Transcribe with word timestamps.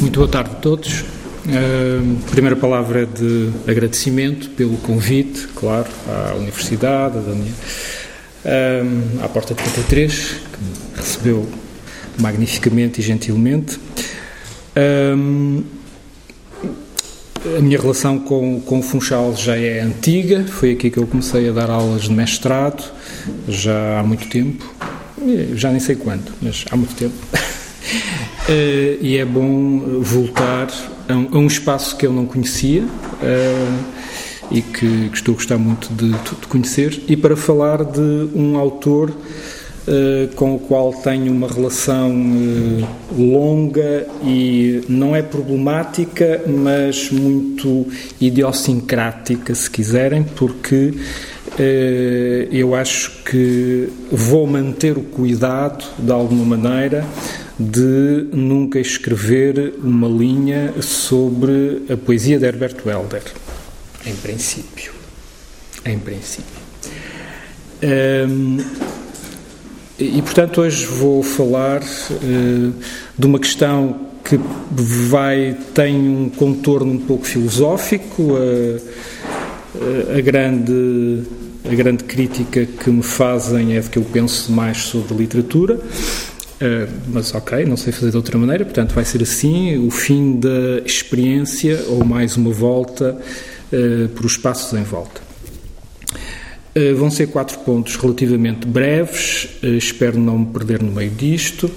Muito 0.00 0.20
boa 0.20 0.28
tarde 0.28 0.50
a 0.52 0.54
todos. 0.54 1.04
Primeira 2.30 2.54
palavra 2.54 3.02
é 3.02 3.06
de 3.06 3.50
agradecimento 3.66 4.48
pelo 4.50 4.76
convite, 4.78 5.48
claro, 5.56 5.88
à 6.06 6.34
Universidade, 6.36 7.18
à 7.18 7.20
Daniel, 7.20 7.54
à 9.22 9.28
Porta 9.28 9.54
33, 9.56 10.14
que 10.14 10.64
me 10.64 10.72
recebeu 10.96 11.48
magnificamente 12.20 13.00
e 13.00 13.02
gentilmente. 13.02 13.80
A 17.56 17.60
minha 17.60 17.80
relação 17.80 18.20
com, 18.20 18.60
com 18.60 18.78
o 18.78 18.82
Funchal 18.82 19.34
já 19.34 19.56
é 19.56 19.80
antiga, 19.80 20.44
foi 20.44 20.72
aqui 20.72 20.90
que 20.90 20.98
eu 20.98 21.06
comecei 21.08 21.48
a 21.48 21.52
dar 21.52 21.70
aulas 21.70 22.02
de 22.02 22.12
mestrado, 22.12 22.84
já 23.48 23.98
há 23.98 24.02
muito 24.04 24.28
tempo, 24.28 24.64
já 25.54 25.70
nem 25.70 25.80
sei 25.80 25.96
quando, 25.96 26.30
mas 26.40 26.64
há 26.70 26.76
muito 26.76 26.94
tempo. 26.94 27.14
Uh, 28.48 28.96
e 29.02 29.18
é 29.18 29.26
bom 29.26 30.00
voltar 30.00 30.68
a 31.06 31.12
um, 31.12 31.28
a 31.32 31.38
um, 31.38 31.46
espaço 31.46 31.94
que 31.98 32.06
eu 32.06 32.12
não 32.14 32.24
conhecia 32.24 32.82
uh, 32.82 33.84
e 34.50 34.62
que, 34.62 35.10
que, 35.10 35.16
estou 35.16 35.34
a 35.34 35.36
gostar 35.36 35.58
muito 35.58 35.92
de, 35.92 36.12
de, 36.12 36.46
conhecer, 36.48 36.98
e 37.06 37.14
para 37.14 37.36
falar 37.36 37.84
de 37.84 38.00
um 38.34 38.56
autor 38.56 39.10
uh, 39.10 40.34
com 40.34 40.54
o 40.54 40.58
qual 40.60 40.94
tenho 40.94 41.30
uma 41.30 41.46
relação 41.46 42.10
longa 43.14 44.06
e 44.24 44.80
não 44.88 45.14
é 45.14 45.20
problemática, 45.20 46.40
mas 46.46 47.10
muito 47.10 47.86
idiosincrática, 48.18 49.54
se 49.54 49.70
quiserem, 49.70 50.24
porque 50.24 50.94
eu 52.50 52.74
acho 52.74 53.24
que 53.24 53.88
vou 54.12 54.46
manter 54.46 54.96
o 54.96 55.02
cuidado, 55.02 55.84
de 55.98 56.12
alguma 56.12 56.56
maneira, 56.56 57.04
de 57.58 58.28
nunca 58.32 58.78
escrever 58.78 59.74
uma 59.82 60.06
linha 60.06 60.74
sobre 60.80 61.82
a 61.90 61.96
poesia 61.96 62.38
de 62.38 62.46
Herbert 62.46 62.76
Welder. 62.86 63.22
Em 64.06 64.14
princípio. 64.14 64.92
Em 65.84 65.98
princípio. 65.98 66.58
Um, 67.82 68.58
e, 69.98 70.22
portanto, 70.22 70.60
hoje 70.60 70.86
vou 70.86 71.22
falar 71.22 71.82
uh, 71.82 72.72
de 73.18 73.26
uma 73.26 73.40
questão 73.40 74.06
que 74.24 74.38
vai 74.80 75.56
tem 75.74 75.96
um 75.96 76.28
contorno 76.28 76.92
um 76.92 76.98
pouco 76.98 77.24
filosófico. 77.24 78.22
Uh, 78.22 78.80
a 80.16 80.20
grande 80.20 81.22
a 81.70 81.74
grande 81.74 82.04
crítica 82.04 82.64
que 82.64 82.88
me 82.90 83.02
fazem 83.02 83.76
é 83.76 83.80
de 83.80 83.90
que 83.90 83.98
eu 83.98 84.02
penso 84.04 84.50
mais 84.52 84.78
sobre 84.78 85.14
literatura 85.14 85.78
Uh, 86.60 86.90
mas 87.06 87.32
ok, 87.36 87.64
não 87.64 87.76
sei 87.76 87.92
fazer 87.92 88.10
de 88.10 88.16
outra 88.16 88.36
maneira, 88.36 88.64
portanto 88.64 88.92
vai 88.92 89.04
ser 89.04 89.22
assim 89.22 89.78
o 89.78 89.92
fim 89.92 90.40
da 90.40 90.80
experiência 90.84 91.84
ou 91.86 92.04
mais 92.04 92.36
uma 92.36 92.50
volta 92.50 93.16
uh, 93.72 94.08
por 94.08 94.26
os 94.26 94.36
passos 94.36 94.76
em 94.76 94.82
volta. 94.82 95.20
Uh, 96.76 96.96
vão 96.96 97.12
ser 97.12 97.28
quatro 97.28 97.60
pontos 97.60 97.94
relativamente 97.94 98.66
breves, 98.66 99.48
espero 99.62 100.18
não 100.18 100.40
me 100.40 100.46
perder 100.46 100.82
no 100.82 100.90
meio 100.90 101.10
disto 101.10 101.70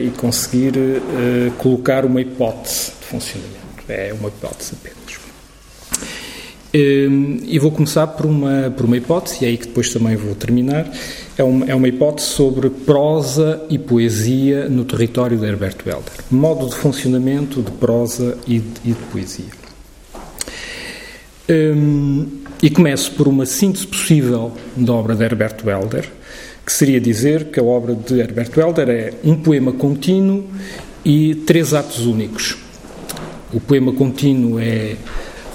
e 0.00 0.08
conseguir 0.16 0.72
colocar 1.58 2.06
uma 2.06 2.18
hipótese 2.20 2.92
de 2.98 3.06
funcionamento. 3.06 3.54
É 3.88 4.14
uma 4.18 4.28
hipótese 4.28 4.72
apenas. 4.80 5.03
E 6.76 7.56
vou 7.60 7.70
começar 7.70 8.04
por 8.08 8.26
uma, 8.26 8.74
por 8.76 8.84
uma 8.84 8.96
hipótese, 8.96 9.38
e 9.40 9.44
é 9.44 9.48
aí 9.50 9.56
que 9.56 9.68
depois 9.68 9.92
também 9.92 10.16
vou 10.16 10.34
terminar. 10.34 10.90
É 11.38 11.44
uma, 11.44 11.66
é 11.66 11.74
uma 11.74 11.86
hipótese 11.86 12.26
sobre 12.26 12.68
prosa 12.68 13.64
e 13.70 13.78
poesia 13.78 14.68
no 14.68 14.84
território 14.84 15.38
de 15.38 15.46
Herbert 15.46 15.76
Welder. 15.86 16.12
Modo 16.32 16.68
de 16.68 16.74
funcionamento 16.74 17.62
de 17.62 17.70
prosa 17.70 18.36
e 18.44 18.58
de, 18.58 18.80
e 18.86 18.88
de 18.88 19.02
poesia. 19.12 19.44
Um, 21.48 22.40
e 22.60 22.68
começo 22.70 23.12
por 23.12 23.28
uma 23.28 23.46
síntese 23.46 23.86
possível 23.86 24.50
da 24.74 24.94
obra 24.94 25.14
de 25.14 25.22
Herbert 25.22 25.58
Welder, 25.64 26.10
que 26.66 26.72
seria 26.72 27.00
dizer 27.00 27.52
que 27.52 27.60
a 27.60 27.62
obra 27.62 27.94
de 27.94 28.18
Herbert 28.18 28.50
Welder 28.56 28.88
é 28.88 29.14
um 29.22 29.36
poema 29.36 29.70
contínuo 29.70 30.42
e 31.04 31.36
três 31.36 31.72
atos 31.72 32.04
únicos. 32.04 32.56
O 33.52 33.60
poema 33.60 33.92
contínuo 33.92 34.58
é. 34.58 34.96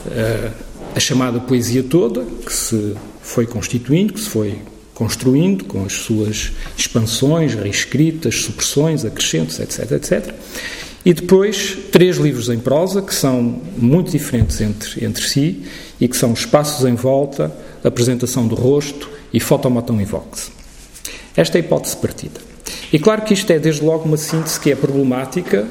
Uh, 0.05 0.68
a 0.99 1.01
chamada 1.01 1.39
poesia 1.39 1.81
toda, 1.81 2.25
que 2.45 2.51
se 2.51 2.93
foi 3.21 3.47
constituindo, 3.47 4.11
que 4.11 4.19
se 4.19 4.29
foi 4.29 4.59
construindo 4.93 5.63
com 5.63 5.85
as 5.85 5.93
suas 5.93 6.51
expansões, 6.75 7.55
reescritas, 7.55 8.41
supressões, 8.41 9.05
acrescentos, 9.05 9.61
etc, 9.61 9.93
etc. 9.93 10.35
E 11.05 11.13
depois 11.13 11.77
três 11.89 12.17
livros 12.17 12.49
em 12.49 12.59
prosa 12.59 13.01
que 13.01 13.15
são 13.15 13.61
muito 13.77 14.11
diferentes 14.11 14.59
entre, 14.59 15.05
entre 15.05 15.23
si 15.23 15.63
e 16.01 16.07
que 16.09 16.17
são 16.17 16.33
Espaços 16.33 16.85
em 16.85 16.95
Volta, 16.95 17.49
Apresentação 17.81 18.45
do 18.45 18.55
Rosto 18.55 19.09
e 19.31 19.39
Fotomaton 19.39 20.01
e 20.01 20.05
Vox. 20.05 20.51
Esta 21.33 21.57
é 21.57 21.61
a 21.61 21.63
hipótese 21.63 21.95
partida. 21.95 22.41
E 22.91 22.99
claro 22.99 23.21
que 23.21 23.33
isto 23.33 23.49
é 23.51 23.57
desde 23.57 23.85
logo 23.85 24.03
uma 24.03 24.17
síntese 24.17 24.59
que 24.59 24.69
é 24.69 24.75
problemática, 24.75 25.65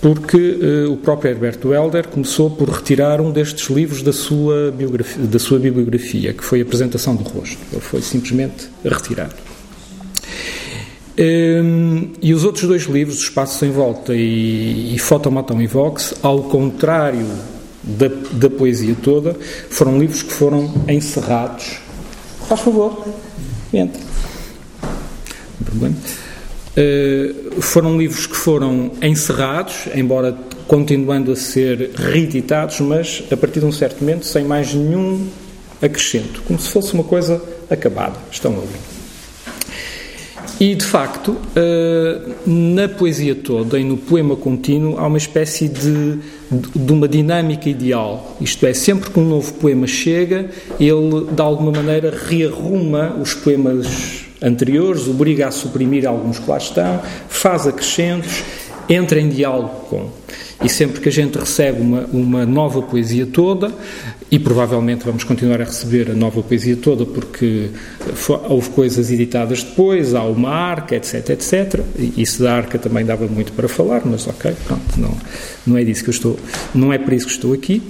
porque 0.00 0.36
uh, 0.36 0.92
o 0.92 0.96
próprio 0.96 1.32
Herbert 1.32 1.58
Welder 1.64 2.08
começou 2.08 2.50
por 2.50 2.68
retirar 2.68 3.20
um 3.20 3.30
destes 3.32 3.68
livros 3.68 4.02
da 4.02 4.12
sua, 4.12 4.70
biografia, 4.70 5.24
da 5.24 5.38
sua 5.38 5.58
bibliografia, 5.58 6.32
que 6.32 6.44
foi 6.44 6.60
a 6.60 6.62
Apresentação 6.62 7.16
do 7.16 7.24
Rosto. 7.24 7.58
Ele 7.72 7.80
foi 7.80 8.00
simplesmente 8.00 8.68
retirado. 8.84 9.34
Um, 11.18 11.22
ehm, 11.22 12.10
e 12.22 12.32
os 12.32 12.44
outros 12.44 12.64
dois 12.64 12.84
livros, 12.84 13.18
Espaço 13.18 13.58
Sem 13.58 13.72
Volta 13.72 14.14
e, 14.14 14.94
e 14.94 14.98
Fotomatão 14.98 15.60
e 15.60 15.66
Vox, 15.66 16.14
ao 16.22 16.44
contrário 16.44 17.26
da, 17.82 18.08
da 18.32 18.50
poesia 18.50 18.94
toda, 19.02 19.36
foram 19.68 19.98
livros 19.98 20.22
que 20.22 20.32
foram 20.32 20.72
encerrados. 20.86 21.80
Faz 22.48 22.60
favor, 22.60 23.04
entra. 23.72 24.00
Não 24.80 25.66
problema. 25.66 25.96
Uh, 26.78 27.60
foram 27.60 27.98
livros 27.98 28.26
que 28.26 28.36
foram 28.36 28.92
encerrados, 29.02 29.88
embora 29.96 30.36
continuando 30.68 31.32
a 31.32 31.36
ser 31.36 31.90
reeditados, 31.96 32.78
mas 32.80 33.24
a 33.32 33.36
partir 33.36 33.58
de 33.58 33.66
um 33.66 33.72
certo 33.72 34.00
momento 34.00 34.24
sem 34.24 34.44
mais 34.44 34.72
nenhum 34.72 35.26
acrescento, 35.82 36.40
como 36.46 36.58
se 36.58 36.70
fosse 36.70 36.94
uma 36.94 37.02
coisa 37.02 37.42
acabada. 37.68 38.16
Estão 38.30 38.52
ali. 38.52 38.98
E, 40.60 40.74
de 40.74 40.84
facto, 40.84 41.30
uh, 41.30 42.34
na 42.44 42.88
poesia 42.88 43.34
toda 43.34 43.78
e 43.78 43.84
no 43.84 43.96
poema 43.96 44.34
contínuo 44.34 44.98
há 44.98 45.06
uma 45.06 45.18
espécie 45.18 45.68
de, 45.68 46.18
de 46.50 46.92
uma 46.92 47.08
dinâmica 47.08 47.68
ideal. 47.68 48.36
Isto 48.40 48.66
é, 48.66 48.74
sempre 48.74 49.10
que 49.10 49.20
um 49.20 49.28
novo 49.28 49.52
poema 49.54 49.86
chega, 49.86 50.50
ele, 50.78 51.26
de 51.30 51.40
alguma 51.40 51.70
maneira, 51.70 52.12
rearruma 52.28 53.16
os 53.20 53.34
poemas 53.34 54.27
anteriores, 54.42 55.06
obriga 55.08 55.48
a 55.48 55.50
suprimir 55.50 56.06
alguns 56.06 56.38
que 56.38 56.50
lá 56.50 56.58
estão, 56.58 57.00
faz 57.28 57.66
acrescentos, 57.66 58.42
entra 58.88 59.20
em 59.20 59.28
diálogo 59.28 59.86
com. 59.88 60.10
E 60.64 60.68
sempre 60.68 61.00
que 61.00 61.08
a 61.08 61.12
gente 61.12 61.38
recebe 61.38 61.80
uma, 61.80 62.00
uma 62.12 62.46
nova 62.46 62.82
poesia 62.82 63.26
toda, 63.26 63.72
e 64.30 64.38
provavelmente 64.38 65.04
vamos 65.04 65.24
continuar 65.24 65.60
a 65.60 65.64
receber 65.64 66.10
a 66.10 66.14
nova 66.14 66.42
poesia 66.42 66.76
toda, 66.76 67.06
porque 67.06 67.70
houve 68.48 68.68
coisas 68.70 69.10
editadas 69.10 69.62
depois, 69.62 70.14
há 70.14 70.22
uma 70.24 70.50
arca, 70.50 70.96
etc, 70.96 71.30
etc. 71.30 71.80
Isso 72.16 72.42
da 72.42 72.54
arca 72.54 72.78
também 72.78 73.04
dava 73.04 73.26
muito 73.26 73.52
para 73.52 73.68
falar, 73.68 74.02
mas 74.04 74.26
ok, 74.26 74.54
pronto, 74.66 75.00
não, 75.00 75.16
não 75.66 75.78
é 75.78 75.84
disso 75.84 76.02
que 76.02 76.10
eu 76.10 76.14
estou, 76.14 76.38
não 76.74 76.92
é 76.92 76.98
para 76.98 77.14
isso 77.14 77.26
que 77.26 77.32
estou 77.32 77.52
aqui. 77.54 77.82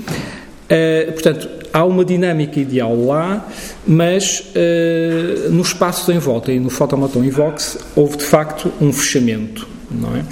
Uh, 0.68 1.12
portanto, 1.12 1.48
há 1.72 1.82
uma 1.82 2.04
dinâmica 2.04 2.60
ideal 2.60 2.94
lá, 2.94 3.48
mas 3.86 4.52
uh, 4.54 5.50
no 5.50 5.62
espaço 5.62 6.12
em 6.12 6.18
volta 6.18 6.52
e 6.52 6.60
no 6.60 6.68
Fotomaton 6.68 7.24
e 7.24 7.30
Vox 7.30 7.78
houve 7.96 8.18
de 8.18 8.24
facto 8.24 8.70
um 8.78 8.92
fechamento, 8.92 9.66
não 9.90 10.14
é? 10.14 10.24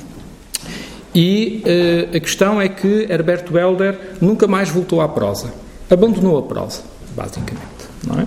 E 1.14 1.62
uh, 1.64 2.16
a 2.16 2.20
questão 2.20 2.60
é 2.60 2.68
que 2.68 3.06
Herbert 3.10 3.46
Welder 3.50 3.98
nunca 4.20 4.46
mais 4.46 4.68
voltou 4.68 5.00
à 5.00 5.08
prosa, 5.08 5.54
abandonou 5.88 6.36
a 6.36 6.42
prosa, 6.42 6.82
basicamente, 7.14 7.64
não 8.06 8.20
é? 8.20 8.26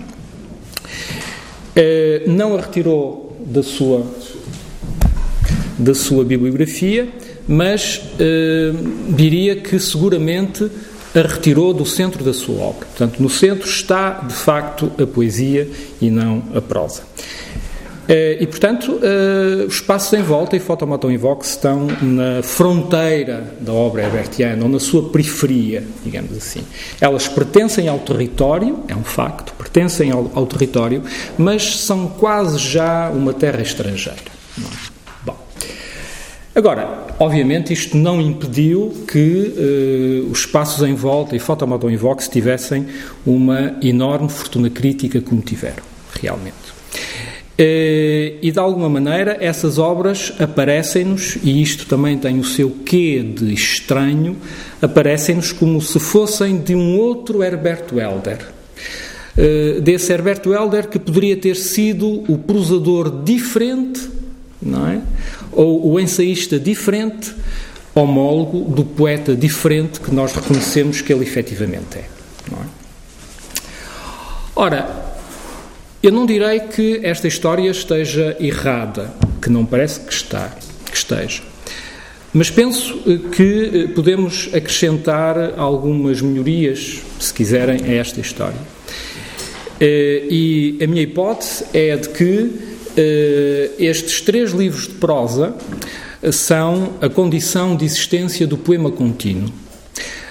não 2.28 2.58
a 2.58 2.62
retirou 2.62 3.38
da 3.46 3.64
sua 3.64 4.04
da 5.78 5.96
sua 5.96 6.26
bibliografia, 6.26 7.08
mas 7.48 8.02
diria 9.16 9.56
que 9.56 9.80
seguramente 9.80 10.70
a 11.16 11.22
retirou 11.22 11.74
do 11.74 11.86
centro 11.86 12.24
da 12.24 12.34
sua 12.34 12.62
obra. 12.62 12.86
Portanto, 12.86 13.20
no 13.20 13.30
centro 13.30 13.68
está, 13.68 14.12
de 14.12 14.34
facto, 14.34 14.92
a 15.02 15.08
poesia 15.08 15.70
e 16.02 16.10
não 16.10 16.44
a 16.56 16.62
prosa. 16.62 17.04
Eh, 18.10 18.38
e, 18.42 18.48
portanto, 18.48 19.00
eh, 19.04 19.66
os 19.68 19.82
passos 19.82 20.12
em 20.14 20.24
volta 20.24 20.56
e 20.56 20.60
Fotomaton 20.60 21.12
e 21.12 21.18
Vox 21.18 21.52
estão 21.52 21.86
na 22.02 22.42
fronteira 22.42 23.54
da 23.60 23.72
obra 23.72 24.02
herbertiana, 24.02 24.64
ou 24.64 24.70
na 24.70 24.80
sua 24.80 25.10
periferia, 25.10 25.84
digamos 26.04 26.36
assim. 26.36 26.62
Elas 27.00 27.28
pertencem 27.28 27.88
ao 27.88 28.00
território, 28.00 28.80
é 28.88 28.96
um 28.96 29.04
facto, 29.04 29.54
pertencem 29.54 30.10
ao, 30.10 30.32
ao 30.34 30.48
território, 30.48 31.04
mas 31.38 31.82
são 31.82 32.08
quase 32.08 32.58
já 32.58 33.12
uma 33.12 33.32
terra 33.32 33.62
estrangeira. 33.62 34.40
Agora, 36.60 37.08
obviamente, 37.18 37.72
isto 37.72 37.96
não 37.96 38.20
impediu 38.20 39.06
que 39.08 40.26
uh, 40.28 40.30
os 40.30 40.40
espaços 40.40 40.86
em 40.86 40.94
volta 40.94 41.34
e 41.34 41.40
Fotomoto 41.40 41.90
em 41.90 41.96
Vox 41.96 42.28
tivessem 42.28 42.86
uma 43.26 43.78
enorme 43.82 44.28
fortuna 44.28 44.70
crítica 44.70 45.22
como 45.22 45.42
tiveram, 45.42 45.82
realmente. 46.22 46.54
Uh, 47.58 48.36
e 48.42 48.52
de 48.52 48.60
alguma 48.60 48.90
maneira 48.90 49.38
essas 49.40 49.78
obras 49.78 50.34
aparecem-nos, 50.38 51.38
e 51.42 51.62
isto 51.62 51.86
também 51.86 52.18
tem 52.18 52.38
o 52.38 52.44
seu 52.44 52.70
quê 52.86 53.24
de 53.24 53.54
estranho, 53.54 54.36
aparecem-nos 54.82 55.54
como 55.54 55.82
se 55.82 55.98
fossem 55.98 56.58
de 56.58 56.76
um 56.76 56.98
outro 57.00 57.42
Herberto 57.42 58.02
Helder. 58.02 58.46
Uh, 59.38 59.80
desse 59.80 60.12
Herberto 60.12 60.54
Helder 60.54 60.90
que 60.90 61.00
poderia 61.00 61.38
ter 61.38 61.56
sido 61.56 62.30
o 62.30 62.38
prosador 62.38 63.24
diferente, 63.24 64.10
não 64.62 64.86
é? 64.90 65.02
Ou 65.60 65.92
o 65.92 66.00
ensaísta 66.00 66.58
diferente, 66.58 67.36
homólogo 67.94 68.74
do 68.74 68.86
poeta 68.86 69.36
diferente 69.36 70.00
que 70.00 70.10
nós 70.10 70.32
reconhecemos 70.32 71.02
que 71.02 71.12
ele 71.12 71.26
efetivamente 71.26 71.98
é. 71.98 72.00
É? 72.00 72.66
Ora, 74.56 74.88
eu 76.02 76.14
não 76.14 76.26
direi 76.26 76.62
que 76.62 77.02
esta 77.04 77.28
história 77.28 77.70
esteja 77.70 78.38
errada, 78.40 79.14
que 79.42 79.50
não 79.50 79.66
parece 79.66 80.00
que 80.00 80.14
está, 80.14 80.56
que 80.90 80.96
esteja. 80.96 81.44
Mas 82.34 82.50
penso 82.50 82.98
eh, 83.06 83.30
que 83.36 83.72
eh, 83.74 83.88
podemos 83.94 84.50
acrescentar 84.54 85.56
algumas 85.58 86.22
melhorias, 86.22 87.02
se 87.20 87.34
quiserem, 87.34 87.84
a 87.84 87.96
esta 87.96 88.22
história. 88.22 88.60
Eh, 89.82 90.26
e 90.30 90.78
a 90.82 90.88
minha 90.88 91.02
hipótese 91.02 91.66
é 91.74 91.98
de 91.98 92.08
que 92.08 92.69
estes 93.78 94.22
três 94.22 94.52
livros 94.52 94.88
de 94.88 94.96
prosa 94.96 95.56
eh, 96.22 96.32
são 96.32 96.94
a 97.02 97.10
condição 97.10 97.76
de 97.76 97.86
existência 97.86 98.46
do 98.46 98.58
poema 98.58 98.92
contínuo. 98.92 99.50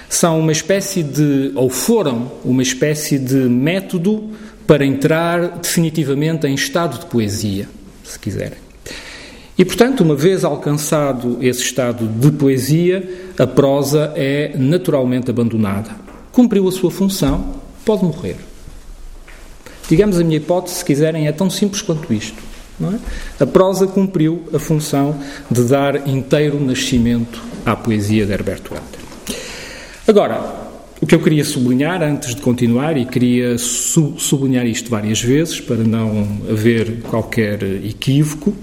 São 0.07 0.39
uma 0.39 0.51
espécie 0.51 1.03
de, 1.03 1.51
ou 1.55 1.69
foram 1.69 2.31
uma 2.43 2.63
espécie 2.63 3.17
de 3.19 3.35
método 3.35 4.29
para 4.65 4.85
entrar 4.85 5.59
definitivamente 5.59 6.47
em 6.47 6.53
estado 6.53 6.99
de 6.99 7.05
poesia, 7.05 7.67
se 8.03 8.17
quiserem. 8.19 8.57
E, 9.57 9.65
portanto, 9.65 10.01
uma 10.01 10.15
vez 10.15 10.45
alcançado 10.45 11.37
esse 11.41 11.61
estado 11.61 12.07
de 12.07 12.31
poesia, 12.31 13.31
a 13.37 13.45
prosa 13.45 14.13
é 14.15 14.53
naturalmente 14.57 15.29
abandonada. 15.29 15.91
Cumpriu 16.31 16.67
a 16.67 16.71
sua 16.71 16.89
função, 16.89 17.55
pode 17.83 18.03
morrer. 18.03 18.37
Digamos 19.89 20.19
a 20.19 20.23
minha 20.23 20.37
hipótese, 20.37 20.77
se 20.77 20.85
quiserem, 20.85 21.27
é 21.27 21.31
tão 21.31 21.49
simples 21.49 21.81
quanto 21.81 22.13
isto. 22.13 22.48
É? 22.81 23.43
A 23.43 23.45
prosa 23.45 23.87
cumpriu 23.87 24.47
a 24.53 24.59
função 24.59 25.15
de 25.51 25.63
dar 25.63 26.07
inteiro 26.07 26.59
nascimento 26.63 27.41
à 27.65 27.75
poesia 27.75 28.25
de 28.25 28.31
Herberto 28.31 28.73
Helder. 28.73 28.99
Agora, 30.07 30.68
o 31.01 31.05
que 31.05 31.15
eu 31.15 31.19
queria 31.19 31.45
sublinhar 31.45 32.03
antes 32.03 32.35
de 32.35 32.41
continuar, 32.41 32.97
e 32.97 33.05
queria 33.05 33.57
sublinhar 33.57 34.65
isto 34.65 34.89
várias 34.89 35.21
vezes 35.21 35.61
para 35.61 35.77
não 35.77 36.27
haver 36.49 37.01
qualquer 37.03 37.63
equívoco, 37.63 38.53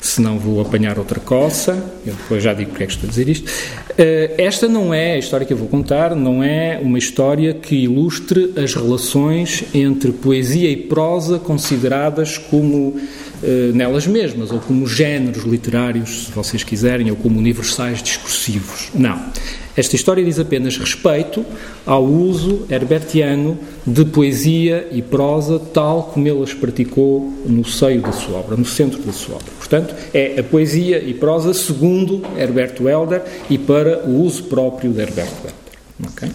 senão 0.00 0.38
vou 0.38 0.60
apanhar 0.60 0.98
outra 0.98 1.18
coça, 1.18 1.72
eu 2.06 2.14
depois 2.14 2.42
já 2.42 2.54
digo 2.54 2.70
porque 2.70 2.84
é 2.84 2.86
que 2.86 2.92
estou 2.92 3.08
a 3.08 3.10
dizer 3.10 3.28
isto. 3.28 3.50
Eh, 3.98 4.34
esta 4.38 4.68
não 4.68 4.94
é, 4.94 5.14
a 5.14 5.18
história 5.18 5.44
que 5.44 5.52
eu 5.52 5.56
vou 5.56 5.68
contar, 5.68 6.14
não 6.14 6.42
é 6.42 6.78
uma 6.80 6.98
história 6.98 7.52
que 7.52 7.74
ilustre 7.74 8.52
as 8.56 8.74
relações 8.74 9.64
entre 9.74 10.12
poesia 10.12 10.70
e 10.70 10.76
prosa 10.76 11.38
consideradas 11.38 12.38
como 12.38 12.96
eh, 13.42 13.72
nelas 13.74 14.06
mesmas, 14.06 14.52
ou 14.52 14.60
como 14.60 14.86
géneros 14.86 15.42
literários, 15.42 16.26
se 16.26 16.32
vocês 16.32 16.62
quiserem, 16.62 17.10
ou 17.10 17.16
como 17.16 17.38
universais 17.38 18.00
discursivos. 18.00 18.90
Não. 18.94 19.20
Esta 19.76 19.96
história 19.96 20.22
diz 20.22 20.38
apenas 20.38 20.76
respeito 20.76 21.44
ao 21.86 22.04
uso 22.04 22.66
herbertiano 22.70 23.58
de 23.86 24.04
poesia 24.04 24.86
e 24.92 25.00
prosa, 25.00 25.58
tal 25.58 26.10
como 26.12 26.28
ele 26.28 26.42
as 26.42 26.52
praticou 26.52 27.32
no 27.46 27.64
seio 27.64 28.02
da 28.02 28.12
sua 28.12 28.38
obra, 28.38 28.56
no 28.56 28.66
centro 28.66 29.00
da 29.00 29.12
sua 29.12 29.36
obra. 29.36 29.48
Portanto, 29.56 29.94
é 30.12 30.38
a 30.38 30.42
poesia 30.42 31.02
e 31.02 31.14
prosa 31.14 31.54
segundo 31.54 32.22
Herberto 32.36 32.86
Helder 32.86 33.22
e 33.48 33.56
para 33.56 34.04
o 34.04 34.22
uso 34.22 34.44
próprio 34.44 34.92
de 34.92 35.00
Herberto 35.00 35.32
Helder. 35.38 36.12
Okay? 36.12 36.30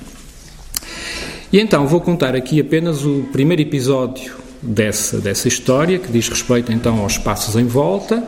E 1.53 1.59
então 1.59 1.87
vou 1.87 2.01
contar 2.01 2.35
aqui 2.35 2.59
apenas 2.59 3.05
o 3.05 3.25
primeiro 3.31 3.61
episódio 3.61 4.35
dessa, 4.61 5.19
dessa 5.19 5.47
história, 5.47 5.99
que 5.99 6.11
diz 6.11 6.27
respeito 6.27 6.71
então 6.71 6.99
aos 6.99 7.17
passos 7.17 7.55
em 7.55 7.65
volta. 7.65 8.23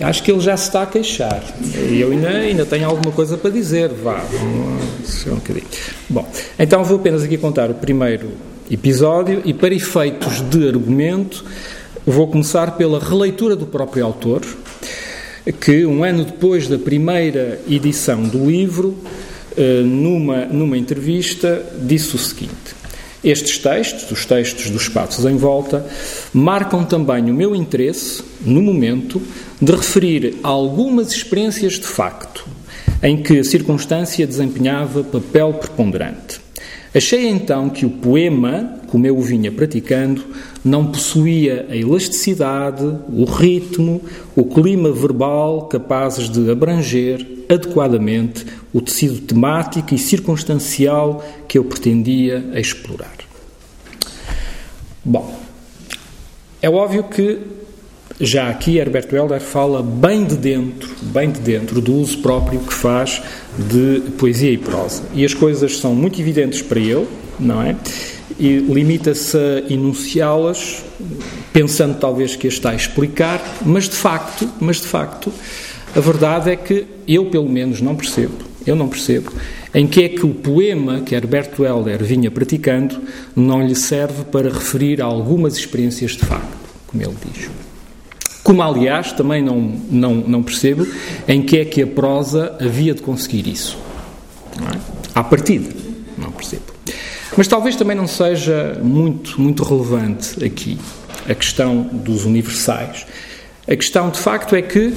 Acho 0.00 0.22
que 0.22 0.30
ele 0.30 0.40
já 0.40 0.56
se 0.56 0.68
está 0.68 0.82
a 0.82 0.86
queixar. 0.86 1.42
E 1.90 2.00
eu 2.00 2.10
ainda, 2.12 2.28
ainda 2.28 2.66
tenho 2.66 2.86
alguma 2.86 3.12
coisa 3.12 3.36
para 3.36 3.50
dizer. 3.50 3.88
Vá, 3.88 4.22
um 5.26 5.34
bocadinho. 5.36 5.66
Bom, 6.08 6.28
então 6.58 6.84
vou 6.84 6.98
apenas 6.98 7.22
aqui 7.22 7.36
contar 7.36 7.70
o 7.70 7.74
primeiro 7.74 8.30
episódio 8.70 9.42
e, 9.44 9.54
para 9.54 9.74
efeitos 9.74 10.40
de 10.42 10.68
argumento, 10.68 11.44
vou 12.04 12.28
começar 12.28 12.76
pela 12.76 12.98
releitura 12.98 13.56
do 13.56 13.66
próprio 13.66 14.04
autor, 14.04 14.42
que 15.60 15.86
um 15.86 16.02
ano 16.02 16.24
depois 16.24 16.68
da 16.68 16.78
primeira 16.78 17.60
edição 17.68 18.22
do 18.22 18.50
livro, 18.50 18.96
eh, 19.56 19.82
numa, 19.82 20.44
numa 20.46 20.76
entrevista, 20.76 21.64
disse 21.82 22.16
o 22.16 22.18
seguinte: 22.18 22.65
estes 23.28 23.58
textos, 23.58 24.10
os 24.10 24.24
textos 24.24 24.70
dos 24.70 24.82
espaços 24.82 25.24
em 25.24 25.36
volta, 25.36 25.84
marcam 26.32 26.84
também 26.84 27.30
o 27.30 27.34
meu 27.34 27.56
interesse, 27.56 28.22
no 28.44 28.62
momento, 28.62 29.20
de 29.60 29.72
referir 29.72 30.36
algumas 30.42 31.12
experiências 31.12 31.74
de 31.74 31.86
facto, 31.86 32.46
em 33.02 33.22
que 33.22 33.38
a 33.38 33.44
circunstância 33.44 34.26
desempenhava 34.26 35.02
papel 35.02 35.54
preponderante. 35.54 36.40
Achei 36.94 37.28
então 37.28 37.68
que 37.68 37.84
o 37.84 37.90
poema, 37.90 38.78
como 38.86 39.06
eu 39.06 39.18
o 39.18 39.20
vinha 39.20 39.52
praticando, 39.52 40.24
não 40.64 40.86
possuía 40.86 41.66
a 41.68 41.76
elasticidade, 41.76 42.84
o 43.12 43.24
ritmo, 43.24 44.00
o 44.34 44.44
clima 44.44 44.90
verbal 44.92 45.66
capazes 45.66 46.30
de 46.30 46.50
abranger 46.50 47.26
adequadamente 47.48 48.46
o 48.72 48.80
tecido 48.80 49.20
temático 49.20 49.94
e 49.94 49.98
circunstancial 49.98 51.24
que 51.46 51.58
eu 51.58 51.64
pretendia 51.64 52.44
explorar. 52.54 53.15
Bom, 55.08 55.32
é 56.60 56.68
óbvio 56.68 57.04
que 57.04 57.38
já 58.20 58.48
aqui 58.48 58.78
Herbert 58.78 59.06
Helder 59.12 59.40
fala 59.40 59.80
bem 59.80 60.24
de 60.24 60.34
dentro, 60.34 60.92
bem 61.00 61.30
de 61.30 61.38
dentro 61.38 61.80
do 61.80 61.94
uso 61.94 62.18
próprio 62.18 62.58
que 62.58 62.74
faz 62.74 63.22
de 63.56 64.02
poesia 64.18 64.50
e 64.50 64.58
prosa. 64.58 65.04
E 65.14 65.24
as 65.24 65.32
coisas 65.32 65.78
são 65.78 65.94
muito 65.94 66.20
evidentes 66.20 66.60
para 66.60 66.80
ele, 66.80 67.06
não 67.38 67.62
é? 67.62 67.76
E 68.36 68.56
limita-se 68.56 69.36
a 69.36 69.72
enunciá-las, 69.72 70.82
pensando 71.52 72.00
talvez 72.00 72.34
que 72.34 72.48
as 72.48 72.54
está 72.54 72.70
a 72.70 72.74
explicar, 72.74 73.40
mas 73.64 73.84
de 73.84 73.94
facto, 73.94 74.48
mas 74.58 74.80
de 74.80 74.88
facto, 74.88 75.32
a 75.94 76.00
verdade 76.00 76.50
é 76.50 76.56
que 76.56 76.84
eu 77.06 77.26
pelo 77.26 77.48
menos 77.48 77.80
não 77.80 77.94
percebo, 77.94 78.34
eu 78.66 78.74
não 78.74 78.88
percebo 78.88 79.30
em 79.76 79.86
que 79.86 80.04
é 80.04 80.08
que 80.08 80.24
o 80.24 80.30
poema 80.30 81.02
que 81.02 81.14
Herberto 81.14 81.62
Helder 81.62 82.02
vinha 82.02 82.30
praticando 82.30 82.98
não 83.36 83.60
lhe 83.60 83.74
serve 83.74 84.24
para 84.24 84.48
referir 84.48 85.02
a 85.02 85.04
algumas 85.04 85.54
experiências 85.58 86.12
de 86.12 86.24
facto, 86.24 86.56
como 86.86 87.02
ele 87.02 87.14
diz. 87.30 87.50
Como, 88.42 88.62
aliás, 88.62 89.12
também 89.12 89.42
não, 89.42 89.60
não, 89.90 90.14
não 90.14 90.42
percebo 90.42 90.86
em 91.28 91.42
que 91.42 91.58
é 91.58 91.64
que 91.66 91.82
a 91.82 91.86
prosa 91.86 92.56
havia 92.58 92.94
de 92.94 93.02
conseguir 93.02 93.46
isso. 93.46 93.76
Não 94.58 94.66
é? 94.66 94.80
À 95.14 95.22
partida, 95.22 95.68
não 96.16 96.32
percebo. 96.32 96.62
Mas 97.36 97.46
talvez 97.46 97.76
também 97.76 97.94
não 97.94 98.06
seja 98.06 98.80
muito, 98.82 99.38
muito 99.38 99.62
relevante 99.62 100.42
aqui 100.42 100.78
a 101.28 101.34
questão 101.34 101.82
dos 101.82 102.24
universais. 102.24 103.06
A 103.68 103.76
questão, 103.76 104.08
de 104.08 104.18
facto, 104.18 104.56
é 104.56 104.62
que 104.62 104.94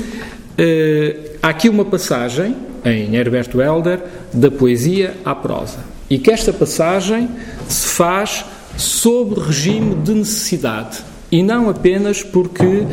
eh, 0.57 1.35
há 1.43 1.49
aqui 1.49 1.67
uma 1.67 1.83
passagem 1.83 2.55
em 2.85 3.15
Herberto 3.15 3.61
Helder, 3.61 4.01
da 4.33 4.49
poesia 4.49 5.15
à 5.25 5.35
prosa. 5.35 5.79
E 6.09 6.17
que 6.17 6.31
esta 6.31 6.51
passagem 6.51 7.29
se 7.67 7.87
faz 7.87 8.45
sob 8.77 9.39
regime 9.39 9.95
de 9.95 10.13
necessidade 10.13 11.09
e 11.31 11.43
não 11.43 11.69
apenas 11.69 12.23
porque 12.23 12.85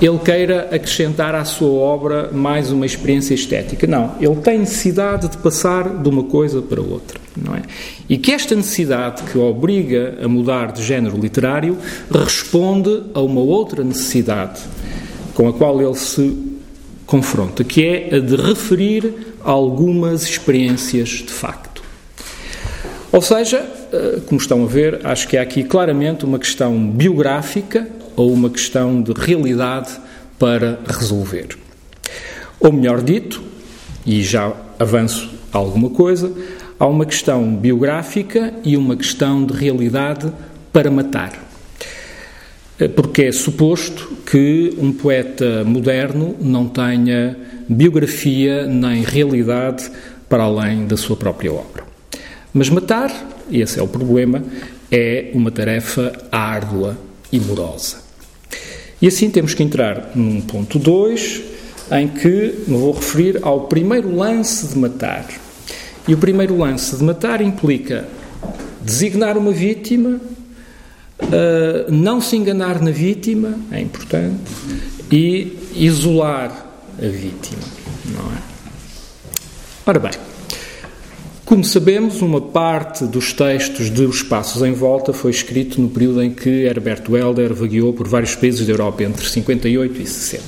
ele 0.00 0.18
queira 0.24 0.68
acrescentar 0.72 1.34
à 1.34 1.44
sua 1.44 1.68
obra 1.68 2.30
mais 2.32 2.72
uma 2.72 2.86
experiência 2.86 3.34
estética. 3.34 3.86
Não, 3.86 4.14
ele 4.20 4.36
tem 4.36 4.58
necessidade 4.58 5.28
de 5.28 5.36
passar 5.36 5.88
de 5.88 6.08
uma 6.08 6.24
coisa 6.24 6.62
para 6.62 6.80
outra, 6.80 7.20
não 7.36 7.54
é? 7.54 7.62
E 8.08 8.16
que 8.16 8.32
esta 8.32 8.54
necessidade 8.54 9.22
que 9.24 9.36
o 9.36 9.42
obriga 9.42 10.18
a 10.22 10.28
mudar 10.28 10.72
de 10.72 10.82
género 10.82 11.18
literário 11.18 11.76
responde 12.10 13.02
a 13.14 13.20
uma 13.20 13.40
outra 13.40 13.84
necessidade 13.84 14.60
com 15.34 15.48
a 15.48 15.52
qual 15.52 15.80
ele 15.80 15.94
se 15.94 16.52
confronta, 17.06 17.62
que 17.62 17.84
é 17.84 18.16
a 18.16 18.18
de 18.20 18.36
referir 18.36 19.31
algumas 19.44 20.22
experiências 20.22 21.08
de 21.08 21.32
facto. 21.32 21.82
Ou 23.10 23.20
seja, 23.20 23.64
eh, 23.92 24.20
como 24.26 24.40
estão 24.40 24.64
a 24.64 24.66
ver, 24.66 25.00
acho 25.04 25.28
que 25.28 25.36
há 25.36 25.42
aqui 25.42 25.62
claramente 25.62 26.24
uma 26.24 26.38
questão 26.38 26.88
biográfica 26.88 27.86
ou 28.16 28.32
uma 28.32 28.48
questão 28.48 29.02
de 29.02 29.12
realidade 29.12 29.90
para 30.38 30.80
resolver. 30.86 31.48
Ou 32.58 32.72
melhor 32.72 33.02
dito, 33.02 33.52
E 34.04 34.20
já 34.20 34.52
avanço 34.80 35.30
alguma 35.52 35.88
coisa. 35.88 36.32
Há 36.76 36.86
uma 36.88 37.06
questão 37.06 37.54
biográfica 37.54 38.52
e 38.64 38.76
uma 38.76 38.96
questão 38.96 39.46
de 39.46 39.54
realidade 39.54 40.32
para 40.72 40.90
matar. 40.90 41.32
Eh, 42.80 42.88
porque 42.88 43.22
é 43.22 43.32
suposto 43.32 44.16
que 44.26 44.74
um 44.78 44.92
poeta 44.92 45.62
moderno 45.64 46.34
não 46.40 46.66
tenha 46.66 47.36
biografia 47.68 48.66
nem 48.66 49.02
realidade 49.02 49.90
para 50.28 50.44
além 50.44 50.86
da 50.86 50.96
sua 50.96 51.16
própria 51.16 51.52
obra. 51.52 51.84
Mas 52.52 52.68
matar, 52.68 53.10
esse 53.50 53.78
é 53.78 53.82
o 53.82 53.88
problema, 53.88 54.42
é 54.90 55.30
uma 55.34 55.50
tarefa 55.50 56.12
árdua 56.30 56.96
e 57.30 57.40
morosa. 57.40 57.98
E 59.00 59.06
assim 59.06 59.30
temos 59.30 59.54
que 59.54 59.62
entrar 59.62 60.12
num 60.14 60.40
ponto 60.40 60.78
2, 60.78 61.42
em 61.92 62.08
que 62.08 62.54
me 62.66 62.76
vou 62.76 62.92
referir 62.92 63.38
ao 63.42 63.62
primeiro 63.62 64.14
lance 64.14 64.68
de 64.68 64.78
matar. 64.78 65.26
E 66.06 66.14
o 66.14 66.18
primeiro 66.18 66.56
lance 66.56 66.96
de 66.96 67.02
matar 67.02 67.40
implica 67.40 68.06
designar 68.80 69.36
uma 69.36 69.52
vítima, 69.52 70.20
uh, 71.20 71.92
não 71.92 72.20
se 72.20 72.36
enganar 72.36 72.80
na 72.80 72.90
vítima, 72.90 73.58
é 73.70 73.80
importante, 73.80 74.40
e 75.10 75.58
isolar 75.74 76.71
a 76.98 77.08
vítima, 77.08 77.62
não 78.06 78.32
é? 78.32 78.42
Ora 79.86 79.98
bem, 79.98 80.12
como 81.44 81.64
sabemos, 81.64 82.22
uma 82.22 82.40
parte 82.40 83.04
dos 83.04 83.32
textos 83.32 83.90
de 83.90 84.02
Os 84.04 84.22
Passos 84.22 84.62
em 84.62 84.72
Volta 84.72 85.12
foi 85.12 85.30
escrito 85.30 85.80
no 85.80 85.90
período 85.90 86.22
em 86.22 86.30
que 86.30 86.48
Herbert 86.48 87.02
Welder 87.10 87.52
vagueou 87.52 87.92
por 87.92 88.08
vários 88.08 88.34
países 88.34 88.66
da 88.66 88.72
Europa 88.72 89.02
entre 89.02 89.28
58 89.28 90.00
e 90.00 90.06
60. 90.06 90.44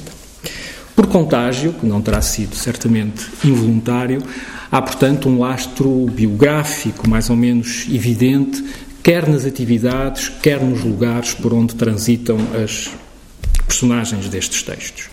Por 0.96 1.06
contágio, 1.08 1.74
que 1.74 1.84
não 1.84 2.00
terá 2.00 2.22
sido 2.22 2.54
certamente 2.54 3.26
involuntário, 3.44 4.22
há, 4.70 4.80
portanto, 4.80 5.28
um 5.28 5.40
lastro 5.40 6.06
biográfico 6.06 7.06
mais 7.06 7.28
ou 7.28 7.36
menos 7.36 7.86
evidente, 7.92 8.64
quer 9.02 9.28
nas 9.28 9.44
atividades, 9.44 10.30
quer 10.40 10.62
nos 10.62 10.82
lugares 10.84 11.34
por 11.34 11.52
onde 11.52 11.74
transitam 11.74 12.38
as 12.64 12.88
personagens 13.66 14.28
destes 14.28 14.62
textos. 14.62 15.10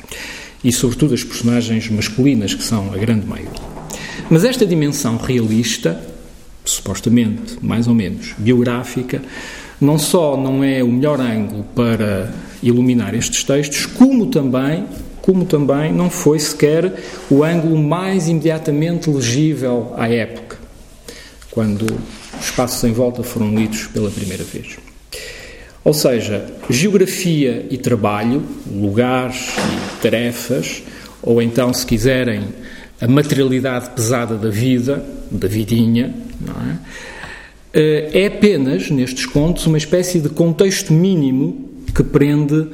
E, 0.64 0.72
sobretudo, 0.72 1.14
as 1.14 1.24
personagens 1.24 1.90
masculinas, 1.90 2.54
que 2.54 2.64
são 2.64 2.94
a 2.94 2.98
grande 2.98 3.26
maioria. 3.26 3.72
Mas 4.30 4.44
esta 4.44 4.66
dimensão 4.66 5.18
realista, 5.18 6.00
supostamente, 6.64 7.58
mais 7.62 7.88
ou 7.88 7.94
menos, 7.94 8.34
biográfica, 8.38 9.22
não 9.80 9.98
só 9.98 10.38
não 10.38 10.64
é 10.64 10.84
o 10.84 10.88
melhor 10.88 11.20
ângulo 11.20 11.66
para 11.76 12.32
iluminar 12.62 13.16
estes 13.16 13.44
textos, 13.44 13.88
como 13.88 14.28
também, 14.28 14.86
como 15.22 15.46
também 15.46 15.92
não 15.92 16.10
foi 16.10 16.40
sequer 16.40 16.94
o 17.30 17.44
ângulo 17.44 17.78
mais 17.82 18.30
imediatamente 18.30 19.10
legível 19.10 19.94
à 19.98 20.08
época, 20.08 20.58
quando 21.50 21.88
os 22.40 22.52
passos 22.52 22.84
em 22.84 22.94
volta 22.94 23.24
foram 23.24 23.54
lidos 23.56 23.88
pela 23.88 24.12
primeira 24.12 24.44
vez. 24.44 24.78
Ou 25.84 25.94
seja, 25.94 26.46
geografia 26.70 27.66
e 27.70 27.78
trabalho, 27.78 28.44
lugares 28.72 29.56
e 29.58 30.02
tarefas, 30.02 30.84
ou 31.22 31.42
então, 31.42 31.74
se 31.74 31.86
quiserem, 31.86 32.44
a 33.00 33.08
materialidade 33.08 33.90
pesada 33.92 34.36
da 34.38 34.50
vida, 34.50 35.04
da 35.32 35.48
vidinha, 35.48 36.14
é? 36.48 37.12
Eh, 37.74 38.10
é 38.24 38.28
apenas, 38.28 38.90
nestes 38.90 39.26
contos, 39.26 39.66
uma 39.66 39.78
espécie 39.78 40.20
de 40.20 40.30
contexto 40.30 40.92
mínimo 40.92 41.70
que 41.96 42.04
prende 42.04 42.68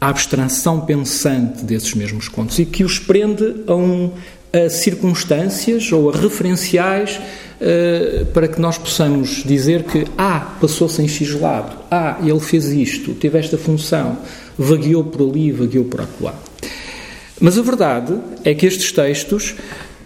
a 0.00 0.08
abstração 0.08 0.80
pensante 0.80 1.64
desses 1.64 1.94
mesmos 1.94 2.28
contos 2.28 2.58
e 2.58 2.66
que 2.66 2.84
os 2.84 2.98
prende 2.98 3.62
a, 3.66 3.74
um, 3.74 4.12
a 4.52 4.68
circunstâncias 4.68 5.90
ou 5.92 6.10
a 6.10 6.16
referenciais 6.16 7.18
uh, 7.60 8.26
para 8.26 8.48
que 8.48 8.60
nós 8.60 8.76
possamos 8.76 9.42
dizer 9.44 9.84
que 9.84 10.04
ah, 10.18 10.56
passou-se 10.60 11.00
em 11.00 11.08
X 11.08 11.32
lado, 11.40 11.76
ah, 11.90 12.18
ele 12.22 12.40
fez 12.40 12.66
isto, 12.66 13.14
teve 13.14 13.38
esta 13.38 13.56
função, 13.56 14.18
vagueou 14.58 15.04
por 15.04 15.28
ali, 15.28 15.50
vagueou 15.50 15.84
por 15.84 16.02
acolá. 16.02 16.34
Mas 17.40 17.58
a 17.58 17.62
verdade 17.62 18.14
é 18.44 18.54
que 18.54 18.66
estes 18.66 18.92
textos 18.92 19.54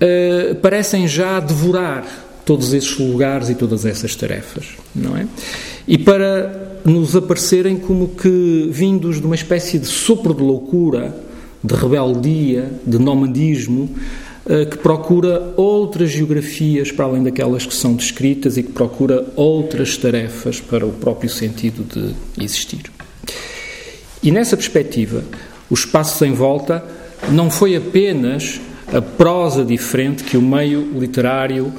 uh, 0.01 0.55
parecem 0.57 1.07
já 1.07 1.41
devorar 1.41 2.07
todos 2.47 2.73
esses 2.73 2.97
lugares 2.97 3.51
e 3.51 3.55
todas 3.55 3.85
essas 3.85 4.15
tarefas, 4.15 4.69
não 4.95 5.17
é? 5.17 5.27
E 5.87 5.99
para 5.99 6.81
nos 6.85 7.17
aparecerem 7.17 7.77
como 7.77 8.09
que 8.09 8.69
vindos 8.71 9.21
de 9.21 9.27
uma 9.27 9.35
espécie 9.35 9.79
de 9.79 9.87
sopro 9.87 10.33
de 10.33 10.43
loucura, 10.43 11.15
de 11.63 11.75
rebeldia, 11.75 12.71
de 12.87 12.99
nomadismo, 12.99 13.91
que 14.71 14.79
procura 14.79 15.53
outras 15.57 16.11
geografias 16.11 16.93
para 16.93 17.05
além 17.05 17.23
daquelas 17.23 17.67
que 17.67 17.75
são 17.75 17.95
descritas 17.95 18.57
e 18.57 18.63
que 18.63 18.71
procura 18.71 19.27
outras 19.35 19.97
tarefas 19.97 20.61
para 20.61 20.87
o 20.87 20.93
próprio 20.93 21.29
sentido 21.29 21.85
de 21.85 22.15
existir. 22.45 22.83
E 24.23 24.31
nessa 24.31 24.57
perspectiva, 24.57 25.25
os 25.69 25.85
passos 25.85 26.23
em 26.23 26.33
volta 26.33 26.85
não 27.31 27.51
foi 27.51 27.75
apenas 27.75 28.61
a 28.93 29.03
prosa 29.03 29.65
diferente 29.65 30.23
que 30.23 30.37
o 30.37 30.43
meio 30.43 30.93
literário 30.99 31.73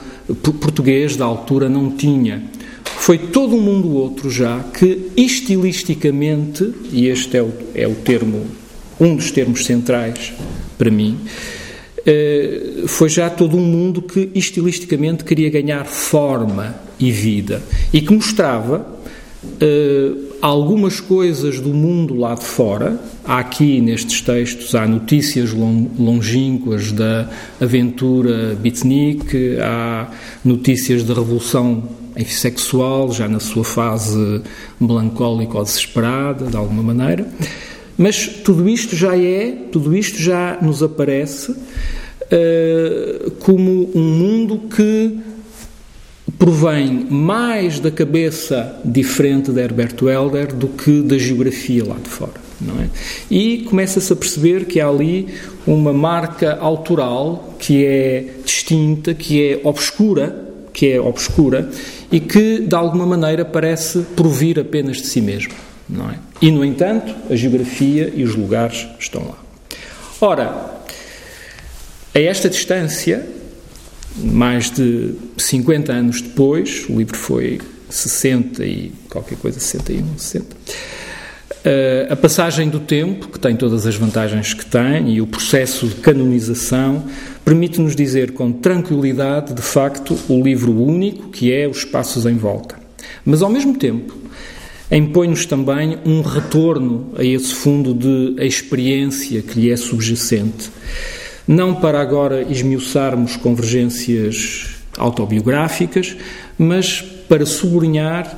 português 0.59 1.15
da 1.15 1.25
altura 1.25 1.69
não 1.69 1.91
tinha. 1.91 2.43
Foi 2.83 3.17
todo 3.17 3.55
um 3.55 3.61
mundo 3.61 3.93
outro 3.93 4.29
já 4.29 4.59
que 4.59 5.11
estilisticamente, 5.15 6.73
e 6.91 7.07
este 7.07 7.37
é 7.37 7.41
o, 7.41 7.53
é 7.73 7.87
o 7.87 7.95
termo, 7.95 8.45
um 8.99 9.15
dos 9.15 9.31
termos 9.31 9.65
centrais 9.65 10.33
para 10.77 10.91
mim, 10.91 11.17
eh, 11.25 11.56
foi 12.87 13.09
já 13.09 13.29
todo 13.29 13.57
um 13.57 13.61
mundo 13.61 14.01
que 14.01 14.29
estilisticamente 14.33 15.23
queria 15.23 15.49
ganhar 15.49 15.85
forma 15.85 16.75
e 16.99 17.11
vida 17.11 17.61
e 17.93 18.01
que 18.01 18.13
mostrava 18.13 18.85
uh, 19.43 20.27
algumas 20.41 20.99
coisas 20.99 21.59
do 21.59 21.73
mundo 21.73 22.15
lá 22.15 22.35
de 22.35 22.45
fora. 22.45 22.99
Há 23.25 23.39
aqui 23.39 23.81
nestes 23.81 24.21
textos 24.21 24.73
há 24.73 24.87
notícias 24.87 25.51
longínquas 25.51 26.91
da 26.91 27.29
aventura 27.59 28.55
beatnik, 28.55 29.57
há 29.59 30.09
notícias 30.45 31.03
da 31.03 31.13
revolução 31.13 31.83
sexual, 32.25 33.11
já 33.11 33.27
na 33.27 33.39
sua 33.39 33.63
fase 33.63 34.41
melancólica 34.79 35.57
ou 35.57 35.63
desesperada, 35.63 36.45
de 36.45 36.55
alguma 36.55 36.81
maneira. 36.81 37.27
Mas 37.97 38.27
tudo 38.27 38.69
isto 38.69 38.95
já 38.95 39.17
é, 39.17 39.57
tudo 39.71 39.95
isto 39.95 40.19
já 40.19 40.57
nos 40.61 40.83
aparece 40.83 41.51
uh, 41.51 43.31
como 43.39 43.89
um 43.95 44.03
mundo 44.03 44.59
que 44.69 45.17
provém 46.37 47.07
mais 47.09 47.79
da 47.79 47.89
cabeça 47.89 48.79
diferente 48.85 49.51
de 49.51 49.59
Herbert 49.59 49.95
Welder 50.01 50.53
do 50.53 50.67
que 50.67 51.01
da 51.01 51.17
geografia 51.17 51.83
lá 51.85 51.95
de 51.95 52.09
fora. 52.09 52.47
Não 52.59 52.81
é? 52.81 52.89
E 53.29 53.65
começa-se 53.69 54.11
a 54.11 54.15
perceber 54.15 54.65
que 54.65 54.79
há 54.79 54.87
ali 54.87 55.27
uma 55.65 55.93
marca 55.93 56.57
autoral 56.59 57.55
que 57.59 57.85
é 57.85 58.25
distinta, 58.43 59.13
que 59.13 59.43
é 59.43 59.61
obscura, 59.63 60.47
que 60.73 60.91
é 60.91 60.99
obscura 60.99 61.69
e 62.11 62.19
que 62.19 62.59
de 62.59 62.75
alguma 62.75 63.05
maneira 63.05 63.45
parece 63.45 63.99
provir 64.15 64.59
apenas 64.59 64.97
de 64.97 65.07
si 65.07 65.21
mesmo, 65.21 65.53
não 65.89 66.09
é? 66.09 66.26
E 66.41 66.51
no 66.51 66.63
entanto, 66.63 67.15
a 67.29 67.35
geografia 67.35 68.11
e 68.15 68.23
os 68.23 68.35
lugares 68.35 68.87
estão 68.99 69.23
lá. 69.23 69.37
Ora, 70.21 70.77
a 72.13 72.19
esta 72.19 72.49
distância, 72.49 73.27
mais 74.15 74.71
de 74.71 75.13
50 75.37 75.91
anos 75.91 76.21
depois, 76.21 76.85
o 76.89 76.97
livro 76.97 77.17
foi 77.17 77.59
60 77.89 78.65
e 78.65 78.91
qualquer 79.09 79.37
coisa, 79.37 79.59
61, 79.59 80.17
60. 80.17 80.55
Uh, 81.67 82.13
a 82.13 82.15
passagem 82.15 82.69
do 82.69 82.79
tempo, 82.79 83.27
que 83.27 83.39
tem 83.39 83.55
todas 83.55 83.85
as 83.85 83.95
vantagens 83.95 84.53
que 84.53 84.65
tem, 84.65 85.15
e 85.15 85.21
o 85.21 85.27
processo 85.27 85.87
de 85.87 85.95
canonização, 85.95 87.05
permite-nos 87.43 87.95
dizer 87.95 88.31
com 88.31 88.51
tranquilidade, 88.51 89.53
de 89.53 89.61
facto, 89.61 90.17
o 90.29 90.41
livro 90.41 90.71
único, 90.71 91.29
que 91.29 91.51
é 91.51 91.67
Os 91.67 91.83
Passos 91.83 92.25
em 92.25 92.35
Volta. 92.35 92.75
Mas, 93.25 93.41
ao 93.41 93.49
mesmo 93.49 93.75
tempo, 93.75 94.15
impõe-nos 94.95 95.45
também 95.45 95.97
um 96.05 96.21
retorno 96.21 97.11
a 97.17 97.23
esse 97.23 97.53
fundo 97.53 97.93
de 97.93 98.41
experiência 98.45 99.41
que 99.41 99.59
lhe 99.59 99.71
é 99.71 99.75
subjacente. 99.75 100.69
Não 101.47 101.75
para 101.75 101.99
agora 101.99 102.41
esmiuçarmos 102.41 103.35
convergências 103.35 104.75
autobiográficas, 104.97 106.15
mas 106.57 107.01
para 107.01 107.45
sublinhar 107.45 108.37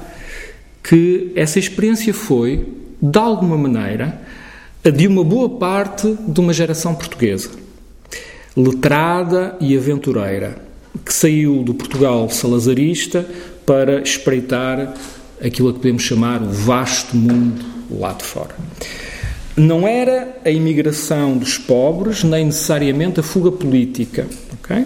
que 0.84 1.32
essa 1.36 1.60
experiência 1.60 2.14
foi, 2.14 2.68
de 3.02 3.20
alguma 3.20 3.58
maneira, 3.58 4.22
a 4.84 4.90
de 4.90 5.08
uma 5.08 5.24
boa 5.24 5.50
parte 5.50 6.18
de 6.28 6.40
uma 6.40 6.54
geração 6.54 6.96
portuguesa, 6.96 7.52
letrada 8.56 9.56
e 9.60 9.78
aventureira, 9.78 10.58
que 11.06 11.14
saiu 11.14 11.64
do 11.64 11.74
Portugal 11.74 12.30
salazarista 12.30 13.26
para 13.66 14.02
espreitar 14.02 14.94
aquilo 15.44 15.70
a 15.70 15.74
que 15.74 15.80
podemos 15.80 16.04
chamar 16.04 16.42
o 16.42 16.50
vasto 16.50 17.16
mundo 17.16 17.66
lá 17.90 18.14
de 18.14 18.24
fora. 18.24 18.56
não 19.58 19.88
era 19.88 20.38
a 20.46 20.50
imigração 20.50 21.38
dos 21.38 21.58
pobres, 21.58 22.24
nem 22.24 22.46
necessariamente 22.46 23.20
a 23.20 23.24
fuga 23.24 23.52
política, 23.52 24.26
okay? 24.54 24.86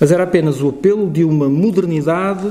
mas 0.00 0.10
era 0.10 0.22
apenas 0.22 0.62
o 0.62 0.68
apelo 0.68 1.10
de 1.10 1.24
uma 1.24 1.48
modernidade 1.48 2.50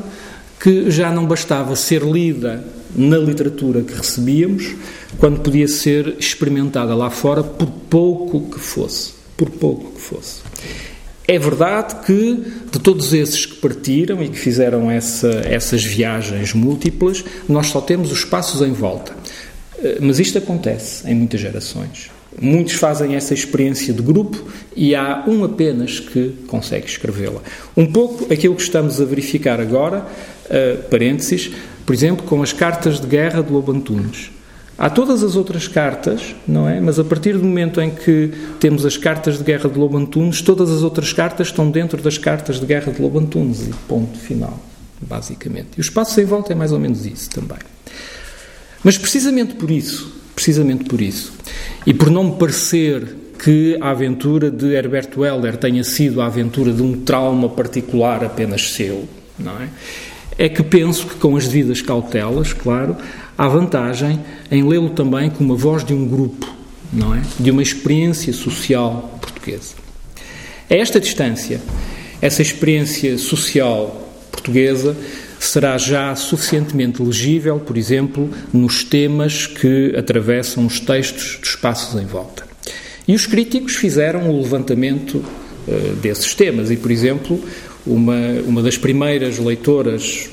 que 0.59 0.91
já 0.91 1.11
não 1.11 1.25
bastava 1.25 1.75
ser 1.75 2.03
lida 2.03 2.63
na 2.95 3.17
literatura 3.17 3.81
que 3.81 3.93
recebíamos, 3.93 4.75
quando 5.17 5.39
podia 5.39 5.67
ser 5.67 6.15
experimentada 6.19 6.93
lá 6.95 7.09
fora, 7.09 7.43
por 7.43 7.67
pouco 7.67 8.41
que 8.51 8.59
fosse. 8.59 9.13
Por 9.35 9.49
pouco 9.49 9.91
que 9.91 10.01
fosse. 10.01 10.42
É 11.27 11.39
verdade 11.39 12.05
que, 12.05 12.43
de 12.71 12.79
todos 12.79 13.13
esses 13.13 13.45
que 13.45 13.55
partiram 13.55 14.21
e 14.21 14.27
que 14.27 14.37
fizeram 14.37 14.91
essa, 14.91 15.29
essas 15.45 15.83
viagens 15.83 16.53
múltiplas, 16.53 17.23
nós 17.47 17.67
só 17.67 17.79
temos 17.79 18.11
os 18.11 18.25
passos 18.25 18.61
em 18.61 18.73
volta. 18.73 19.13
Eh, 19.83 19.99
mas 20.01 20.19
isto 20.19 20.37
acontece 20.37 21.09
em 21.09 21.15
muitas 21.15 21.39
gerações. 21.39 22.11
Muitos 22.41 22.73
fazem 22.73 23.15
essa 23.15 23.33
experiência 23.33 23.93
de 23.93 24.01
grupo 24.01 24.43
e 24.75 24.95
há 24.95 25.23
um 25.27 25.43
apenas 25.43 25.99
que 25.99 26.33
consegue 26.47 26.87
escrevê-la. 26.87 27.41
Um 27.77 27.85
pouco 27.85 28.31
aquilo 28.33 28.55
que 28.55 28.63
estamos 28.63 28.99
a 28.99 29.05
verificar 29.05 29.61
agora, 29.61 30.05
uh, 30.45 30.83
parênteses, 30.89 31.51
por 31.85 31.93
exemplo, 31.93 32.25
com 32.25 32.41
as 32.41 32.51
cartas 32.51 32.99
de 32.99 33.05
guerra 33.05 33.43
de 33.43 33.51
Lobo 33.51 33.71
Antunes. 33.71 34.31
Há 34.77 34.89
todas 34.89 35.23
as 35.23 35.35
outras 35.35 35.67
cartas, 35.67 36.35
não 36.47 36.67
é? 36.67 36.81
Mas 36.81 36.97
a 36.97 37.03
partir 37.03 37.37
do 37.37 37.43
momento 37.43 37.79
em 37.79 37.91
que 37.91 38.31
temos 38.59 38.85
as 38.85 38.97
cartas 38.97 39.37
de 39.37 39.43
guerra 39.43 39.69
de 39.69 39.77
Lobo 39.77 39.97
Antunes, 39.97 40.41
todas 40.41 40.71
as 40.71 40.81
outras 40.81 41.13
cartas 41.13 41.47
estão 41.47 41.69
dentro 41.69 42.01
das 42.01 42.17
cartas 42.17 42.59
de 42.59 42.65
guerra 42.65 42.91
de 42.91 43.01
Lobo 43.01 43.19
Antunes 43.19 43.67
e 43.67 43.73
ponto 43.87 44.17
final, 44.17 44.59
basicamente. 44.99 45.69
E 45.77 45.79
o 45.79 45.81
espaço 45.81 46.15
sem 46.15 46.25
volta 46.25 46.53
é 46.53 46.55
mais 46.55 46.71
ou 46.71 46.79
menos 46.79 47.05
isso 47.05 47.29
também. 47.29 47.59
Mas 48.83 48.97
precisamente 48.97 49.53
por 49.53 49.69
isso, 49.69 50.11
precisamente 50.35 50.85
por 50.85 50.99
isso, 50.99 51.33
e 51.85 51.93
por 51.93 52.09
não 52.09 52.23
me 52.23 52.31
parecer 52.33 53.15
que 53.43 53.77
a 53.79 53.91
aventura 53.91 54.49
de 54.49 54.73
Herbert 54.73 55.09
Welder 55.17 55.57
tenha 55.57 55.83
sido 55.83 56.21
a 56.21 56.25
aventura 56.25 56.71
de 56.71 56.81
um 56.81 57.01
trauma 57.01 57.49
particular 57.49 58.23
apenas 58.23 58.71
seu, 58.71 59.07
não 59.37 59.61
é? 59.61 59.69
É 60.37 60.49
que 60.49 60.63
penso 60.63 61.07
que 61.07 61.15
com 61.15 61.35
as 61.35 61.47
devidas 61.47 61.81
cautelas, 61.81 62.53
claro, 62.53 62.97
há 63.37 63.47
vantagem 63.47 64.19
em 64.51 64.67
lê-lo 64.67 64.89
também 64.89 65.29
com 65.29 65.43
uma 65.43 65.55
voz 65.55 65.83
de 65.83 65.93
um 65.93 66.07
grupo, 66.07 66.47
não 66.91 67.13
é? 67.15 67.21
De 67.39 67.51
uma 67.51 67.61
experiência 67.61 68.33
social 68.33 69.19
portuguesa. 69.21 69.75
A 70.69 70.75
esta 70.75 70.99
distância, 70.99 71.61
essa 72.21 72.41
experiência 72.41 73.17
social 73.17 74.09
portuguesa 74.31 74.95
será 75.39 75.77
já 75.77 76.15
suficientemente 76.15 77.01
legível, 77.01 77.59
por 77.59 77.77
exemplo, 77.77 78.29
nos 78.51 78.83
temas 78.83 79.45
que 79.45 79.93
atravessam 79.95 80.65
os 80.65 80.79
textos 80.79 81.37
dos 81.41 81.55
passos 81.55 82.01
em 82.01 82.05
volta. 82.05 82.43
E 83.07 83.13
os 83.13 83.25
críticos 83.25 83.75
fizeram 83.75 84.29
o 84.29 84.41
levantamento 84.41 85.15
uh, 85.15 85.95
desses 86.01 86.33
temas 86.33 86.71
e, 86.71 86.77
por 86.77 86.91
exemplo, 86.91 87.43
uma, 87.85 88.17
uma 88.45 88.61
das 88.61 88.77
primeiras 88.77 89.37
leitoras 89.37 90.29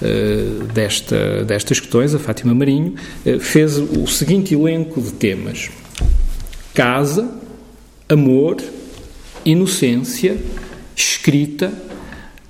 uh, 0.00 0.64
desta, 0.72 1.44
destas 1.44 1.80
questões, 1.80 2.14
a 2.14 2.18
Fátima 2.18 2.54
Marinho, 2.54 2.94
uh, 3.26 3.40
fez 3.40 3.78
o 3.78 4.06
seguinte 4.06 4.54
elenco 4.54 5.00
de 5.00 5.12
temas: 5.12 5.70
casa, 6.72 7.30
amor, 8.08 8.56
inocência, 9.44 10.36
escrita, 10.96 11.72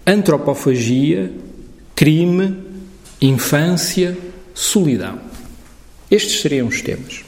antropofagia, 0.07 1.33
crime, 1.95 2.57
infância, 3.21 4.17
solidão. 4.53 5.19
Estes 6.11 6.41
seriam 6.41 6.69
os 6.69 6.81
temas. 6.83 7.25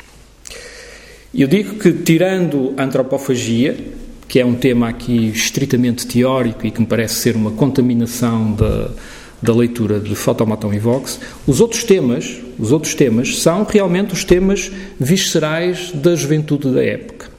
Eu 1.35 1.49
digo 1.49 1.75
que, 1.79 1.93
tirando 1.93 2.73
a 2.77 2.85
antropofagia, 2.85 3.77
que 4.29 4.41
é 4.41 4.45
um 4.45 4.55
tema 4.55 4.89
aqui 4.89 5.29
estritamente 5.29 6.07
teórico 6.07 6.67
e 6.67 6.71
que 6.71 6.81
me 6.81 6.87
parece 6.87 7.15
ser 7.15 7.37
uma 7.37 7.53
contaminação 7.53 8.53
da, 8.53 8.91
da 9.41 9.55
leitura 9.55 10.01
de 10.01 10.15
Fotomatão 10.15 10.73
e 10.73 10.79
Vox, 10.79 11.21
os 11.47 11.61
outros 11.61 11.85
temas, 11.85 12.39
os 12.59 12.73
outros 12.73 12.95
temas 12.95 13.39
são 13.39 13.65
realmente 13.65 14.13
os 14.13 14.25
temas 14.25 14.71
viscerais 14.99 15.93
da 15.93 16.15
juventude 16.15 16.71
da 16.73 16.83
época. 16.83 17.31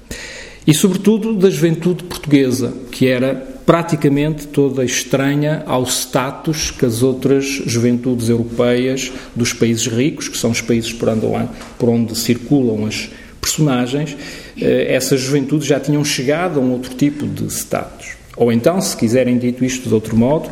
E 0.66 0.74
sobretudo 0.74 1.34
da 1.34 1.50
juventude 1.50 2.04
portuguesa, 2.04 2.74
que 2.92 3.08
era 3.08 3.36
praticamente 3.66 4.48
toda 4.48 4.84
estranha 4.84 5.64
ao 5.66 5.84
status 5.84 6.72
que 6.72 6.86
as 6.86 7.04
outras 7.04 7.46
juventudes 7.66 8.30
europeias 8.30 9.12
dos 9.36 9.52
países 9.52 9.88
ricos, 9.88 10.28
que 10.30 10.38
são 10.38 10.52
os 10.52 10.62
países 10.62 10.94
por 10.94 11.10
onde, 11.10 11.50
por 11.78 11.90
onde 11.90 12.18
circulam 12.18 12.86
as 12.86 13.10
personagens, 13.50 14.16
eh, 14.60 14.88
essas 14.90 15.22
juventudes 15.22 15.68
já 15.68 15.80
tinham 15.80 16.04
chegado 16.04 16.60
a 16.60 16.64
um 16.64 16.72
outro 16.72 16.94
tipo 16.96 17.26
de 17.26 17.46
status. 17.48 18.18
Ou 18.36 18.52
então, 18.52 18.80
se 18.82 18.96
quiserem 18.96 19.38
dito 19.38 19.66
isto 19.66 19.88
de 19.88 19.94
outro 19.94 20.16
modo, 20.16 20.50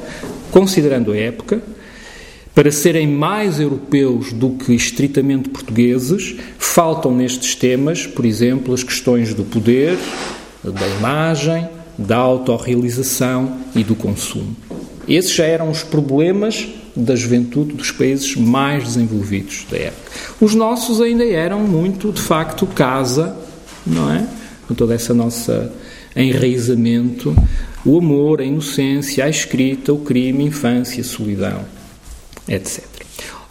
considerando 0.51 1.11
a 1.11 1.17
época, 1.17 1.61
para 2.53 2.71
serem 2.71 3.07
mais 3.07 3.59
europeus 3.59 4.31
do 4.31 4.51
que 4.51 4.73
estritamente 4.73 5.49
portugueses, 5.49 6.37
faltam 6.57 7.13
nestes 7.13 7.53
temas, 7.53 8.07
por 8.07 8.25
exemplo, 8.25 8.73
as 8.73 8.81
questões 8.81 9.33
do 9.33 9.43
poder, 9.43 9.97
da 10.63 10.87
imagem, 10.97 11.67
da 11.97 12.17
autorrealização 12.17 13.57
e 13.75 13.83
do 13.83 13.93
consumo. 13.93 14.55
Esses 15.07 15.33
já 15.33 15.45
eram 15.45 15.69
os 15.69 15.83
problemas 15.83 16.67
da 16.95 17.15
juventude 17.15 17.73
dos 17.73 17.91
países 17.91 18.35
mais 18.35 18.83
desenvolvidos 18.83 19.65
da 19.69 19.77
época. 19.77 20.11
Os 20.39 20.55
nossos 20.55 21.01
ainda 21.01 21.25
eram 21.25 21.59
muito, 21.59 22.11
de 22.11 22.21
facto, 22.21 22.65
casa, 22.65 23.35
não 23.85 24.11
é? 24.13 24.25
Com 24.67 24.73
toda 24.73 24.93
essa 24.93 25.13
nossa 25.13 25.71
enraizamento, 26.15 27.35
o 27.85 27.97
amor, 27.97 28.39
a 28.39 28.45
inocência, 28.45 29.25
a 29.25 29.29
escrita, 29.29 29.91
o 29.91 29.99
crime, 29.99 30.43
a 30.43 30.47
infância, 30.47 31.01
a 31.01 31.03
solidão, 31.03 31.65
etc. 32.47 32.83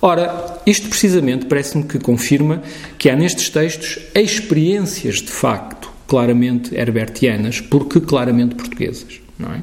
Ora, 0.00 0.61
isto 0.66 0.88
precisamente 0.88 1.46
parece-me 1.46 1.85
que 1.85 1.98
confirma 1.98 2.62
que 2.98 3.09
há 3.09 3.16
nestes 3.16 3.48
textos 3.48 3.98
experiências 4.14 5.16
de 5.16 5.30
facto 5.30 5.90
claramente 6.07 6.74
herbertianas, 6.74 7.61
porque 7.61 8.00
claramente 8.00 8.54
portuguesas, 8.54 9.20
não 9.38 9.52
é? 9.52 9.62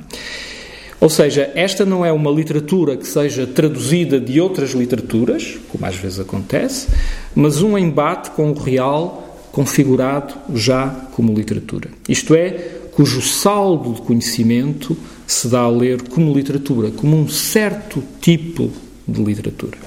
Ou 1.02 1.10
seja, 1.10 1.52
esta 1.56 1.84
não 1.84 2.06
é 2.06 2.12
uma 2.12 2.30
literatura 2.30 2.96
que 2.96 3.08
seja 3.08 3.48
traduzida 3.48 4.20
de 4.20 4.40
outras 4.40 4.70
literaturas, 4.70 5.58
como 5.68 5.84
às 5.84 5.96
vezes 5.96 6.20
acontece, 6.20 6.90
mas 7.34 7.64
um 7.64 7.76
embate 7.76 8.30
com 8.32 8.52
o 8.52 8.54
real 8.54 9.40
configurado 9.52 10.36
já 10.54 10.88
como 11.14 11.34
literatura. 11.34 11.90
Isto 12.08 12.36
é, 12.36 12.52
cujo 12.92 13.20
saldo 13.20 13.94
de 13.94 14.02
conhecimento 14.04 14.96
se 15.26 15.48
dá 15.48 15.62
a 15.62 15.70
ler 15.70 16.04
como 16.04 16.32
literatura, 16.32 16.92
como 16.92 17.18
um 17.18 17.28
certo 17.28 18.04
tipo 18.22 18.72
de 19.08 19.24
literatura. 19.24 19.80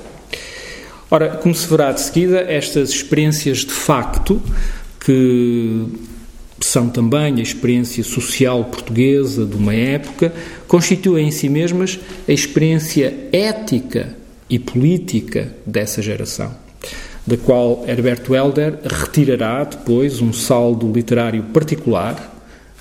Ora, 1.09 1.37
como 1.37 1.55
se 1.55 1.68
verá 1.68 1.92
de 1.92 2.00
seguida, 2.00 2.40
estas 2.40 2.90
experiências 2.90 3.59
de 3.59 3.72
facto 3.72 4.42
que 4.98 5.87
são 6.64 6.88
também 6.88 7.35
a 7.38 7.42
experiência 7.42 8.03
social 8.03 8.64
portuguesa 8.64 9.44
de 9.44 9.57
uma 9.57 9.74
época, 9.74 10.33
constituem 10.66 11.29
em 11.29 11.31
si 11.31 11.48
mesmas 11.48 11.98
a 12.27 12.33
experiência 12.33 13.14
ética 13.33 14.16
e 14.48 14.59
política 14.59 15.55
dessa 15.66 16.00
geração, 16.00 16.55
da 17.27 17.37
qual 17.37 17.85
Herbert 17.87 18.22
Welder 18.29 18.79
retirará 18.85 19.64
depois 19.64 20.20
um 20.20 20.33
saldo 20.33 20.90
literário 20.90 21.42
particular, 21.44 22.33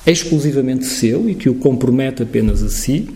exclusivamente 0.06 0.86
seu 0.86 1.30
e 1.30 1.36
que 1.36 1.50
o 1.50 1.56
compromete 1.56 2.24
apenas 2.24 2.64
a 2.64 2.70
si, 2.70 3.10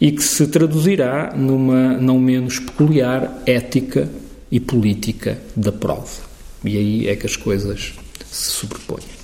e 0.00 0.12
que 0.12 0.22
se 0.22 0.46
traduzirá 0.46 1.34
numa 1.36 1.96
não 1.96 2.18
menos 2.18 2.60
peculiar 2.60 3.42
ética 3.46 4.08
e 4.50 4.60
política 4.60 5.38
da 5.56 5.72
prova. 5.72 6.28
E 6.64 6.76
aí 6.76 7.08
é 7.08 7.16
que 7.16 7.26
as 7.26 7.36
coisas 7.36 7.94
se 8.30 8.50
sobrepõem. 8.50 9.17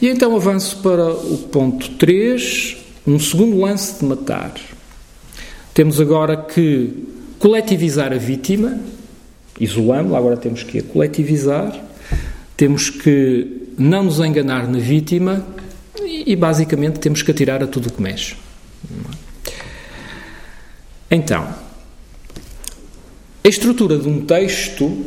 E 0.00 0.08
então 0.08 0.36
avanço 0.36 0.78
para 0.82 1.10
o 1.10 1.38
ponto 1.50 1.90
3, 1.92 2.76
um 3.06 3.18
segundo 3.18 3.58
lance 3.58 3.98
de 3.98 4.04
matar. 4.04 4.54
Temos 5.72 6.00
agora 6.00 6.36
que 6.36 6.92
coletivizar 7.38 8.12
a 8.12 8.16
vítima, 8.16 8.78
isolamos, 9.58 10.14
agora 10.14 10.36
temos 10.36 10.62
que 10.62 10.78
a 10.78 10.82
coletivizar, 10.82 11.78
temos 12.56 12.90
que 12.90 13.70
não 13.78 14.04
nos 14.04 14.20
enganar 14.20 14.68
na 14.68 14.78
vítima 14.78 15.46
e, 16.02 16.32
e 16.32 16.36
basicamente 16.36 16.98
temos 16.98 17.22
que 17.22 17.30
atirar 17.30 17.62
a 17.62 17.66
tudo 17.66 17.88
o 17.88 17.92
que 17.92 18.02
mexe. 18.02 18.36
Então, 21.10 21.48
a 23.44 23.48
estrutura 23.48 23.96
de 23.96 24.08
um 24.08 24.26
texto 24.26 25.06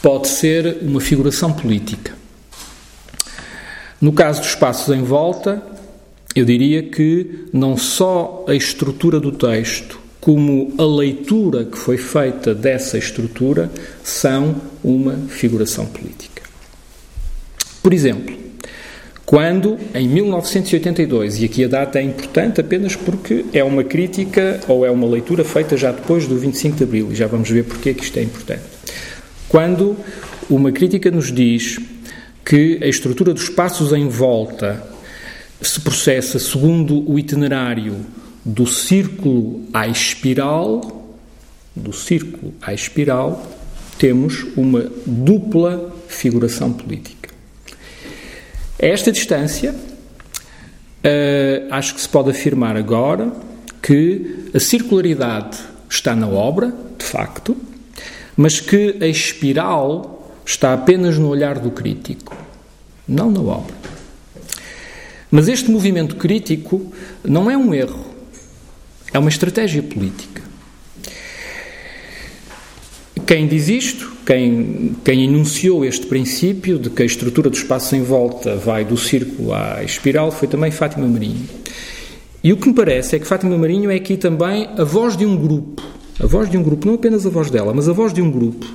pode 0.00 0.28
ser 0.28 0.78
uma 0.82 1.00
figuração 1.00 1.52
política. 1.52 2.21
No 4.02 4.12
caso 4.12 4.40
dos 4.40 4.56
passos 4.56 4.92
em 4.92 5.04
volta, 5.04 5.62
eu 6.34 6.44
diria 6.44 6.82
que 6.82 7.44
não 7.52 7.76
só 7.76 8.44
a 8.48 8.54
estrutura 8.54 9.20
do 9.20 9.30
texto, 9.30 10.00
como 10.20 10.74
a 10.76 10.82
leitura 10.82 11.64
que 11.64 11.78
foi 11.78 11.96
feita 11.96 12.52
dessa 12.52 12.98
estrutura, 12.98 13.70
são 14.02 14.56
uma 14.82 15.14
figuração 15.28 15.86
política. 15.86 16.42
Por 17.80 17.94
exemplo, 17.94 18.36
quando, 19.24 19.78
em 19.94 20.08
1982, 20.08 21.40
e 21.40 21.44
aqui 21.44 21.64
a 21.64 21.68
data 21.68 22.00
é 22.00 22.02
importante 22.02 22.60
apenas 22.60 22.96
porque 22.96 23.44
é 23.52 23.62
uma 23.62 23.84
crítica 23.84 24.58
ou 24.66 24.84
é 24.84 24.90
uma 24.90 25.06
leitura 25.06 25.44
feita 25.44 25.76
já 25.76 25.92
depois 25.92 26.26
do 26.26 26.36
25 26.36 26.76
de 26.76 26.82
Abril, 26.82 27.12
e 27.12 27.14
já 27.14 27.28
vamos 27.28 27.48
ver 27.48 27.62
porque 27.62 27.90
é 27.90 27.94
que 27.94 28.02
isto 28.02 28.18
é 28.18 28.22
importante. 28.24 28.62
Quando 29.48 29.96
uma 30.50 30.72
crítica 30.72 31.08
nos 31.08 31.30
diz 31.30 31.78
que 32.44 32.78
a 32.82 32.86
estrutura 32.86 33.32
dos 33.32 33.44
espaços 33.44 33.92
em 33.92 34.08
volta 34.08 34.82
se 35.60 35.80
processa 35.80 36.38
segundo 36.38 37.08
o 37.08 37.18
itinerário 37.18 38.04
do 38.44 38.66
círculo 38.66 39.62
à 39.72 39.86
espiral, 39.86 41.16
do 41.74 41.92
círculo 41.92 42.52
à 42.60 42.74
espiral, 42.74 43.46
temos 43.98 44.44
uma 44.56 44.90
dupla 45.06 45.94
figuração 46.08 46.72
política. 46.72 47.30
A 48.80 48.86
esta 48.86 49.12
distância, 49.12 49.72
uh, 49.72 51.68
acho 51.70 51.94
que 51.94 52.00
se 52.00 52.08
pode 52.08 52.30
afirmar 52.30 52.76
agora 52.76 53.32
que 53.80 54.50
a 54.52 54.58
circularidade 54.58 55.58
está 55.88 56.16
na 56.16 56.26
obra, 56.26 56.74
de 56.98 57.04
facto, 57.04 57.56
mas 58.36 58.58
que 58.58 58.96
a 59.00 59.06
espiral 59.06 60.21
está 60.44 60.72
apenas 60.72 61.18
no 61.18 61.28
olhar 61.28 61.58
do 61.58 61.70
crítico, 61.70 62.36
não 63.06 63.30
na 63.30 63.40
obra. 63.40 63.74
Mas 65.30 65.48
este 65.48 65.70
movimento 65.70 66.16
crítico 66.16 66.92
não 67.24 67.50
é 67.50 67.56
um 67.56 67.72
erro, 67.72 68.04
é 69.12 69.18
uma 69.18 69.30
estratégia 69.30 69.82
política. 69.82 70.42
Quem 73.26 73.46
diz 73.46 73.68
isto, 73.68 74.12
quem, 74.26 74.94
quem 75.04 75.24
enunciou 75.24 75.84
este 75.84 76.06
princípio 76.06 76.78
de 76.78 76.90
que 76.90 77.02
a 77.02 77.06
estrutura 77.06 77.48
do 77.48 77.56
espaço 77.56 77.96
em 77.96 78.02
volta 78.02 78.56
vai 78.56 78.84
do 78.84 78.96
círculo 78.96 79.54
à 79.54 79.82
espiral, 79.82 80.30
foi 80.30 80.48
também 80.48 80.70
Fátima 80.70 81.06
Marinho. 81.06 81.48
E 82.44 82.52
o 82.52 82.56
que 82.56 82.68
me 82.68 82.74
parece 82.74 83.16
é 83.16 83.18
que 83.18 83.26
Fátima 83.26 83.56
Marinho 83.56 83.90
é 83.90 83.94
aqui 83.94 84.16
também 84.16 84.68
a 84.76 84.84
voz 84.84 85.16
de 85.16 85.24
um 85.24 85.36
grupo, 85.36 85.82
a 86.20 86.26
voz 86.26 86.50
de 86.50 86.58
um 86.58 86.62
grupo, 86.62 86.86
não 86.86 86.94
apenas 86.94 87.24
a 87.24 87.30
voz 87.30 87.50
dela, 87.50 87.72
mas 87.72 87.88
a 87.88 87.92
voz 87.92 88.12
de 88.12 88.20
um 88.20 88.30
grupo, 88.30 88.66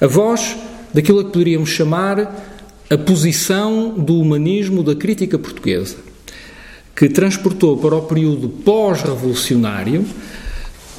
a 0.00 0.06
voz 0.06 0.56
daquilo 0.92 1.24
que 1.24 1.32
poderíamos 1.32 1.70
chamar 1.70 2.58
a 2.90 2.98
posição 2.98 3.90
do 3.90 4.18
humanismo 4.18 4.82
da 4.82 4.94
crítica 4.94 5.38
portuguesa, 5.38 5.96
que 6.94 7.08
transportou 7.08 7.76
para 7.76 7.94
o 7.94 8.02
período 8.02 8.48
pós-revolucionário 8.48 10.04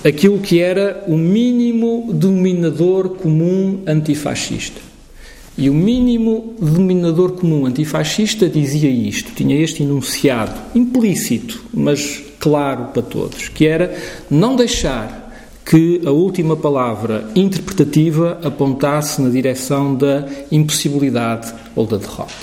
aquilo 0.03 0.39
que 0.39 0.59
era 0.59 1.03
o 1.07 1.17
mínimo 1.17 2.11
denominador 2.13 3.09
comum 3.09 3.81
antifascista. 3.85 4.81
E 5.57 5.69
o 5.69 5.73
mínimo 5.73 6.55
denominador 6.59 7.33
comum 7.33 7.65
antifascista 7.65 8.47
dizia 8.47 8.89
isto, 8.89 9.31
tinha 9.35 9.55
este 9.61 9.83
enunciado, 9.83 10.59
implícito, 10.73 11.61
mas 11.73 12.23
claro 12.39 12.85
para 12.85 13.01
todos, 13.01 13.49
que 13.49 13.67
era 13.67 13.95
não 14.29 14.55
deixar 14.55 15.20
que 15.71 16.01
a 16.05 16.11
última 16.11 16.57
palavra 16.57 17.31
interpretativa 17.33 18.37
apontasse 18.43 19.21
na 19.21 19.29
direção 19.29 19.95
da 19.95 20.27
impossibilidade 20.51 21.53
ou 21.73 21.87
da 21.87 21.95
derrota. 21.95 22.33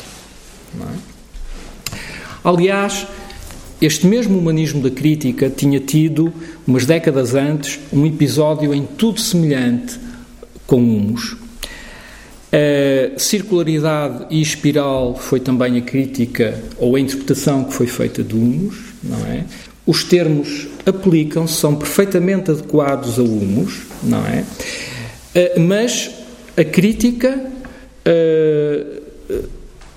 É? 0.81 0.99
Aliás, 2.43 3.07
este 3.83 4.07
mesmo 4.07 4.39
humanismo 4.39 4.81
da 4.81 4.91
crítica 4.91 5.51
tinha 5.51 5.79
tido, 5.79 6.33
umas 6.67 6.87
décadas 6.87 7.35
antes, 7.35 7.79
um 7.93 8.07
episódio 8.07 8.73
em 8.73 8.87
tudo 8.87 9.21
semelhante 9.21 10.01
com 10.67 10.79
Humus. 10.79 11.37
A 12.51 13.19
circularidade 13.19 14.25
e 14.31 14.41
espiral 14.41 15.15
foi 15.15 15.39
também 15.39 15.77
a 15.77 15.83
crítica 15.83 16.59
ou 16.79 16.97
a 16.97 17.01
interpretação 17.01 17.65
que 17.65 17.75
foi 17.75 17.89
feita 17.89 18.25
de 18.25 18.35
Humus, 18.35 18.75
não 19.03 19.19
é? 19.27 19.45
Os 19.89 20.05
termos 20.05 20.69
aplicam-se, 20.85 21.55
são 21.55 21.75
perfeitamente 21.75 22.51
adequados 22.51 23.19
a 23.19 23.23
Humus, 23.23 23.87
não 24.03 24.19
é? 24.27 24.45
Eh, 25.35 25.59
mas 25.59 26.11
a 26.55 26.63
crítica 26.63 27.41
uh, 28.07 29.49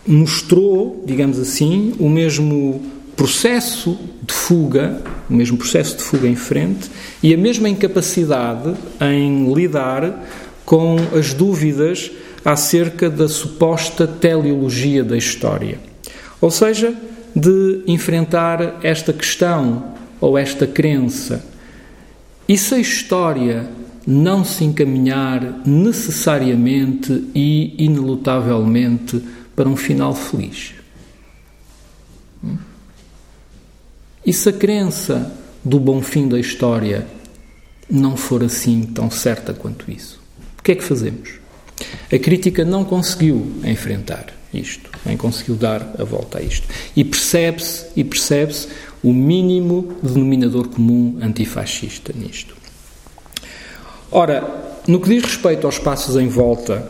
mostrou, 0.07 1.03
digamos 1.05 1.37
assim, 1.37 1.93
o 1.99 2.07
mesmo 2.07 2.81
processo 3.17 3.99
de 4.25 4.33
fuga, 4.33 5.01
o 5.29 5.33
mesmo 5.33 5.57
processo 5.57 5.97
de 5.97 6.03
fuga 6.03 6.25
em 6.25 6.37
frente 6.37 6.89
e 7.21 7.33
a 7.33 7.37
mesma 7.37 7.67
incapacidade 7.67 8.73
em 9.01 9.53
lidar 9.53 10.25
com 10.63 10.95
as 11.13 11.33
dúvidas 11.33 12.11
acerca 12.45 13.09
da 13.09 13.27
suposta 13.27 14.07
teleologia 14.07 15.03
da 15.03 15.17
história. 15.17 15.79
Ou 16.39 16.49
seja, 16.49 16.95
de 17.35 17.83
enfrentar 17.87 18.79
esta 18.83 19.13
questão 19.13 19.93
ou 20.19 20.37
esta 20.37 20.67
crença. 20.67 21.43
E 22.47 22.57
se 22.57 22.75
a 22.75 22.79
história 22.79 23.69
não 24.05 24.43
se 24.43 24.63
encaminhar 24.63 25.61
necessariamente 25.65 27.29
e 27.33 27.75
inelutavelmente 27.77 29.21
para 29.55 29.69
um 29.69 29.75
final 29.75 30.13
feliz? 30.13 30.73
E 34.25 34.33
se 34.33 34.49
a 34.49 34.53
crença 34.53 35.31
do 35.63 35.79
bom 35.79 36.01
fim 36.01 36.27
da 36.27 36.39
história 36.39 37.07
não 37.89 38.15
for 38.15 38.43
assim 38.43 38.83
tão 38.83 39.09
certa 39.09 39.53
quanto 39.53 39.89
isso? 39.89 40.19
O 40.59 40.63
que 40.63 40.73
é 40.73 40.75
que 40.75 40.83
fazemos? 40.83 41.39
A 42.11 42.19
crítica 42.19 42.63
não 42.63 42.83
conseguiu 42.83 43.51
enfrentar 43.63 44.40
isto, 44.53 44.89
nem 45.05 45.15
conseguiu 45.17 45.55
dar 45.55 45.95
a 45.97 46.03
volta 46.03 46.39
a 46.39 46.41
isto. 46.41 46.67
E 46.95 47.03
percebe-se 47.03 47.85
e 47.95 48.03
percebe-se 48.03 48.67
o 49.03 49.13
mínimo 49.13 49.95
denominador 50.01 50.67
comum 50.67 51.17
antifascista 51.21 52.13
nisto. 52.15 52.55
Ora, 54.11 54.43
no 54.87 54.99
que 54.99 55.09
diz 55.09 55.23
respeito 55.23 55.65
aos 55.65 55.79
passos 55.79 56.15
em 56.17 56.27
volta, 56.27 56.89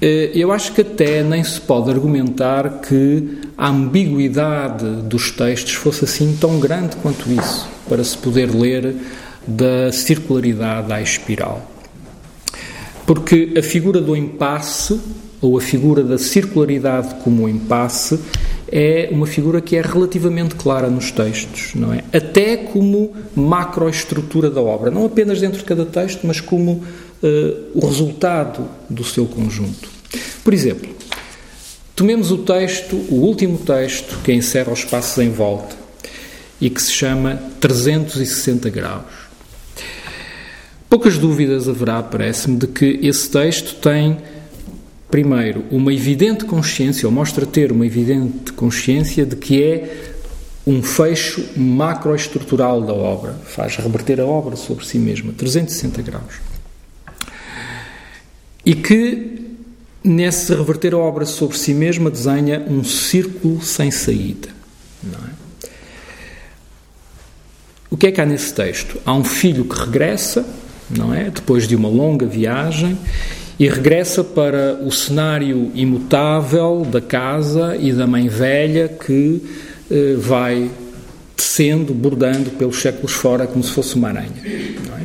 eh, 0.00 0.30
eu 0.34 0.52
acho 0.52 0.72
que 0.72 0.82
até 0.82 1.22
nem 1.22 1.42
se 1.42 1.60
pode 1.60 1.90
argumentar 1.90 2.80
que 2.80 3.38
a 3.56 3.68
ambiguidade 3.68 4.84
dos 5.02 5.32
textos 5.32 5.74
fosse 5.74 6.04
assim 6.04 6.36
tão 6.40 6.60
grande 6.60 6.96
quanto 6.96 7.30
isso, 7.32 7.68
para 7.88 8.04
se 8.04 8.16
poder 8.16 8.54
ler 8.54 8.94
da 9.46 9.90
circularidade 9.90 10.92
à 10.92 11.02
espiral. 11.02 11.68
Porque 13.04 13.54
a 13.58 13.62
figura 13.62 14.00
do 14.00 14.14
impasse, 14.14 15.00
ou 15.40 15.56
a 15.56 15.60
figura 15.60 16.02
da 16.02 16.18
circularidade 16.18 17.14
como 17.22 17.48
impasse, 17.48 18.18
é 18.70 19.08
uma 19.10 19.26
figura 19.26 19.60
que 19.60 19.76
é 19.76 19.80
relativamente 19.80 20.54
clara 20.54 20.88
nos 20.88 21.10
textos, 21.10 21.74
não 21.74 21.92
é? 21.92 22.04
Até 22.12 22.56
como 22.56 23.12
macroestrutura 23.34 24.50
da 24.50 24.60
obra, 24.60 24.90
não 24.90 25.06
apenas 25.06 25.40
dentro 25.40 25.58
de 25.58 25.64
cada 25.64 25.86
texto, 25.86 26.26
mas 26.26 26.40
como 26.40 26.72
uh, 26.72 26.84
o 27.74 27.86
resultado 27.86 28.68
do 28.90 29.04
seu 29.04 29.26
conjunto. 29.26 29.88
Por 30.44 30.52
exemplo, 30.52 30.88
tomemos 31.94 32.30
o 32.30 32.38
texto, 32.38 32.96
o 33.08 33.16
último 33.16 33.58
texto 33.58 34.18
que 34.22 34.32
encerra 34.32 34.72
os 34.72 34.84
passos 34.84 35.18
em 35.22 35.30
volta 35.30 35.76
e 36.60 36.68
que 36.68 36.82
se 36.82 36.92
chama 36.92 37.40
360 37.60 38.68
graus. 38.70 39.28
Poucas 40.88 41.18
dúvidas 41.18 41.68
haverá, 41.68 42.02
parece-me, 42.02 42.56
de 42.56 42.66
que 42.66 42.98
esse 43.02 43.30
texto 43.30 43.74
tem, 43.74 44.16
primeiro, 45.10 45.64
uma 45.70 45.92
evidente 45.92 46.44
consciência, 46.44 47.06
ou 47.06 47.12
mostra 47.12 47.46
ter 47.46 47.72
uma 47.72 47.86
evidente 47.86 48.52
consciência 48.52 49.24
de 49.24 49.36
que 49.36 49.62
é 49.62 50.14
um 50.66 50.82
fecho 50.82 51.44
macroestrutural 51.56 52.82
da 52.82 52.92
obra, 52.92 53.32
faz 53.44 53.76
reverter 53.76 54.20
a 54.20 54.26
obra 54.26 54.54
sobre 54.54 54.84
si 54.84 54.98
mesma, 54.98 55.32
360 55.32 56.02
graus. 56.02 56.34
E 58.64 58.74
que, 58.74 59.56
nesse 60.04 60.54
reverter 60.54 60.92
a 60.92 60.98
obra 60.98 61.24
sobre 61.24 61.56
si 61.56 61.72
mesma, 61.72 62.10
desenha 62.10 62.60
um 62.68 62.84
círculo 62.84 63.62
sem 63.62 63.90
saída. 63.90 64.48
É? 65.06 65.30
O 67.90 67.96
que 67.96 68.08
é 68.08 68.12
que 68.12 68.20
há 68.20 68.26
nesse 68.26 68.52
texto? 68.52 69.00
Há 69.06 69.14
um 69.14 69.24
filho 69.24 69.64
que 69.64 69.74
regressa, 69.74 70.46
não 70.90 71.14
é? 71.14 71.30
Depois 71.30 71.66
de 71.66 71.74
uma 71.74 71.88
longa 71.88 72.26
viagem 72.26 72.98
e 73.58 73.68
regressa 73.68 74.22
para 74.22 74.78
o 74.82 74.90
cenário 74.92 75.72
imutável 75.74 76.86
da 76.88 77.00
casa 77.00 77.76
e 77.76 77.92
da 77.92 78.06
mãe 78.06 78.28
velha 78.28 78.88
que 78.88 79.42
eh, 79.90 80.14
vai 80.16 80.70
descendo, 81.36 81.92
bordando 81.92 82.50
pelos 82.50 82.80
séculos 82.80 83.12
fora 83.12 83.46
como 83.46 83.64
se 83.64 83.72
fosse 83.72 83.96
uma 83.96 84.08
aranha. 84.08 84.42
É? 84.44 85.04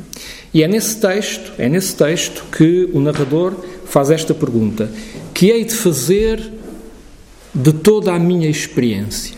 E 0.54 0.62
é 0.62 0.68
nesse 0.68 0.98
texto, 0.98 1.52
é 1.58 1.68
nesse 1.68 1.96
texto 1.96 2.46
que 2.56 2.90
o 2.94 3.00
narrador 3.00 3.56
faz 3.86 4.12
esta 4.12 4.36
pergunta: 4.36 4.90
que 5.34 5.50
hei 5.50 5.66
de 5.66 5.74
fazer 5.74 6.40
de 7.56 7.74
toda 7.74 8.14
a 8.14 8.20
minha 8.20 8.50
experiência? 8.50 9.36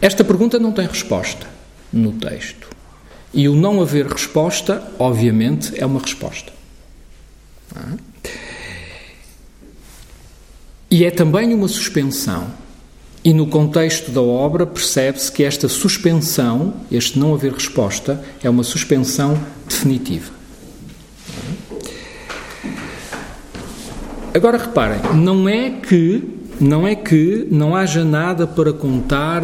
Esta 0.00 0.24
pergunta 0.24 0.58
não 0.58 0.72
tem 0.72 0.86
resposta 0.86 1.46
no 1.92 2.10
texto. 2.10 2.71
E 3.34 3.48
o 3.48 3.54
não 3.54 3.80
haver 3.80 4.06
resposta, 4.06 4.82
obviamente, 4.98 5.72
é 5.76 5.86
uma 5.86 6.00
resposta. 6.00 6.52
E 10.90 11.04
é 11.04 11.10
também 11.10 11.54
uma 11.54 11.68
suspensão. 11.68 12.50
E 13.24 13.32
no 13.32 13.46
contexto 13.46 14.10
da 14.10 14.20
obra 14.20 14.66
percebe-se 14.66 15.30
que 15.30 15.44
esta 15.44 15.68
suspensão, 15.68 16.74
este 16.90 17.18
não 17.18 17.34
haver 17.34 17.52
resposta, 17.52 18.22
é 18.42 18.50
uma 18.50 18.64
suspensão 18.64 19.38
definitiva. 19.66 20.32
Agora 24.34 24.58
reparem, 24.58 24.98
não 25.14 25.48
é 25.48 25.70
que 25.70 26.38
não 26.60 26.86
é 26.86 26.94
que 26.94 27.46
não 27.50 27.74
haja 27.74 28.04
nada 28.04 28.46
para 28.46 28.72
contar 28.72 29.42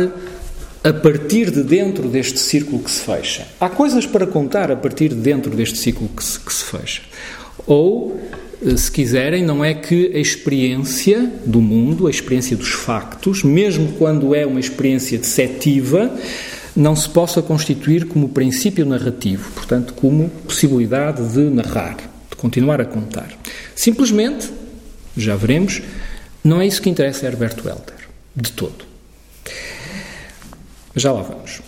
a 0.82 0.92
partir 0.92 1.50
de 1.50 1.62
dentro 1.62 2.08
deste 2.08 2.38
círculo 2.38 2.82
que 2.82 2.90
se 2.90 3.02
fecha. 3.02 3.46
Há 3.60 3.68
coisas 3.68 4.06
para 4.06 4.26
contar 4.26 4.70
a 4.70 4.76
partir 4.76 5.08
de 5.08 5.16
dentro 5.16 5.54
deste 5.54 5.78
círculo 5.78 6.08
que 6.08 6.22
se, 6.22 6.38
que 6.38 6.52
se 6.52 6.64
fecha. 6.64 7.02
Ou, 7.66 8.20
eh, 8.64 8.76
se 8.76 8.90
quiserem, 8.90 9.44
não 9.44 9.64
é 9.64 9.74
que 9.74 10.12
a 10.14 10.18
experiência 10.18 11.30
do 11.44 11.60
mundo, 11.60 12.06
a 12.06 12.10
experiência 12.10 12.56
dos 12.56 12.70
factos, 12.70 13.42
mesmo 13.42 13.92
quando 13.98 14.34
é 14.34 14.46
uma 14.46 14.60
experiência 14.60 15.18
deceptiva, 15.18 16.14
não 16.76 16.94
se 16.94 17.08
possa 17.08 17.42
constituir 17.42 18.06
como 18.06 18.28
princípio 18.28 18.86
narrativo, 18.86 19.50
portanto, 19.52 19.94
como 19.94 20.28
possibilidade 20.46 21.32
de 21.32 21.40
narrar, 21.50 21.96
de 22.30 22.36
continuar 22.36 22.80
a 22.80 22.84
contar. 22.84 23.28
Simplesmente, 23.74 24.48
já 25.16 25.34
veremos, 25.34 25.82
não 26.44 26.60
é 26.60 26.66
isso 26.66 26.80
que 26.80 26.88
interessa 26.88 27.26
a 27.26 27.30
Herbert 27.30 27.56
Welder, 27.64 28.08
de 28.36 28.52
todo. 28.52 28.86
Já 30.98 31.12
lá 31.12 31.22
vamos. 31.22 31.61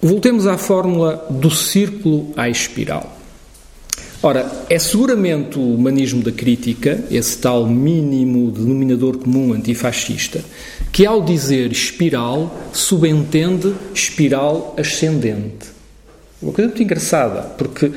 Voltemos 0.00 0.46
à 0.46 0.56
fórmula 0.56 1.26
do 1.28 1.50
círculo 1.50 2.32
à 2.36 2.48
espiral. 2.48 3.16
Ora, 4.22 4.50
é 4.70 4.78
seguramente 4.78 5.58
o 5.58 5.74
humanismo 5.74 6.22
da 6.22 6.32
crítica, 6.32 7.04
esse 7.10 7.38
tal 7.38 7.66
mínimo 7.66 8.50
denominador 8.50 9.18
comum 9.18 9.52
antifascista, 9.52 10.44
que 10.92 11.04
ao 11.04 11.22
dizer 11.22 11.70
espiral 11.70 12.56
subentende 12.72 13.74
espiral 13.94 14.74
ascendente. 14.78 15.66
Uma 16.40 16.52
coisa 16.52 16.68
muito 16.68 16.82
engraçada, 16.82 17.42
porque 17.42 17.90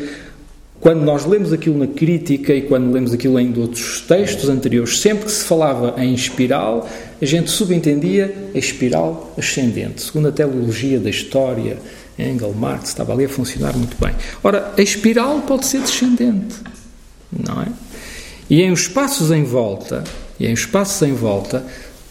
quando 0.79 1.01
nós 1.01 1.25
lemos 1.25 1.51
aquilo 1.51 1.77
na 1.77 1.87
crítica 1.87 2.53
e 2.53 2.61
quando 2.61 2.91
lemos 2.91 3.13
aquilo 3.13 3.37
em 3.39 3.53
outros 3.57 4.01
textos 4.01 4.49
anteriores, 4.49 4.99
sempre 4.99 5.25
que 5.25 5.31
se 5.31 5.43
falava 5.43 6.01
em 6.01 6.13
espiral, 6.13 6.87
a 7.21 7.25
gente 7.25 7.51
subentendia 7.51 8.49
a 8.55 8.57
espiral 8.57 9.33
ascendente, 9.37 10.01
segundo 10.01 10.29
a 10.29 10.31
teleologia 10.31 10.99
da 10.99 11.09
história, 11.09 11.77
Engel, 12.17 12.53
Marx, 12.53 12.89
estava 12.89 13.13
ali 13.13 13.25
a 13.25 13.29
funcionar 13.29 13.75
muito 13.75 13.97
bem. 13.99 14.15
Ora, 14.41 14.73
a 14.77 14.81
espiral 14.81 15.41
pode 15.41 15.65
ser 15.65 15.81
descendente, 15.81 16.55
não 17.31 17.61
é? 17.61 17.67
E 18.49 18.61
em 18.61 18.71
os 18.71 18.81
espaços 18.81 19.31
em 19.31 19.43
volta, 19.43 20.03
e 20.39 20.47
em 20.47 20.53
os 20.53 20.61
espaços 20.61 21.01
em 21.01 21.13
volta, 21.13 21.63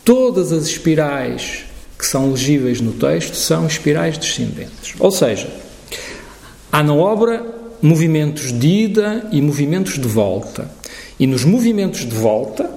todas 0.04 0.52
as 0.52 0.66
espirais 0.66 1.64
que 1.98 2.06
são 2.06 2.30
legíveis 2.30 2.80
no 2.80 2.92
texto 2.92 3.34
são 3.34 3.66
espirais 3.66 4.16
descendentes. 4.16 4.94
Ou 4.98 5.10
seja, 5.10 5.50
há 6.70 6.82
na 6.82 6.94
obra 6.94 7.57
movimentos 7.80 8.52
de 8.52 8.66
ida 8.66 9.28
e 9.30 9.40
movimentos 9.40 9.94
de 9.94 10.08
volta. 10.08 10.70
E 11.18 11.26
nos 11.26 11.44
movimentos 11.44 12.00
de 12.00 12.14
volta, 12.14 12.70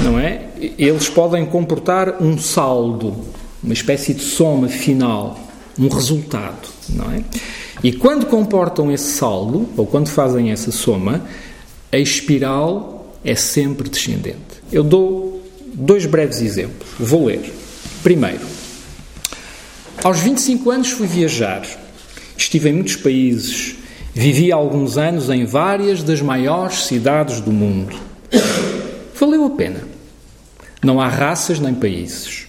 não 0.00 0.18
é? 0.18 0.48
Eles 0.78 1.08
podem 1.08 1.46
comportar 1.46 2.22
um 2.22 2.38
saldo, 2.38 3.16
uma 3.62 3.72
espécie 3.72 4.14
de 4.14 4.22
soma 4.22 4.68
final, 4.68 5.38
um 5.78 5.88
resultado, 5.88 6.68
não 6.90 7.10
é? 7.12 7.22
E 7.82 7.92
quando 7.92 8.26
comportam 8.26 8.92
esse 8.92 9.12
saldo, 9.12 9.68
ou 9.76 9.86
quando 9.86 10.08
fazem 10.08 10.50
essa 10.50 10.70
soma, 10.70 11.24
a 11.90 11.96
espiral 11.96 13.16
é 13.24 13.34
sempre 13.34 13.88
descendente. 13.88 14.60
Eu 14.70 14.84
dou 14.84 15.42
dois 15.72 16.04
breves 16.04 16.40
exemplos. 16.40 16.88
Vou 16.98 17.26
ler. 17.26 17.52
Primeiro, 18.02 18.46
aos 20.02 20.20
25 20.20 20.70
anos 20.70 20.90
fui 20.90 21.06
viajar. 21.06 21.66
Estive 22.36 22.70
em 22.70 22.72
muitos 22.74 22.96
países 22.96 23.76
Vivi 24.12 24.50
alguns 24.50 24.98
anos 24.98 25.30
em 25.30 25.44
várias 25.44 26.02
das 26.02 26.20
maiores 26.20 26.84
cidades 26.86 27.40
do 27.40 27.52
mundo. 27.52 27.96
Valeu 29.14 29.44
a 29.44 29.50
pena. 29.50 29.80
Não 30.82 31.00
há 31.00 31.08
raças 31.08 31.60
nem 31.60 31.74
países. 31.74 32.46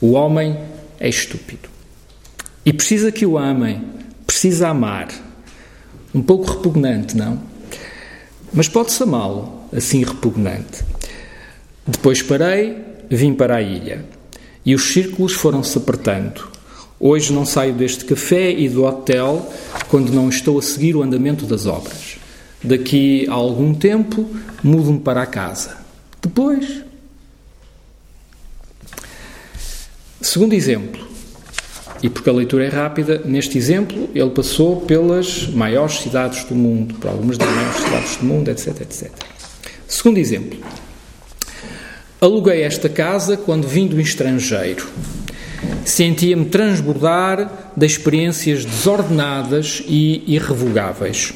O 0.00 0.12
homem 0.12 0.58
é 0.98 1.08
estúpido. 1.08 1.68
E 2.64 2.72
precisa 2.72 3.12
que 3.12 3.26
o 3.26 3.36
amem, 3.36 3.84
precisa 4.26 4.68
amar. 4.68 5.08
Um 6.14 6.22
pouco 6.22 6.50
repugnante, 6.50 7.16
não? 7.16 7.40
Mas 8.52 8.68
pode-se 8.68 9.02
amá-lo, 9.02 9.64
assim 9.72 10.04
repugnante. 10.04 10.84
Depois 11.86 12.22
parei, 12.22 12.76
vim 13.10 13.34
para 13.34 13.56
a 13.56 13.62
ilha. 13.62 14.04
E 14.64 14.74
os 14.74 14.92
círculos 14.92 15.32
foram-se 15.32 15.76
apertando. 15.76 16.48
Hoje 17.04 17.32
não 17.32 17.44
saio 17.44 17.74
deste 17.74 18.04
café 18.04 18.52
e 18.52 18.68
do 18.68 18.84
hotel 18.84 19.50
quando 19.88 20.12
não 20.12 20.28
estou 20.28 20.56
a 20.56 20.62
seguir 20.62 20.94
o 20.94 21.02
andamento 21.02 21.44
das 21.46 21.66
obras. 21.66 22.16
Daqui 22.62 23.26
a 23.28 23.32
algum 23.32 23.74
tempo 23.74 24.24
mudo-me 24.62 25.00
para 25.00 25.20
a 25.20 25.26
casa. 25.26 25.78
Depois. 26.22 26.84
Segundo 30.20 30.52
exemplo, 30.52 31.04
e 32.00 32.08
porque 32.08 32.30
a 32.30 32.32
leitura 32.32 32.66
é 32.66 32.68
rápida, 32.68 33.20
neste 33.24 33.58
exemplo 33.58 34.08
ele 34.14 34.30
passou 34.30 34.82
pelas 34.82 35.48
maiores 35.48 35.94
cidades 36.02 36.44
do 36.44 36.54
mundo, 36.54 36.94
por 36.94 37.10
algumas 37.10 37.36
das 37.36 37.50
maiores 37.50 37.80
cidades 37.80 38.16
do 38.18 38.24
mundo, 38.24 38.48
etc, 38.48 38.80
etc. 38.80 39.10
Segundo 39.88 40.18
exemplo, 40.18 40.56
aluguei 42.20 42.62
esta 42.62 42.88
casa 42.88 43.36
quando 43.36 43.66
vim 43.66 43.88
do 43.88 44.00
estrangeiro 44.00 44.86
sentia-me 45.84 46.46
transbordar 46.46 47.72
de 47.76 47.86
experiências 47.86 48.64
desordenadas 48.64 49.82
e 49.86 50.22
irrevogáveis. 50.26 51.32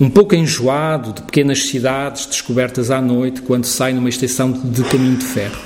Um 0.00 0.10
pouco 0.10 0.34
enjoado 0.34 1.12
de 1.12 1.22
pequenas 1.22 1.66
cidades 1.66 2.26
descobertas 2.26 2.90
à 2.90 3.00
noite 3.00 3.42
quando 3.42 3.66
sai 3.66 3.92
numa 3.92 4.08
estação 4.08 4.50
de 4.50 4.82
caminho 4.84 5.16
de 5.16 5.24
ferro. 5.24 5.60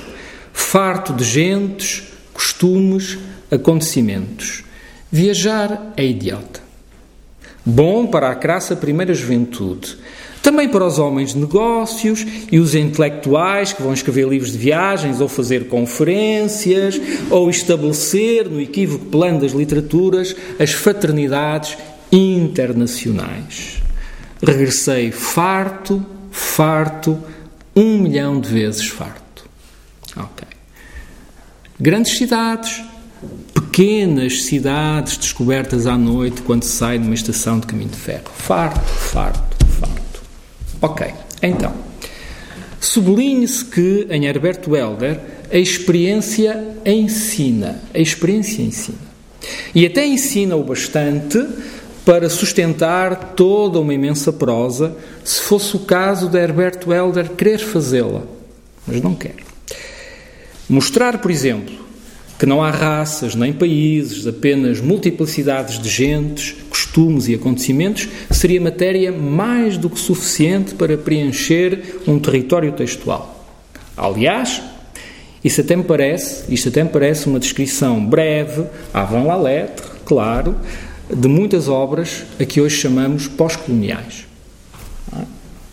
Farto 0.53 1.13
de 1.13 1.23
gentes, 1.23 2.03
costumes, 2.33 3.17
acontecimentos. 3.49 4.63
Viajar 5.11 5.93
é 5.95 6.05
idiota. 6.05 6.66
Bom 7.69 8.07
para 8.07 8.29
a 8.29 8.35
crassa 8.35 8.77
primeira 8.77 9.13
juventude, 9.13 9.97
também 10.41 10.69
para 10.69 10.85
os 10.85 10.99
homens 10.99 11.33
de 11.33 11.39
negócios 11.41 12.25
e 12.49 12.59
os 12.59 12.73
intelectuais 12.73 13.73
que 13.73 13.81
vão 13.81 13.93
escrever 13.93 14.25
livros 14.25 14.53
de 14.53 14.57
viagens 14.57 15.19
ou 15.19 15.27
fazer 15.27 15.67
conferências 15.67 16.97
ou 17.29 17.49
estabelecer 17.49 18.49
no 18.49 18.61
equívoco 18.61 19.07
plano 19.07 19.41
das 19.41 19.51
literaturas 19.51 20.33
as 20.57 20.71
fraternidades 20.71 21.77
internacionais. 22.09 23.83
Regressei 24.41 25.11
farto, 25.11 26.05
farto, 26.31 27.21
um 27.75 27.99
milhão 27.99 28.39
de 28.39 28.47
vezes 28.47 28.87
farto. 28.87 29.45
Ok. 30.15 30.47
Grandes 31.77 32.17
cidades, 32.17 32.81
pequenas 33.77 34.45
cidades 34.45 35.17
descobertas 35.17 35.85
à 35.85 35.95
noite 35.95 36.41
quando 36.41 36.63
se 36.63 36.71
sai 36.71 36.97
de 36.97 37.05
uma 37.05 37.13
estação 37.13 37.59
de 37.59 37.67
caminho 37.67 37.91
de 37.91 37.95
ferro. 37.95 38.23
Farto, 38.35 38.79
farto. 38.79 39.45
Ok, 40.81 41.05
então, 41.43 41.71
sublinhe-se 42.81 43.63
que 43.65 44.07
em 44.09 44.25
Herbert 44.25 44.61
Welder 44.67 45.19
a 45.53 45.57
experiência 45.57 46.75
ensina. 46.83 47.79
A 47.93 47.99
experiência 47.99 48.63
ensina. 48.63 48.97
E 49.75 49.85
até 49.85 50.03
ensina 50.07 50.55
o 50.55 50.63
bastante 50.63 51.47
para 52.03 52.31
sustentar 52.31 53.33
toda 53.35 53.79
uma 53.79 53.93
imensa 53.93 54.33
prosa, 54.33 54.97
se 55.23 55.41
fosse 55.41 55.75
o 55.75 55.81
caso 55.81 56.27
de 56.29 56.39
Herbert 56.39 56.79
Welder 56.87 57.29
querer 57.29 57.59
fazê-la, 57.59 58.23
mas 58.87 59.03
não 59.03 59.13
quer. 59.13 59.35
Mostrar, 60.67 61.19
por 61.19 61.29
exemplo, 61.29 61.86
que 62.37 62.45
não 62.45 62.61
há 62.61 62.69
raças 62.69 63.33
nem 63.33 63.51
países, 63.51 64.27
apenas 64.27 64.79
multiplicidades 64.79 65.79
de 65.79 65.89
gentes, 65.89 66.55
costumes 66.69 67.27
e 67.27 67.33
acontecimentos, 67.33 68.07
seria 68.29 68.61
matéria 68.61 69.11
mais 69.11 69.77
do 69.77 69.89
que 69.89 69.99
suficiente 69.99 70.75
para 70.75 70.97
preencher 70.97 72.01
um 72.07 72.19
território 72.19 72.71
textual. 72.73 73.45
Aliás, 73.95 74.61
isso 75.43 75.61
até 75.61 75.75
me 75.75 75.83
parece, 75.83 76.53
isto 76.53 76.69
até 76.69 76.83
me 76.83 76.89
parece 76.89 77.27
uma 77.27 77.39
descrição 77.39 78.05
breve, 78.05 78.65
avant 78.93 79.25
la 79.25 79.35
lettre, 79.35 79.85
claro, 80.05 80.55
de 81.09 81.27
muitas 81.27 81.67
obras 81.67 82.23
a 82.39 82.45
que 82.45 82.61
hoje 82.61 82.75
chamamos 82.75 83.27
pós-coloniais. 83.27 84.26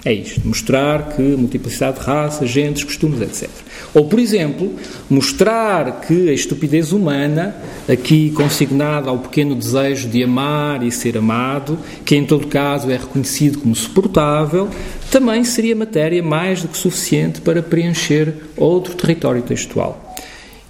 É 0.04 0.12
isto, 0.12 0.46
mostrar 0.46 1.14
que 1.16 1.22
multiplicidade 1.22 1.98
de 1.98 2.04
raças, 2.04 2.50
gentes, 2.50 2.84
costumes, 2.84 3.22
etc. 3.22 3.48
Ou, 3.94 4.04
por 4.06 4.18
exemplo, 4.18 4.70
mostrar 5.08 6.02
que 6.02 6.28
a 6.28 6.32
estupidez 6.32 6.92
humana, 6.92 7.56
aqui 7.88 8.30
consignada 8.32 9.08
ao 9.08 9.18
pequeno 9.18 9.54
desejo 9.54 10.06
de 10.08 10.22
amar 10.22 10.82
e 10.82 10.90
ser 10.90 11.16
amado, 11.16 11.78
que 12.04 12.14
em 12.14 12.26
todo 12.26 12.48
caso 12.48 12.90
é 12.90 12.98
reconhecido 12.98 13.60
como 13.60 13.74
suportável, 13.74 14.68
também 15.10 15.42
seria 15.42 15.74
matéria 15.74 16.22
mais 16.22 16.60
do 16.60 16.68
que 16.68 16.76
suficiente 16.76 17.40
para 17.40 17.62
preencher 17.62 18.34
outro 18.58 18.94
território 18.94 19.40
textual. 19.40 20.14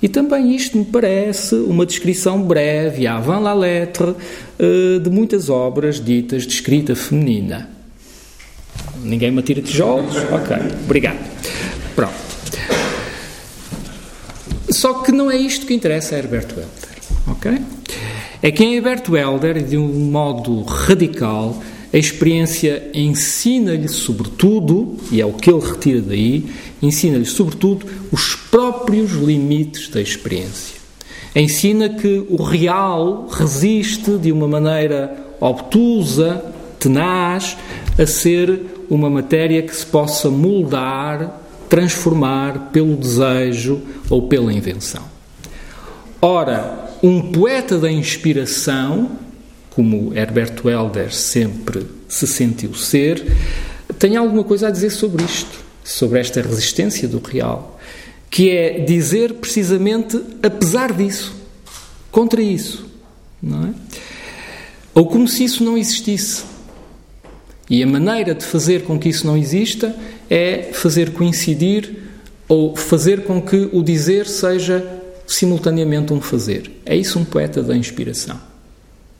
E 0.00 0.08
também 0.08 0.54
isto 0.54 0.78
me 0.78 0.84
parece 0.84 1.56
uma 1.56 1.84
descrição 1.84 2.40
breve, 2.40 3.06
avant 3.08 3.42
la 3.42 3.54
lettre, 3.54 4.14
eh, 4.60 5.00
de 5.02 5.10
muitas 5.10 5.48
obras 5.48 5.98
ditas 5.98 6.46
de 6.46 6.52
escrita 6.52 6.94
feminina. 6.94 7.73
Ninguém 9.04 9.30
me 9.30 9.40
atira 9.40 9.60
tijolos? 9.60 10.16
Ok, 10.16 10.56
obrigado. 10.84 11.18
Pronto. 11.94 12.14
Só 14.70 14.94
que 14.94 15.12
não 15.12 15.30
é 15.30 15.36
isto 15.36 15.66
que 15.66 15.74
interessa 15.74 16.16
a 16.16 16.18
Herbert 16.18 16.48
Welder, 16.48 16.68
ok? 17.28 17.58
É 18.42 18.50
que 18.50 18.64
em 18.64 18.74
Herbert 18.74 19.02
Welder, 19.08 19.62
de 19.62 19.76
um 19.76 19.88
modo 20.10 20.62
radical, 20.62 21.62
a 21.92 21.96
experiência 21.96 22.90
ensina-lhe, 22.92 23.88
sobretudo, 23.88 24.96
e 25.12 25.20
é 25.20 25.26
o 25.26 25.32
que 25.32 25.50
ele 25.50 25.60
retira 25.60 26.00
daí, 26.00 26.46
ensina-lhe, 26.82 27.24
sobretudo, 27.24 27.86
os 28.10 28.34
próprios 28.34 29.12
limites 29.12 29.88
da 29.88 30.00
experiência. 30.00 30.76
Ensina 31.36 31.88
que 31.88 32.26
o 32.28 32.42
real 32.42 33.28
resiste 33.30 34.18
de 34.18 34.32
uma 34.32 34.48
maneira 34.48 35.16
obtusa, 35.40 36.44
tenaz, 36.78 37.56
a 37.98 38.06
ser 38.06 38.60
uma 38.88 39.08
matéria 39.10 39.62
que 39.62 39.74
se 39.74 39.86
possa 39.86 40.30
moldar, 40.30 41.40
transformar 41.68 42.70
pelo 42.72 42.96
desejo 42.96 43.80
ou 44.08 44.28
pela 44.28 44.52
invenção. 44.52 45.02
Ora, 46.20 46.90
um 47.02 47.32
poeta 47.32 47.78
da 47.78 47.90
inspiração, 47.90 49.10
como 49.70 50.16
Herbert 50.16 50.54
Welder 50.64 51.12
sempre 51.12 51.86
se 52.08 52.26
sentiu 52.26 52.74
ser, 52.74 53.26
tem 53.98 54.16
alguma 54.16 54.44
coisa 54.44 54.68
a 54.68 54.70
dizer 54.70 54.90
sobre 54.90 55.22
isto, 55.24 55.58
sobre 55.82 56.20
esta 56.20 56.40
resistência 56.40 57.06
do 57.06 57.18
real, 57.18 57.78
que 58.30 58.50
é 58.50 58.80
dizer 58.80 59.34
precisamente 59.34 60.20
apesar 60.42 60.92
disso, 60.92 61.34
contra 62.10 62.40
isso, 62.40 62.86
não 63.42 63.66
é? 63.66 63.74
Ou 64.94 65.06
como 65.06 65.26
se 65.26 65.44
isso 65.44 65.64
não 65.64 65.76
existisse. 65.76 66.53
E 67.68 67.82
a 67.82 67.86
maneira 67.86 68.34
de 68.34 68.44
fazer 68.44 68.82
com 68.82 68.98
que 68.98 69.08
isso 69.08 69.26
não 69.26 69.36
exista 69.36 69.94
é 70.28 70.70
fazer 70.72 71.12
coincidir 71.12 71.96
ou 72.46 72.76
fazer 72.76 73.24
com 73.24 73.40
que 73.40 73.68
o 73.72 73.82
dizer 73.82 74.26
seja 74.26 75.02
simultaneamente 75.26 76.12
um 76.12 76.20
fazer. 76.20 76.70
É 76.84 76.94
isso 76.94 77.18
um 77.18 77.24
poeta 77.24 77.62
da 77.62 77.76
inspiração. 77.76 78.38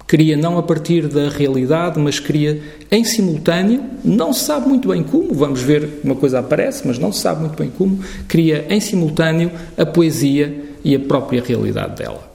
Cria 0.07 0.37
não 0.37 0.59
a 0.59 0.62
partir 0.62 1.09
da 1.09 1.30
realidade, 1.30 1.98
mas 1.98 2.20
cria 2.20 2.61
em 2.90 3.02
simultâneo, 3.02 3.83
não 4.04 4.35
se 4.35 4.44
sabe 4.44 4.68
muito 4.68 4.88
bem 4.88 5.02
como, 5.02 5.33
vamos 5.33 5.62
ver 5.62 6.00
uma 6.04 6.14
coisa 6.14 6.40
aparece, 6.40 6.87
mas 6.87 6.98
não 6.98 7.11
se 7.11 7.20
sabe 7.20 7.40
muito 7.40 7.57
bem 7.57 7.70
como, 7.70 8.00
cria 8.28 8.66
em 8.68 8.80
simultâneo 8.80 9.50
a 9.78 9.87
poesia 9.87 10.62
e 10.85 10.94
a 10.94 11.00
própria 11.00 11.42
realidade 11.42 11.96
dela. 11.96 12.30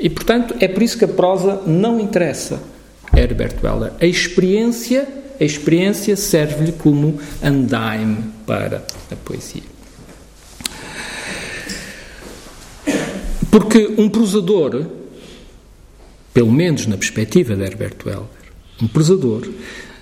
E, 0.00 0.08
portanto, 0.08 0.54
é 0.60 0.68
por 0.68 0.80
isso 0.80 0.96
que 0.96 1.04
a 1.04 1.08
prosa 1.08 1.62
não 1.66 1.98
interessa 1.98 2.60
Herbert 3.16 3.56
Weller. 3.62 3.92
A 4.00 4.06
experiência, 4.06 5.08
a 5.40 5.44
experiência 5.44 6.16
serve-lhe 6.16 6.72
como 6.72 7.18
andaime 7.42 8.24
para 8.46 8.84
a 9.10 9.16
poesia. 9.16 9.62
Porque 13.50 13.94
um 13.98 14.08
prosador, 14.08 14.86
pelo 16.32 16.52
menos 16.52 16.86
na 16.86 16.96
perspectiva 16.96 17.56
de 17.56 17.62
Herbert 17.62 17.96
Weller, 18.04 18.26
um 18.80 18.86
prosador, 18.86 19.48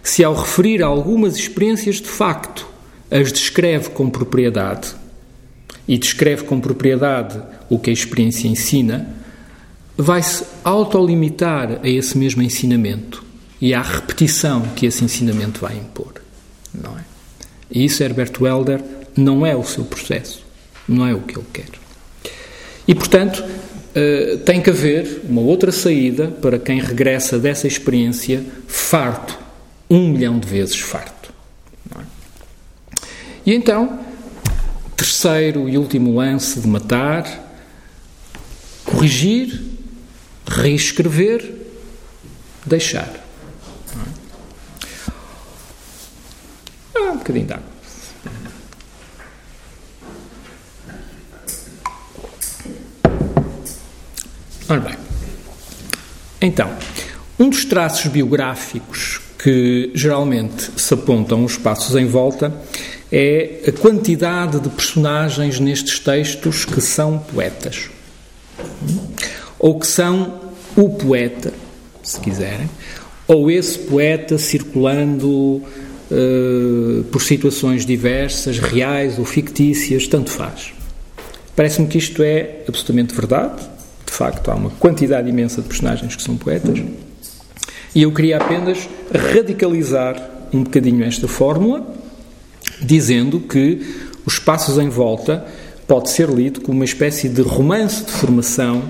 se 0.02 0.22
ao 0.22 0.34
referir 0.34 0.82
a 0.82 0.86
algumas 0.86 1.36
experiências 1.36 1.96
de 1.96 2.08
facto 2.08 2.66
as 3.10 3.32
descreve 3.32 3.90
com 3.90 4.10
propriedade, 4.10 4.94
e 5.88 5.96
descreve 5.96 6.44
com 6.44 6.60
propriedade 6.60 7.40
o 7.68 7.78
que 7.78 7.90
a 7.90 7.92
experiência 7.92 8.48
ensina, 8.48 9.08
vai-se 9.96 10.44
autolimitar 10.62 11.80
a 11.82 11.88
esse 11.88 12.18
mesmo 12.18 12.42
ensinamento 12.42 13.24
e 13.60 13.72
à 13.72 13.80
repetição 13.80 14.62
que 14.74 14.86
esse 14.86 15.04
ensinamento 15.04 15.60
vai 15.60 15.76
impor. 15.76 16.14
Não 16.74 16.98
é? 16.98 17.04
E 17.70 17.84
isso, 17.84 18.02
Herbert 18.02 18.32
Welder, 18.40 18.82
não 19.16 19.44
é 19.44 19.56
o 19.56 19.64
seu 19.64 19.84
processo, 19.84 20.44
não 20.86 21.06
é 21.06 21.14
o 21.14 21.20
que 21.20 21.38
ele 21.38 21.46
quer. 21.52 21.68
E, 22.86 22.94
portanto, 22.94 23.42
uh, 23.42 24.38
tem 24.38 24.60
que 24.60 24.70
haver 24.70 25.22
uma 25.28 25.40
outra 25.40 25.72
saída 25.72 26.28
para 26.28 26.58
quem 26.58 26.80
regressa 26.80 27.38
dessa 27.38 27.66
experiência 27.66 28.44
farto, 28.68 29.36
um 29.88 30.10
milhão 30.10 30.38
de 30.38 30.46
vezes 30.46 30.78
farto. 30.78 31.32
É? 31.98 32.02
E 33.46 33.54
então, 33.54 33.98
terceiro 34.96 35.68
e 35.68 35.78
último 35.78 36.16
lance 36.16 36.60
de 36.60 36.68
matar, 36.68 37.44
corrigir 38.84 39.65
reescrever, 40.46 41.54
deixar. 42.64 43.12
Ah, 46.94 47.12
um 47.12 47.16
bocadinho 47.18 47.46
de 47.46 47.52
água. 47.52 47.76
Ora 54.68 54.80
bem, 54.80 54.96
então, 56.40 56.76
um 57.38 57.48
dos 57.48 57.64
traços 57.64 58.10
biográficos 58.10 59.20
que 59.38 59.92
geralmente 59.94 60.72
se 60.76 60.92
apontam 60.92 61.44
os 61.44 61.56
passos 61.56 61.94
em 61.94 62.06
volta 62.06 62.52
é 63.12 63.60
a 63.68 63.72
quantidade 63.72 64.58
de 64.58 64.68
personagens 64.68 65.60
nestes 65.60 66.00
textos 66.00 66.64
que 66.64 66.80
são 66.80 67.18
poetas 67.18 67.90
ou 69.58 69.78
que 69.78 69.86
são 69.86 70.40
o 70.76 70.90
poeta, 70.90 71.52
se 72.02 72.20
quiserem, 72.20 72.68
ou 73.26 73.50
esse 73.50 73.78
poeta 73.78 74.38
circulando 74.38 75.28
uh, 76.10 77.04
por 77.10 77.22
situações 77.22 77.84
diversas, 77.84 78.58
reais 78.58 79.18
ou 79.18 79.24
fictícias, 79.24 80.06
tanto 80.06 80.30
faz. 80.30 80.72
Parece-me 81.54 81.88
que 81.88 81.98
isto 81.98 82.22
é 82.22 82.60
absolutamente 82.68 83.14
verdade. 83.14 83.62
De 84.04 84.12
facto, 84.12 84.50
há 84.50 84.54
uma 84.54 84.70
quantidade 84.70 85.28
imensa 85.28 85.62
de 85.62 85.68
personagens 85.68 86.14
que 86.14 86.22
são 86.22 86.36
poetas. 86.36 86.80
E 87.94 88.02
eu 88.02 88.12
queria 88.12 88.36
apenas 88.36 88.88
radicalizar 89.12 90.22
um 90.52 90.62
bocadinho 90.62 91.02
esta 91.02 91.26
fórmula, 91.26 91.94
dizendo 92.80 93.40
que 93.40 93.80
os 94.24 94.38
passos 94.38 94.78
em 94.78 94.88
volta 94.88 95.46
pode 95.88 96.10
ser 96.10 96.28
lido 96.28 96.60
como 96.60 96.78
uma 96.78 96.84
espécie 96.84 97.28
de 97.28 97.40
romance 97.40 98.04
de 98.04 98.12
formação 98.12 98.82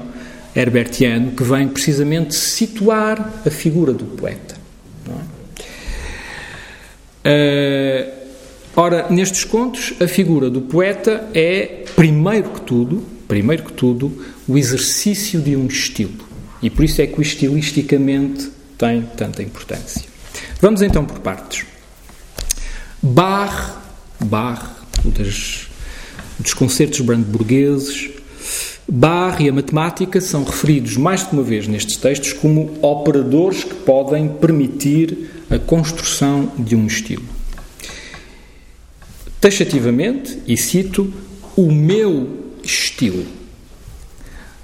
herbertiano 0.57 1.33
que 1.33 1.45
vem 1.45 1.69
precisamente 1.69 2.35
situar 2.35 3.43
a 3.47 3.51
figura 3.51 3.93
do 3.93 4.05
poeta. 4.05 4.57
É? 7.23 8.11
Uh, 8.75 8.81
ora, 8.81 9.07
nestes 9.11 9.45
contos, 9.45 9.93
a 10.01 10.09
figura 10.09 10.49
do 10.49 10.63
poeta 10.63 11.29
é, 11.35 11.85
primeiro 11.95 12.51
que 12.51 12.61
tudo, 12.63 13.05
primeiro 13.29 13.65
que 13.65 13.73
tudo, 13.73 14.25
o 14.49 14.57
exercício 14.57 15.41
de 15.41 15.55
um 15.55 15.67
estilo. 15.67 16.25
E 16.63 16.71
por 16.71 16.85
isso 16.85 17.03
é 17.03 17.07
que 17.07 17.19
o 17.19 17.23
estilisticamente 17.23 18.51
tem 18.79 19.03
tanta 19.03 19.43
importância. 19.43 20.03
Vamos 20.61 20.81
então 20.81 21.05
por 21.05 21.19
partes. 21.19 21.67
Bach, 23.03 23.77
Bach, 24.25 24.71
das, 25.05 25.69
dos 26.39 26.55
concertos 26.55 27.01
brandenburgueses, 27.01 28.16
Barre 28.89 29.47
e 29.47 29.49
a 29.49 29.53
matemática 29.53 30.21
são 30.21 30.45
referidos 30.45 30.97
mais 30.97 31.27
de 31.27 31.33
uma 31.33 31.43
vez 31.43 31.67
nestes 31.67 31.97
textos 31.97 32.33
como 32.33 32.79
operadores 32.83 33.65
que 33.65 33.75
podem 33.75 34.29
permitir 34.29 35.31
a 35.51 35.59
construção 35.59 36.53
de 36.57 36.77
um 36.77 36.87
estilo. 36.87 37.25
Taxativamente, 39.41 40.39
e 40.47 40.57
cito, 40.57 41.13
o 41.57 41.71
meu 41.73 42.45
estilo. 42.63 43.27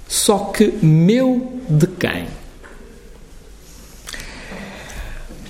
Só 0.07 0.37
que 0.55 0.67
meu 0.81 1.59
de 1.69 1.87
quem? 1.87 2.27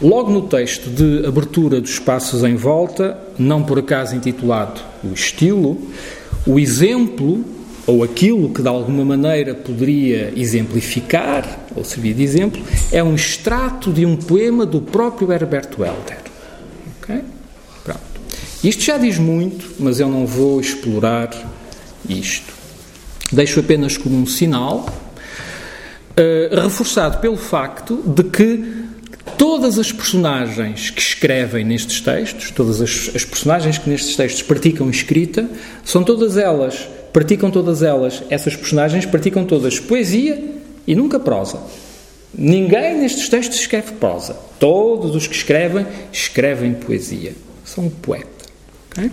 Logo 0.01 0.31
no 0.31 0.47
texto 0.47 0.89
de 0.89 1.25
abertura 1.25 1.79
dos 1.79 1.91
espaços 1.91 2.43
em 2.43 2.55
volta, 2.55 3.17
não 3.37 3.63
por 3.63 3.79
acaso 3.79 4.15
intitulado 4.15 4.81
O 5.03 5.13
Estilo, 5.13 5.81
o 6.45 6.59
exemplo 6.59 7.45
ou 7.85 8.03
aquilo 8.03 8.49
que 8.49 8.61
de 8.61 8.67
alguma 8.67 9.03
maneira 9.03 9.53
poderia 9.53 10.33
exemplificar, 10.35 11.67
ou 11.75 11.83
servir 11.83 12.13
de 12.13 12.23
exemplo, 12.23 12.61
é 12.91 13.03
um 13.03 13.15
extrato 13.15 13.91
de 13.91 14.05
um 14.05 14.15
poema 14.15 14.65
do 14.65 14.81
próprio 14.81 15.31
Herbert 15.31 15.69
Welder. 15.77 16.19
Okay? 17.01 17.21
Isto 18.63 18.81
já 18.81 18.97
diz 18.97 19.17
muito, 19.17 19.73
mas 19.77 19.99
eu 19.99 20.07
não 20.07 20.25
vou 20.25 20.61
explorar 20.61 21.29
isto. 22.07 22.53
Deixo 23.29 23.59
apenas 23.59 23.97
como 23.97 24.15
um 24.15 24.25
sinal, 24.25 24.85
uh, 26.11 26.61
reforçado 26.61 27.17
pelo 27.17 27.35
facto 27.35 28.01
de 28.05 28.23
que 28.23 28.83
todas 29.37 29.77
as 29.77 29.91
personagens 29.91 30.89
que 30.89 31.01
escrevem 31.01 31.65
nestes 31.65 31.99
textos, 31.99 32.51
todas 32.51 32.79
as, 32.79 33.11
as, 33.13 33.25
personagens 33.25 33.77
que 33.77 33.89
nestes 33.89 34.15
textos 34.15 34.41
praticam 34.43 34.89
escrita, 34.89 35.45
são 35.83 36.01
todas 36.01 36.37
elas, 36.37 36.87
praticam 37.13 37.51
todas 37.51 37.83
elas, 37.83 38.23
essas 38.29 38.55
personagens 38.55 39.05
praticam 39.05 39.45
todas 39.45 39.79
poesia 39.79 40.43
e 40.85 40.95
nunca 40.95 41.19
prosa. 41.19 41.61
Ninguém 42.35 42.97
nestes 42.97 43.29
textos 43.29 43.59
escreve 43.59 43.93
prosa. 43.93 44.35
Todos 44.59 45.15
os 45.15 45.27
que 45.27 45.35
escrevem, 45.35 45.85
escrevem 46.11 46.73
poesia. 46.73 47.35
São 47.63 47.85
um 47.85 47.89
poeta. 47.91 48.27
Okay? 48.91 49.11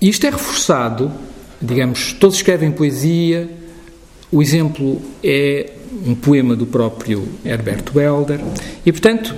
E 0.00 0.08
isto 0.08 0.26
é 0.26 0.30
reforçado, 0.30 1.12
digamos, 1.60 2.14
todos 2.14 2.36
escrevem 2.36 2.72
poesia. 2.72 3.48
O 4.32 4.42
exemplo 4.42 5.00
é 5.22 5.70
um 6.06 6.14
poema 6.14 6.56
do 6.56 6.66
próprio 6.66 7.28
Herbert 7.44 7.84
Welder. 7.94 8.40
E, 8.84 8.90
portanto, 8.90 9.34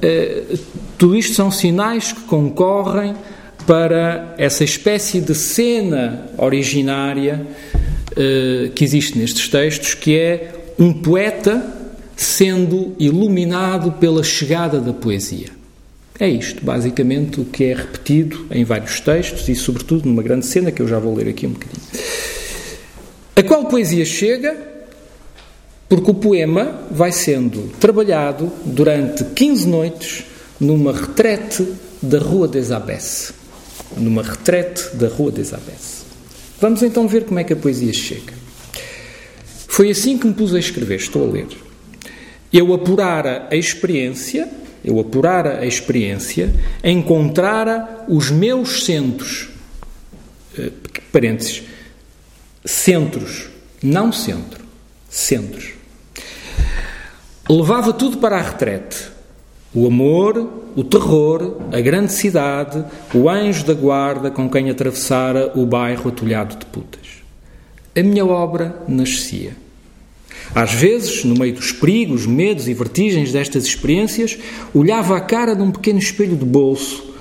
eh, 0.00 0.56
tudo 0.96 1.16
isto 1.16 1.34
são 1.34 1.50
sinais 1.50 2.12
que 2.12 2.20
concorrem 2.22 3.14
para 3.66 4.34
essa 4.38 4.62
espécie 4.62 5.20
de 5.20 5.34
cena 5.34 6.26
originária 6.38 7.44
eh, 8.16 8.70
que 8.74 8.84
existe 8.84 9.18
nestes 9.18 9.48
textos, 9.48 9.94
que 9.94 10.16
é 10.16 10.52
um 10.78 10.92
poeta 10.92 11.62
sendo 12.16 12.94
iluminado 12.98 13.92
pela 13.92 14.22
chegada 14.22 14.80
da 14.80 14.92
poesia. 14.92 15.48
É 16.18 16.28
isto, 16.28 16.64
basicamente, 16.64 17.40
o 17.40 17.44
que 17.44 17.64
é 17.64 17.74
repetido 17.74 18.46
em 18.50 18.64
vários 18.64 19.00
textos 19.00 19.48
e, 19.48 19.54
sobretudo, 19.54 20.08
numa 20.08 20.22
grande 20.22 20.46
cena 20.46 20.72
que 20.72 20.80
eu 20.80 20.88
já 20.88 20.98
vou 20.98 21.14
ler 21.14 21.28
aqui 21.28 21.46
um 21.46 21.50
bocadinho. 21.50 21.82
A 23.34 23.42
qual 23.42 23.66
poesia 23.66 24.04
chega? 24.04 24.56
Porque 25.88 26.10
o 26.10 26.14
poema 26.14 26.80
vai 26.90 27.12
sendo 27.12 27.70
trabalhado 27.78 28.50
durante 28.64 29.24
15 29.24 29.68
noites 29.68 30.24
numa 30.58 30.92
retrete 30.92 31.66
da 32.00 32.18
Rua 32.18 32.48
des 32.48 32.72
Abbesses. 32.72 33.34
Numa 33.96 34.22
retrete 34.22 34.96
da 34.96 35.08
Rua 35.08 35.30
des 35.30 35.52
Abbesses. 35.52 36.04
Vamos 36.60 36.82
então 36.82 37.06
ver 37.06 37.24
como 37.24 37.38
é 37.38 37.44
que 37.44 37.52
a 37.52 37.56
poesia 37.56 37.92
chega. 37.92 38.32
Foi 39.68 39.90
assim 39.90 40.16
que 40.16 40.26
me 40.26 40.32
pus 40.32 40.54
a 40.54 40.58
escrever, 40.58 40.96
estou 40.96 41.28
a 41.28 41.32
ler. 41.32 41.48
Eu 42.52 42.72
apurara 42.72 43.46
a 43.50 43.56
experiência, 43.56 44.48
eu 44.82 44.98
apurara 44.98 45.58
a 45.60 45.66
experiência, 45.66 46.54
encontrara 46.82 48.04
os 48.08 48.30
meus 48.30 48.84
centros, 48.84 49.48
eh, 50.58 50.70
parênteses, 51.12 51.62
centros, 52.64 53.48
não 53.82 54.10
centro, 54.12 54.64
centros. 55.10 55.74
Levava 57.48 57.92
tudo 57.92 58.18
para 58.18 58.38
a 58.38 58.42
retrete. 58.42 59.15
O 59.76 59.86
amor, 59.86 60.50
o 60.74 60.82
terror, 60.82 61.58
a 61.70 61.78
grande 61.82 62.10
cidade, 62.10 62.82
o 63.14 63.28
anjo 63.28 63.62
da 63.62 63.74
guarda 63.74 64.30
com 64.30 64.48
quem 64.48 64.70
atravessara 64.70 65.52
o 65.54 65.66
bairro 65.66 66.08
atulhado 66.08 66.56
de 66.56 66.64
putas. 66.64 67.22
A 67.94 68.02
minha 68.02 68.24
obra 68.24 68.82
nascia. 68.88 69.54
Às 70.54 70.72
vezes, 70.72 71.26
no 71.26 71.34
meio 71.34 71.52
dos 71.52 71.72
perigos, 71.72 72.24
medos 72.24 72.68
e 72.68 72.72
vertigens 72.72 73.32
destas 73.32 73.66
experiências, 73.66 74.38
olhava 74.72 75.14
a 75.14 75.20
cara 75.20 75.54
de 75.54 75.60
um 75.60 75.70
pequeno 75.70 75.98
espelho 75.98 76.36
de 76.38 76.46
bolso 76.46 77.12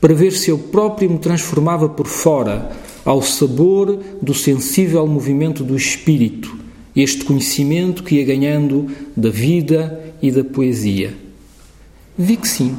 para 0.00 0.12
ver 0.12 0.32
se 0.32 0.50
eu 0.50 0.58
próprio 0.58 1.08
me 1.08 1.18
transformava 1.20 1.88
por 1.88 2.08
fora 2.08 2.72
ao 3.04 3.22
sabor 3.22 4.00
do 4.20 4.34
sensível 4.34 5.06
movimento 5.06 5.62
do 5.62 5.76
espírito, 5.76 6.58
este 6.96 7.24
conhecimento 7.24 8.02
que 8.02 8.16
ia 8.16 8.24
ganhando 8.24 8.88
da 9.16 9.30
vida 9.30 10.12
e 10.20 10.32
da 10.32 10.42
poesia. 10.42 11.29
Vi 12.16 12.36
que 12.36 12.48
sim. 12.48 12.76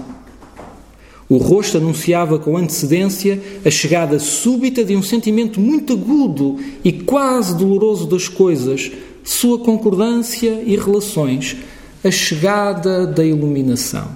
O 1.27 1.37
rosto 1.37 1.77
anunciava 1.77 2.37
com 2.37 2.57
antecedência 2.57 3.41
a 3.65 3.69
chegada 3.69 4.19
súbita 4.19 4.83
de 4.83 4.95
um 4.95 5.01
sentimento 5.01 5.61
muito 5.61 5.93
agudo 5.93 6.59
e 6.83 6.91
quase 6.91 7.57
doloroso 7.57 8.05
das 8.05 8.27
coisas, 8.27 8.91
sua 9.23 9.59
concordância 9.59 10.61
e 10.65 10.75
relações, 10.75 11.55
a 12.03 12.11
chegada 12.11 13.07
da 13.07 13.23
iluminação. 13.23 14.09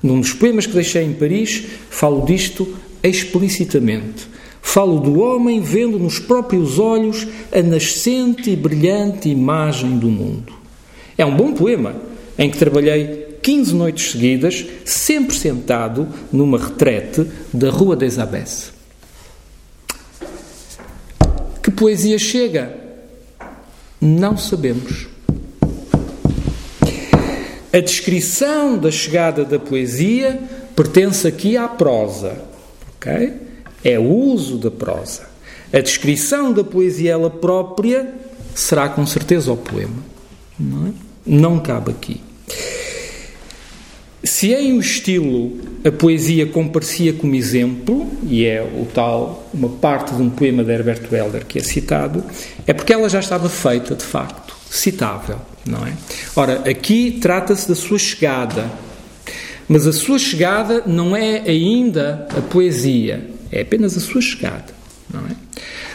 Num 0.00 0.20
dos 0.20 0.32
poemas 0.32 0.66
que 0.66 0.74
deixei 0.74 1.02
em 1.02 1.12
Paris, 1.12 1.64
falo 1.90 2.24
disto 2.24 2.76
explicitamente. 3.02 4.28
Falo 4.62 5.00
do 5.00 5.20
homem 5.20 5.60
vendo 5.60 5.98
nos 5.98 6.18
próprios 6.18 6.78
olhos 6.78 7.26
a 7.52 7.62
nascente 7.62 8.50
e 8.50 8.56
brilhante 8.56 9.28
imagem 9.28 9.98
do 9.98 10.08
mundo. 10.08 10.52
É 11.18 11.24
um 11.24 11.36
bom 11.36 11.52
poema 11.52 11.96
em 12.38 12.50
que 12.50 12.58
trabalhei 12.58 13.23
15 13.44 13.74
noites 13.74 14.12
seguidas, 14.12 14.64
sempre 14.86 15.36
sentado 15.36 16.08
numa 16.32 16.56
retrete 16.56 17.26
da 17.52 17.68
Rua 17.68 17.94
des 17.94 18.18
Abbesses. 18.18 18.72
Que 21.62 21.70
poesia 21.70 22.18
chega? 22.18 22.74
Não 24.00 24.38
sabemos. 24.38 25.08
A 27.70 27.80
descrição 27.80 28.78
da 28.78 28.90
chegada 28.90 29.44
da 29.44 29.58
poesia 29.58 30.40
pertence 30.74 31.28
aqui 31.28 31.54
à 31.54 31.68
prosa, 31.68 32.38
ok? 32.96 33.30
É 33.84 33.98
o 33.98 34.10
uso 34.10 34.56
da 34.56 34.70
prosa. 34.70 35.28
A 35.70 35.80
descrição 35.80 36.50
da 36.50 36.64
poesia 36.64 37.12
ela 37.12 37.28
própria 37.28 38.10
será 38.54 38.88
com 38.88 39.06
certeza 39.06 39.52
o 39.52 39.56
poema. 39.56 40.02
Não, 40.58 40.86
é? 40.86 40.92
não 41.26 41.60
cabe 41.60 41.90
aqui. 41.90 42.22
Se 44.24 44.54
em 44.54 44.72
o 44.72 44.80
estilo 44.80 45.52
a 45.84 45.92
poesia 45.92 46.46
comparecia 46.46 47.12
como 47.12 47.34
exemplo, 47.34 48.10
e 48.22 48.46
é 48.46 48.62
o 48.62 48.86
tal, 48.86 49.50
uma 49.52 49.68
parte 49.68 50.14
de 50.14 50.22
um 50.22 50.30
poema 50.30 50.64
de 50.64 50.72
Herbert 50.72 51.02
Welder 51.12 51.44
que 51.44 51.58
é 51.58 51.62
citado, 51.62 52.24
é 52.66 52.72
porque 52.72 52.94
ela 52.94 53.06
já 53.10 53.20
estava 53.20 53.50
feita, 53.50 53.94
de 53.94 54.02
facto, 54.02 54.56
citável, 54.70 55.36
não 55.66 55.86
é? 55.86 55.92
Ora, 56.34 56.62
aqui 56.66 57.18
trata-se 57.20 57.68
da 57.68 57.74
sua 57.74 57.98
chegada, 57.98 58.64
mas 59.68 59.86
a 59.86 59.92
sua 59.92 60.18
chegada 60.18 60.82
não 60.86 61.14
é 61.14 61.42
ainda 61.46 62.26
a 62.34 62.40
poesia, 62.40 63.28
é 63.52 63.60
apenas 63.60 63.94
a 63.94 64.00
sua 64.00 64.22
chegada, 64.22 64.72
não 65.12 65.20
é? 65.20 65.32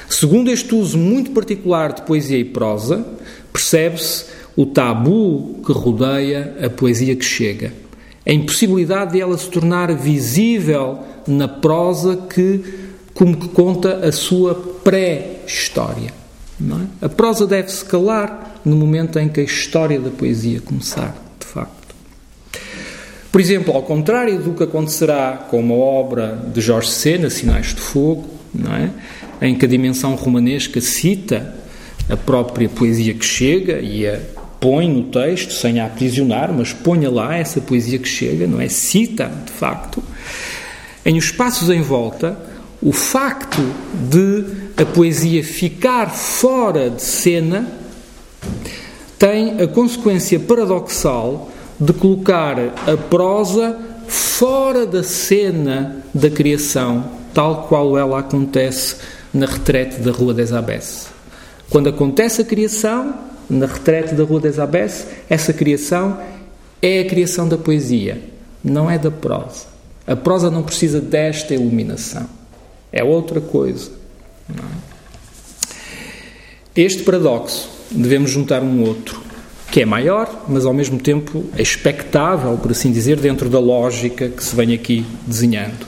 Segundo 0.07 0.51
este 0.51 0.75
uso 0.75 0.99
muito 0.99 1.31
particular 1.31 1.93
de 1.93 2.03
poesia 2.03 2.37
e 2.37 2.45
prosa, 2.45 3.03
percebe-se 3.51 4.25
o 4.55 4.67
tabu 4.67 5.61
que 5.65 5.71
rodeia 5.71 6.57
a 6.63 6.69
poesia 6.69 7.15
que 7.15 7.25
chega 7.25 7.88
a 8.25 8.31
impossibilidade 8.31 9.13
de 9.13 9.21
ela 9.21 9.37
se 9.37 9.49
tornar 9.49 9.93
visível 9.93 10.99
na 11.27 11.47
prosa 11.47 12.17
que, 12.17 12.63
como 13.13 13.37
que 13.37 13.47
conta 13.49 14.05
a 14.05 14.11
sua 14.11 14.55
pré-história. 14.83 16.13
É? 16.61 17.05
A 17.05 17.09
prosa 17.09 17.47
deve-se 17.47 17.85
calar 17.85 18.59
no 18.65 18.75
momento 18.75 19.17
em 19.17 19.29
que 19.29 19.39
a 19.39 19.43
história 19.43 19.99
da 19.99 20.09
poesia 20.09 20.59
começar, 20.59 21.15
de 21.39 21.45
facto. 21.45 21.95
Por 23.31 23.39
exemplo, 23.39 23.73
ao 23.73 23.83
contrário 23.83 24.39
do 24.39 24.53
que 24.53 24.63
acontecerá 24.63 25.47
com 25.49 25.59
uma 25.59 25.75
obra 25.75 26.37
de 26.53 26.59
Jorge 26.59 26.89
Sena, 26.89 27.29
Sinais 27.29 27.67
de 27.67 27.81
Fogo, 27.81 28.25
é? 29.41 29.47
em 29.47 29.55
que 29.55 29.65
a 29.65 29.67
dimensão 29.67 30.15
romanesca 30.15 30.81
cita 30.81 31.55
a 32.09 32.17
própria 32.17 32.67
poesia 32.67 33.13
que 33.13 33.23
chega 33.23 33.79
e 33.79 34.07
a 34.07 34.19
põe 34.59 34.89
no 34.89 35.03
texto, 35.03 35.53
sem 35.53 35.79
a 35.79 35.85
aprisionar, 35.85 36.51
mas 36.53 36.73
ponha 36.73 37.09
lá 37.09 37.35
essa 37.35 37.61
poesia 37.61 37.97
que 37.97 38.07
chega, 38.07 38.45
não 38.45 38.59
é? 38.59 38.67
Cita, 38.67 39.31
de 39.45 39.51
facto. 39.51 40.03
Em 41.05 41.17
Os 41.17 41.31
Passos 41.31 41.69
em 41.69 41.81
Volta, 41.81 42.37
o 42.81 42.91
facto 42.91 43.61
de 44.09 44.45
a 44.81 44.85
poesia 44.85 45.43
ficar 45.43 46.09
fora 46.09 46.89
de 46.89 47.01
cena 47.01 47.67
tem 49.17 49.61
a 49.61 49.67
consequência 49.67 50.39
paradoxal 50.39 51.51
de 51.79 51.91
colocar 51.93 52.57
a 52.87 52.97
prosa 52.97 53.77
fora 54.07 54.85
da 54.85 55.03
cena 55.03 56.03
da 56.13 56.29
criação, 56.29 57.11
tal 57.33 57.67
qual 57.67 57.97
ela 57.97 58.19
acontece 58.19 58.95
na 59.33 59.45
retrete 59.45 59.99
da 59.99 60.11
Rua 60.11 60.33
des 60.33 60.51
Abbesses. 60.51 61.07
Quando 61.69 61.89
acontece 61.89 62.41
a 62.41 62.45
criação, 62.45 63.13
na 63.49 63.65
retrete 63.65 64.13
da 64.13 64.23
Rua 64.23 64.39
des 64.39 64.59
Abbesses, 64.59 65.07
essa 65.29 65.51
criação 65.51 66.19
é 66.81 66.99
a 66.99 67.05
criação 67.05 67.47
da 67.47 67.57
poesia, 67.57 68.21
não 68.63 68.89
é 68.89 68.97
da 68.97 69.09
prosa. 69.09 69.67
A 70.05 70.15
prosa 70.15 70.49
não 70.49 70.63
precisa 70.63 71.01
desta 71.01 71.53
iluminação. 71.53 72.27
É 72.91 73.03
outra 73.03 73.39
coisa. 73.39 73.91
É? 74.49 74.89
Este 76.75 77.03
paradoxo 77.03 77.69
devemos 77.91 78.31
juntar 78.31 78.63
um 78.63 78.81
outro, 78.83 79.21
que 79.71 79.81
é 79.81 79.85
maior, 79.85 80.45
mas 80.47 80.65
ao 80.65 80.73
mesmo 80.73 80.99
tempo 80.99 81.45
é 81.57 81.61
expectável, 81.61 82.57
por 82.57 82.71
assim 82.71 82.91
dizer, 82.91 83.17
dentro 83.17 83.49
da 83.49 83.59
lógica 83.59 84.29
que 84.29 84.43
se 84.43 84.55
vem 84.55 84.73
aqui 84.73 85.05
desenhando. 85.27 85.85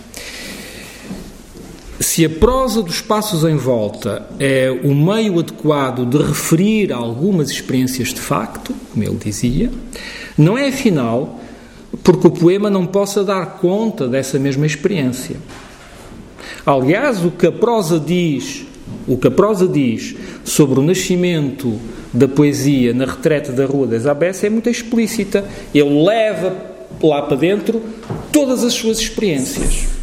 Se 2.01 2.25
a 2.25 2.29
prosa 2.29 2.81
dos 2.81 2.99
passos 2.99 3.43
em 3.43 3.55
volta 3.55 4.25
é 4.39 4.71
o 4.71 4.93
meio 4.95 5.37
adequado 5.37 6.03
de 6.03 6.17
referir 6.17 6.91
algumas 6.91 7.51
experiências 7.51 8.09
de 8.09 8.19
facto, 8.19 8.73
como 8.91 9.03
ele 9.03 9.19
dizia, 9.23 9.69
não 10.35 10.57
é 10.57 10.69
afinal 10.69 11.39
porque 12.03 12.25
o 12.25 12.31
poema 12.31 12.71
não 12.71 12.87
possa 12.87 13.23
dar 13.23 13.59
conta 13.59 14.07
dessa 14.07 14.39
mesma 14.39 14.65
experiência. 14.65 15.35
Aliás, 16.65 17.23
o 17.23 17.29
que 17.29 17.45
a 17.45 17.51
prosa 17.51 17.99
diz, 17.99 18.65
o 19.07 19.15
que 19.15 19.27
a 19.27 19.31
prosa 19.31 19.67
diz 19.67 20.15
sobre 20.43 20.79
o 20.79 20.83
nascimento 20.83 21.79
da 22.11 22.27
poesia 22.27 22.95
na 22.95 23.05
retreta 23.05 23.51
da 23.51 23.67
Rua 23.67 23.85
das 23.85 24.07
Abessa 24.07 24.47
é 24.47 24.49
muito 24.49 24.69
explícita. 24.71 25.45
Ele 25.71 26.03
leva 26.03 26.55
lá 27.03 27.21
para 27.21 27.37
dentro 27.37 27.79
todas 28.31 28.63
as 28.63 28.73
suas 28.73 28.97
experiências. 28.97 30.00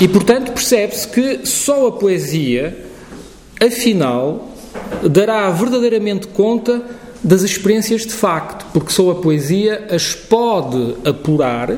E, 0.00 0.06
portanto, 0.06 0.52
percebe-se 0.52 1.08
que 1.08 1.46
só 1.46 1.88
a 1.88 1.92
poesia, 1.92 2.86
afinal, 3.60 4.54
dará 5.10 5.50
verdadeiramente 5.50 6.28
conta 6.28 6.82
das 7.22 7.42
experiências 7.42 8.06
de 8.06 8.12
facto, 8.12 8.66
porque 8.72 8.92
só 8.92 9.10
a 9.10 9.14
poesia 9.16 9.88
as 9.90 10.14
pode 10.14 10.96
apurar, 11.04 11.76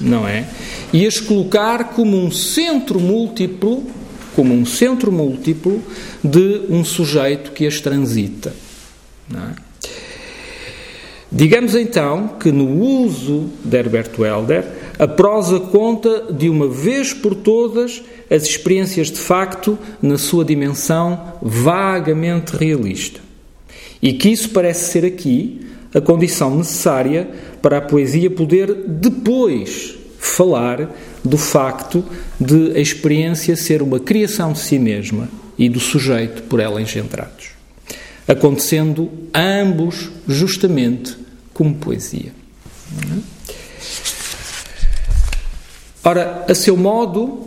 não 0.00 0.26
é? 0.26 0.46
E 0.92 1.06
as 1.06 1.20
colocar 1.20 1.90
como 1.90 2.16
um 2.16 2.30
centro 2.30 2.98
múltiplo, 2.98 3.84
como 4.34 4.52
um 4.52 4.66
centro 4.66 5.12
múltiplo 5.12 5.80
de 6.24 6.62
um 6.68 6.84
sujeito 6.84 7.52
que 7.52 7.66
as 7.66 7.80
transita. 7.80 8.52
É? 9.32 9.70
Digamos 11.30 11.76
então 11.76 12.28
que 12.40 12.50
no 12.50 12.82
uso 12.82 13.48
de 13.64 13.76
Herbert 13.76 14.10
Welder, 14.18 14.79
a 15.00 15.08
prosa 15.08 15.58
conta 15.58 16.30
de 16.30 16.48
uma 16.48 16.68
vez 16.68 17.14
por 17.14 17.34
todas 17.34 18.02
as 18.30 18.44
experiências 18.44 19.10
de 19.10 19.18
facto 19.18 19.78
na 20.02 20.18
sua 20.18 20.44
dimensão 20.44 21.34
vagamente 21.40 22.54
realista. 22.54 23.20
E 24.02 24.12
que 24.12 24.28
isso 24.28 24.50
parece 24.50 24.92
ser 24.92 25.04
aqui 25.04 25.66
a 25.94 26.00
condição 26.00 26.54
necessária 26.54 27.28
para 27.62 27.78
a 27.78 27.82
poesia 27.82 28.30
poder 28.30 28.72
depois 28.86 29.96
falar 30.18 30.94
do 31.24 31.38
facto 31.38 32.04
de 32.38 32.72
a 32.76 32.78
experiência 32.78 33.56
ser 33.56 33.82
uma 33.82 33.98
criação 33.98 34.52
de 34.52 34.58
si 34.58 34.78
mesma 34.78 35.28
e 35.58 35.68
do 35.68 35.80
sujeito 35.80 36.42
por 36.42 36.60
ela 36.60 36.80
engendrados 36.80 37.60
acontecendo 38.30 39.10
ambos 39.34 40.08
justamente 40.28 41.16
como 41.52 41.74
poesia. 41.74 42.32
Ora, 46.02 46.46
a 46.48 46.54
seu 46.54 46.78
modo, 46.78 47.46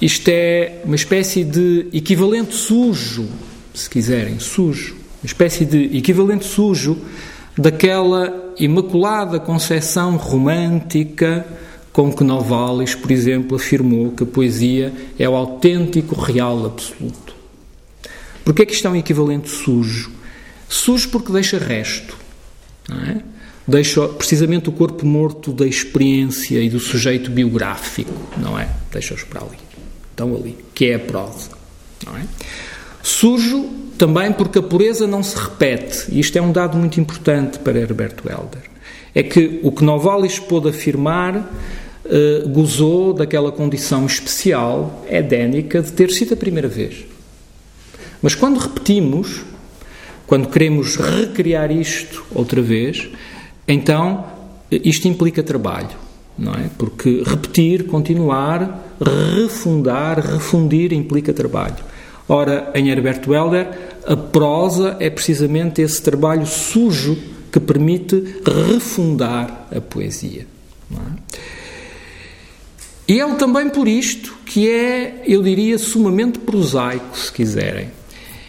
isto 0.00 0.28
é 0.28 0.80
uma 0.84 0.96
espécie 0.96 1.44
de 1.44 1.88
equivalente 1.92 2.54
sujo, 2.54 3.28
se 3.74 3.88
quiserem, 3.90 4.38
sujo, 4.38 4.94
uma 5.22 5.26
espécie 5.26 5.66
de 5.66 5.96
equivalente 5.96 6.46
sujo 6.46 6.96
daquela 7.56 8.54
imaculada 8.58 9.38
concepção 9.38 10.16
romântica 10.16 11.46
com 11.92 12.10
que 12.12 12.24
Novalis, 12.24 12.94
por 12.94 13.10
exemplo, 13.10 13.56
afirmou 13.56 14.12
que 14.12 14.22
a 14.22 14.26
poesia 14.26 14.92
é 15.18 15.28
o 15.28 15.34
autêntico 15.34 16.14
real 16.14 16.64
absoluto. 16.64 17.34
Porquê 18.42 18.62
é 18.62 18.66
que 18.66 18.72
isto 18.72 18.86
é 18.86 18.90
um 18.90 18.96
equivalente 18.96 19.50
sujo? 19.50 20.12
Sujo 20.68 21.10
porque 21.10 21.32
deixa 21.32 21.58
resto. 21.58 22.16
Não 22.88 22.96
é? 23.02 23.35
Deixa 23.66 24.06
precisamente 24.08 24.68
o 24.68 24.72
corpo 24.72 25.04
morto 25.04 25.52
da 25.52 25.66
experiência 25.66 26.60
e 26.60 26.70
do 26.70 26.78
sujeito 26.78 27.30
biográfico, 27.30 28.12
não 28.36 28.58
é? 28.58 28.68
Deixa-os 28.92 29.24
para 29.24 29.40
ali. 29.40 29.58
Estão 30.10 30.34
ali. 30.34 30.56
Que 30.72 30.90
é 30.90 30.94
a 30.94 30.98
prosa. 31.00 31.50
Não 32.06 32.16
é? 32.16 32.24
Também 33.98 34.30
porque 34.30 34.58
a 34.58 34.62
pureza 34.62 35.06
não 35.06 35.22
se 35.22 35.36
repete. 35.36 36.04
E 36.10 36.20
isto 36.20 36.36
é 36.36 36.42
um 36.42 36.52
dado 36.52 36.76
muito 36.76 37.00
importante 37.00 37.58
para 37.58 37.78
Herbert 37.78 38.16
Welder. 38.24 38.62
É 39.14 39.22
que 39.22 39.58
o 39.62 39.72
que 39.72 39.82
Novalis 39.82 40.38
pôde 40.38 40.68
afirmar 40.68 41.36
uh, 41.36 42.48
gozou 42.50 43.14
daquela 43.14 43.50
condição 43.50 44.04
especial, 44.04 45.04
edénica, 45.08 45.80
de 45.80 45.92
ter 45.92 46.10
sido 46.10 46.34
a 46.34 46.36
primeira 46.36 46.68
vez. 46.68 47.06
Mas 48.20 48.34
quando 48.34 48.58
repetimos, 48.58 49.42
quando 50.26 50.48
queremos 50.48 50.96
recriar 50.96 51.70
isto 51.70 52.24
outra 52.34 52.60
vez, 52.60 53.08
então 53.66 54.24
isto 54.70 55.06
implica 55.08 55.42
trabalho, 55.42 55.90
não 56.38 56.52
é? 56.52 56.68
Porque 56.76 57.22
repetir, 57.24 57.86
continuar, 57.86 58.96
refundar, 59.00 60.20
refundir 60.20 60.92
implica 60.92 61.32
trabalho. 61.32 61.76
Ora, 62.28 62.70
em 62.74 62.88
Herbert 62.88 63.22
Welder, 63.26 63.68
a 64.06 64.16
prosa 64.16 64.96
é 64.98 65.08
precisamente 65.08 65.80
esse 65.80 66.02
trabalho 66.02 66.46
sujo 66.46 67.16
que 67.52 67.60
permite 67.60 68.40
refundar 68.44 69.68
a 69.74 69.80
poesia. 69.80 70.46
É? 70.92 71.42
E 73.08 73.20
é 73.20 73.34
também 73.34 73.68
por 73.68 73.86
isto 73.86 74.34
que 74.44 74.68
é, 74.68 75.22
eu 75.26 75.42
diria, 75.42 75.78
sumamente 75.78 76.40
prosaico, 76.40 77.16
se 77.16 77.32
quiserem 77.32 77.88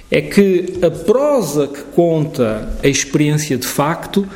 é 0.10 0.22
que 0.22 0.80
a 0.82 0.90
prosa 0.90 1.68
que 1.68 1.82
conta 1.94 2.78
a 2.82 2.88
experiência 2.88 3.58
de 3.58 3.68
facto 3.68 4.28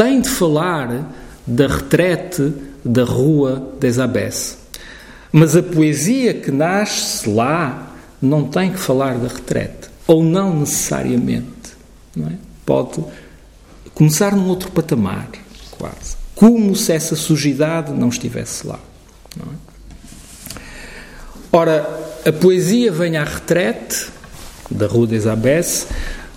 tem 0.00 0.18
de 0.18 0.30
falar 0.30 1.12
da 1.46 1.66
retrete 1.66 2.54
da 2.82 3.04
Rua 3.04 3.70
des 3.78 3.98
Abbesses. 3.98 4.56
Mas 5.30 5.54
a 5.54 5.62
poesia 5.62 6.32
que 6.32 6.50
nasce 6.50 7.28
lá 7.28 7.94
não 8.20 8.44
tem 8.44 8.72
que 8.72 8.78
falar 8.78 9.18
da 9.18 9.28
retrete, 9.28 9.90
ou 10.06 10.24
não 10.24 10.60
necessariamente. 10.60 11.76
Não 12.16 12.28
é? 12.28 12.32
Pode 12.64 13.04
começar 13.92 14.34
num 14.34 14.48
outro 14.48 14.70
patamar, 14.72 15.28
quase. 15.72 16.16
Como 16.34 16.74
se 16.74 16.92
essa 16.92 17.14
sujidade 17.14 17.92
não 17.92 18.08
estivesse 18.08 18.66
lá. 18.66 18.80
Não 19.36 19.52
é? 19.52 19.56
Ora, 21.52 22.20
a 22.26 22.32
poesia 22.32 22.90
vem 22.90 23.18
à 23.18 23.24
retrete 23.24 24.06
da 24.70 24.86
Rua 24.86 25.06
des 25.06 25.26
Abbesses, 25.26 25.88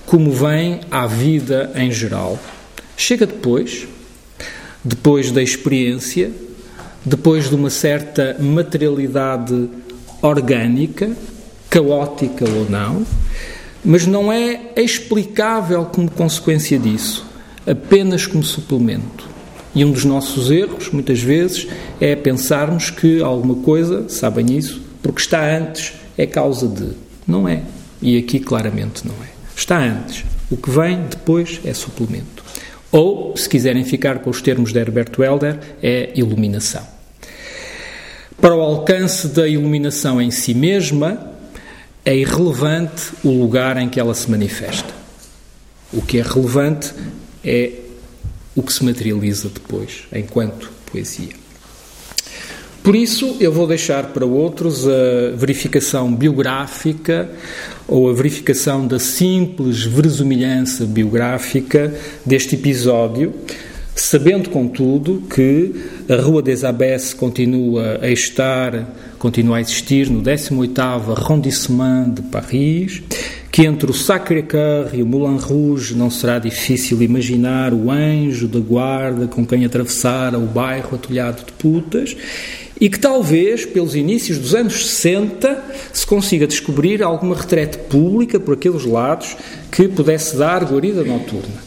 como 0.06 0.34
vem 0.34 0.82
à 0.92 1.08
vida 1.08 1.72
em 1.76 1.90
geral. 1.90 2.38
Chega 2.96 3.26
depois, 3.26 3.88
depois 4.84 5.32
da 5.32 5.42
experiência, 5.42 6.32
depois 7.06 7.50
de 7.50 7.56
uma 7.56 7.70
certa 7.70 8.38
materialidade 8.40 9.70
orgânica, 10.22 11.12
caótica 11.70 12.46
ou 12.50 12.70
não, 12.70 13.06
mas 13.84 14.08
não 14.08 14.32
é 14.32 14.72
explicável 14.76 15.86
como 15.86 16.10
consequência 16.10 16.80
disso, 16.80 17.26
apenas 17.68 18.26
como 18.26 18.44
suplemento. 18.44 19.28
E 19.76 19.84
um 19.84 19.92
dos 19.92 20.06
nossos 20.06 20.52
erros, 20.52 20.92
muitas 20.92 21.20
vezes, 21.20 21.68
é 22.00 22.16
pensarmos 22.16 22.90
que 22.90 23.22
alguma 23.22 23.56
coisa, 23.56 24.08
sabem 24.08 24.56
isso, 24.56 24.82
porque 25.02 25.20
está 25.20 25.44
antes, 25.58 25.94
é 26.18 26.26
causa 26.26 26.68
de. 26.68 26.92
Não 27.28 27.48
é. 27.48 27.64
E 28.02 28.18
aqui 28.18 28.40
claramente 28.40 29.06
não 29.06 29.16
é. 29.16 29.30
Está 29.56 29.80
antes. 29.80 30.24
O 30.52 30.58
que 30.58 30.70
vem 30.70 31.02
depois 31.10 31.60
é 31.66 31.74
suplemento. 31.74 32.33
Ou, 32.94 33.36
se 33.36 33.50
quiserem 33.50 33.84
ficar 33.84 34.20
com 34.20 34.30
os 34.30 34.40
termos 34.40 34.72
de 34.72 34.78
Herbert 34.78 35.10
Welder, 35.18 35.58
é 35.82 36.12
iluminação. 36.16 36.88
Para 38.40 38.56
o 38.56 38.62
alcance 38.62 39.30
da 39.30 39.48
iluminação 39.48 40.22
em 40.22 40.30
si 40.30 40.54
mesma, 40.54 41.34
é 42.06 42.16
irrelevante 42.16 43.12
o 43.24 43.32
lugar 43.32 43.78
em 43.78 43.90
que 43.90 44.00
ela 44.00 44.14
se 44.14 44.30
manifesta. 44.30 44.94
O 45.92 46.04
que 46.04 46.20
é 46.20 46.22
relevante 46.22 46.94
é 47.44 47.72
o 48.56 48.62
que 48.62 48.72
se 48.72 48.86
materializa 48.86 49.50
depois, 49.50 50.04
enquanto 50.14 50.72
poesia. 50.92 51.43
Por 52.84 52.98
isso, 52.98 53.38
eu 53.40 53.50
vou 53.50 53.66
deixar 53.66 54.08
para 54.08 54.26
outros 54.26 54.86
a 54.86 55.32
verificação 55.38 56.14
biográfica 56.14 57.30
ou 57.88 58.10
a 58.10 58.14
verificação 58.14 58.86
da 58.86 59.00
simples 59.00 59.84
verosimilhança 59.84 60.86
biográfica 60.86 61.94
deste 62.26 62.56
episódio, 62.56 63.34
sabendo, 63.96 64.50
contudo, 64.50 65.24
que 65.34 65.74
a 66.10 66.22
Rua 66.22 66.42
des 66.42 66.66
Abbesses 66.66 67.14
continua 67.14 68.00
a 68.02 68.10
estar, 68.10 68.94
continua 69.18 69.58
a 69.58 69.62
existir 69.62 70.10
no 70.10 70.22
18º 70.22 71.18
arrondissement 71.18 72.10
de 72.10 72.22
Paris, 72.24 73.02
que 73.50 73.66
entre 73.66 73.90
o 73.90 73.94
Sacré-Cœur 73.94 74.90
e 74.94 75.02
o 75.02 75.06
Moulin 75.06 75.38
Rouge 75.38 75.96
não 75.96 76.10
será 76.10 76.38
difícil 76.38 77.02
imaginar 77.02 77.74
o 77.74 77.90
anjo 77.90 78.46
da 78.46 78.60
guarda 78.60 79.26
com 79.28 79.46
quem 79.46 79.64
atravessara 79.64 80.38
o 80.38 80.48
bairro 80.48 80.96
atulhado 80.96 81.46
de 81.46 81.54
putas 81.54 82.14
e 82.84 82.90
que 82.90 83.00
talvez, 83.00 83.66
pelos 83.66 83.96
inícios 83.96 84.38
dos 84.38 84.54
anos 84.54 84.86
60, 84.86 85.64
se 85.94 86.06
consiga 86.06 86.46
descobrir 86.46 87.02
alguma 87.02 87.34
retrete 87.34 87.78
pública 87.78 88.42
por 88.42 88.56
aqueles 88.56 88.84
lados 88.84 89.38
que 89.72 89.88
pudesse 89.88 90.36
dar 90.36 90.66
guarida 90.66 91.02
noturna. 91.02 91.64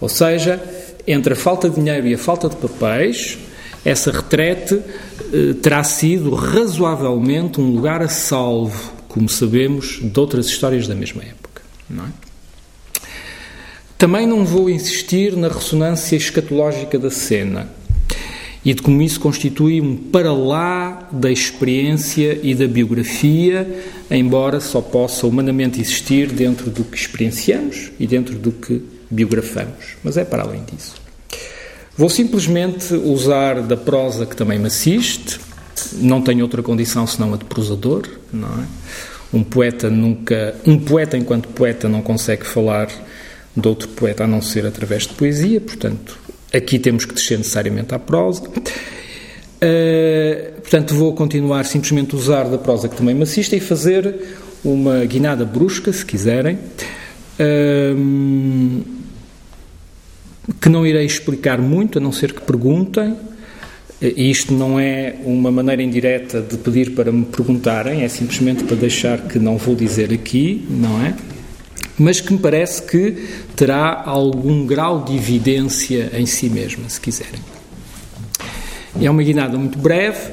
Ou 0.00 0.08
seja, 0.08 0.60
entre 1.06 1.34
a 1.34 1.36
falta 1.36 1.70
de 1.70 1.76
dinheiro 1.76 2.08
e 2.08 2.14
a 2.14 2.18
falta 2.18 2.48
de 2.48 2.56
papéis, 2.56 3.38
essa 3.84 4.10
retrete 4.10 4.82
eh, 5.32 5.54
terá 5.62 5.84
sido 5.84 6.34
razoavelmente 6.34 7.60
um 7.60 7.70
lugar 7.70 8.02
a 8.02 8.08
salvo, 8.08 8.94
como 9.06 9.28
sabemos 9.28 10.00
de 10.02 10.18
outras 10.18 10.46
histórias 10.46 10.88
da 10.88 10.94
mesma 10.96 11.22
época. 11.22 11.62
Não 11.88 12.02
é? 12.02 12.08
Também 13.96 14.26
não 14.26 14.44
vou 14.44 14.68
insistir 14.68 15.36
na 15.36 15.46
ressonância 15.46 16.16
escatológica 16.16 16.98
da 16.98 17.12
cena 17.12 17.85
e 18.66 18.74
de 18.74 18.82
como 18.82 19.00
isso 19.00 19.20
constitui 19.20 19.80
um 19.80 19.96
para 19.96 20.32
lá 20.32 21.08
da 21.12 21.30
experiência 21.30 22.36
e 22.42 22.52
da 22.52 22.66
biografia, 22.66 23.84
embora 24.10 24.58
só 24.58 24.80
possa 24.80 25.24
humanamente 25.24 25.80
existir 25.80 26.32
dentro 26.32 26.68
do 26.68 26.82
que 26.82 26.96
experienciamos 26.96 27.92
e 27.96 28.08
dentro 28.08 28.34
do 28.34 28.50
que 28.50 28.82
biografamos. 29.08 29.94
Mas 30.02 30.16
é 30.16 30.24
para 30.24 30.42
além 30.42 30.64
disso. 30.64 30.96
Vou 31.96 32.10
simplesmente 32.10 32.92
usar 32.92 33.62
da 33.62 33.76
prosa 33.76 34.26
que 34.26 34.34
também 34.34 34.58
me 34.58 34.66
assiste, 34.66 35.38
não 35.92 36.20
tenho 36.20 36.42
outra 36.42 36.60
condição 36.60 37.06
senão 37.06 37.34
a 37.34 37.36
de 37.36 37.44
prosador, 37.44 38.02
não 38.32 38.48
é? 38.48 38.66
Um 39.32 39.44
poeta 39.44 39.88
nunca, 39.88 40.56
um 40.66 40.76
poeta 40.76 41.16
enquanto 41.16 41.48
poeta 41.50 41.88
não 41.88 42.02
consegue 42.02 42.44
falar 42.44 42.88
de 43.56 43.68
outro 43.68 43.86
poeta 43.90 44.24
a 44.24 44.26
não 44.26 44.42
ser 44.42 44.66
através 44.66 45.04
de 45.04 45.14
poesia, 45.14 45.60
portanto, 45.60 46.25
aqui 46.52 46.78
temos 46.78 47.04
que 47.04 47.14
descer 47.14 47.38
necessariamente 47.38 47.94
à 47.94 47.98
prosa. 47.98 48.42
Uh, 48.42 48.50
portanto, 50.60 50.94
vou 50.94 51.14
continuar 51.14 51.64
simplesmente 51.64 52.14
a 52.14 52.18
usar 52.18 52.44
da 52.44 52.58
prosa 52.58 52.88
que 52.88 52.96
também 52.96 53.14
me 53.14 53.22
assiste 53.22 53.56
e 53.56 53.60
fazer 53.60 54.36
uma 54.64 55.04
guinada 55.04 55.44
brusca, 55.44 55.92
se 55.92 56.04
quiserem. 56.04 56.58
Uh, 57.38 58.96
que 60.60 60.68
não 60.68 60.86
irei 60.86 61.04
explicar 61.04 61.60
muito, 61.60 61.98
a 61.98 62.00
não 62.00 62.12
ser 62.12 62.32
que 62.32 62.40
perguntem. 62.40 63.16
E 64.00 64.30
isto 64.30 64.52
não 64.52 64.78
é 64.78 65.16
uma 65.24 65.50
maneira 65.50 65.82
indireta 65.82 66.42
de 66.42 66.58
pedir 66.58 66.90
para 66.90 67.10
me 67.10 67.24
perguntarem, 67.24 68.02
é 68.02 68.08
simplesmente 68.08 68.64
para 68.64 68.76
deixar 68.76 69.22
que 69.22 69.38
não 69.38 69.56
vou 69.56 69.74
dizer 69.74 70.12
aqui, 70.12 70.66
não 70.68 71.04
é? 71.04 71.14
Mas 71.98 72.20
que 72.20 72.32
me 72.32 72.38
parece 72.38 72.82
que 72.82 73.28
terá 73.54 74.02
algum 74.04 74.66
grau 74.66 75.02
de 75.04 75.16
evidência 75.16 76.10
em 76.14 76.26
si 76.26 76.48
mesma, 76.50 76.88
se 76.88 77.00
quiserem. 77.00 77.40
É 79.00 79.10
uma 79.10 79.22
guinada 79.22 79.56
muito 79.56 79.78
breve, 79.78 80.32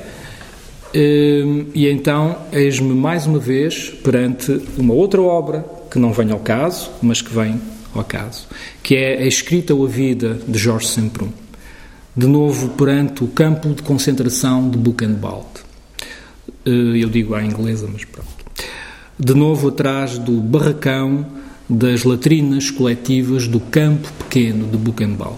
hum, 0.95 1.65
e 1.73 1.87
então 1.87 2.37
eis-me 2.51 2.93
mais 2.93 3.25
uma 3.25 3.39
vez 3.39 3.89
perante 4.03 4.61
uma 4.77 4.93
outra 4.93 5.21
obra 5.21 5.65
que 5.89 5.99
não 5.99 6.11
vem 6.11 6.31
ao 6.31 6.39
caso, 6.39 6.91
mas 7.01 7.21
que 7.21 7.33
vem 7.33 7.59
ao 7.93 8.03
caso, 8.03 8.47
que 8.81 8.95
é 8.95 9.21
a 9.21 9.25
escrita 9.25 9.73
ou 9.73 9.85
a 9.85 9.89
vida 9.89 10.39
de 10.47 10.57
Jorge 10.57 10.87
Semprún. 10.87 11.29
De 12.15 12.27
novo 12.27 12.69
perante 12.69 13.23
o 13.23 13.27
campo 13.27 13.69
de 13.69 13.81
concentração 13.81 14.69
de 14.69 14.77
Buchenwald. 14.77 15.47
Eh, 16.65 17.03
eu 17.03 17.09
digo 17.09 17.33
à 17.35 17.43
inglesa, 17.43 17.89
mas 17.91 18.05
pronto. 18.05 18.29
De 19.19 19.33
novo 19.33 19.69
atrás 19.69 20.17
do 20.17 20.33
barracão 20.33 21.25
das 21.75 22.03
latrinas 22.03 22.69
coletivas 22.69 23.47
do 23.47 23.59
campo 23.59 24.11
pequeno 24.19 24.67
de 24.67 24.77
Buchenwald. 24.77 25.37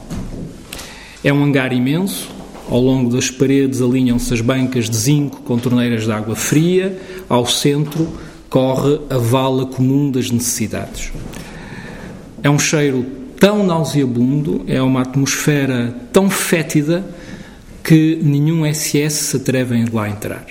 É 1.24 1.32
um 1.34 1.44
hangar 1.44 1.74
imenso, 1.74 2.30
ao 2.70 2.80
longo 2.80 3.10
das 3.10 3.30
paredes 3.30 3.82
alinham-se 3.82 4.34
as 4.34 4.42
bancas 4.42 4.90
de 4.90 4.96
zinco 4.98 5.42
com 5.42 5.58
torneiras 5.58 6.04
de 6.04 6.12
água 6.12 6.36
fria, 6.36 7.00
ao 7.30 7.46
centro 7.46 8.08
corre 8.50 9.00
a 9.10 9.18
vala 9.18 9.66
comum 9.66 10.12
das 10.12 10.30
necessidades. 10.32 11.12
É 12.42 12.50
um 12.50 12.60
cheiro 12.60 13.06
tão 13.40 13.66
nauseabundo, 13.66 14.64
é 14.68 14.82
uma 14.82 15.02
atmosfera 15.02 15.96
tão 16.12 16.30
fétida 16.30 17.06
que 17.84 18.20
nenhum 18.22 18.66
SS 18.72 19.14
se 19.14 19.38
atreve 19.38 19.76
a 19.76 19.96
lá 19.96 20.10
entrar. 20.10 20.46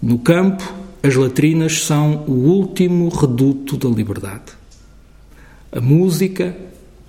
No 0.00 0.18
campo, 0.18 0.83
as 1.04 1.14
latrinas 1.16 1.82
são 1.82 2.24
o 2.26 2.32
último 2.32 3.10
reduto 3.10 3.76
da 3.76 3.90
liberdade. 3.94 4.54
A 5.70 5.78
música, 5.78 6.56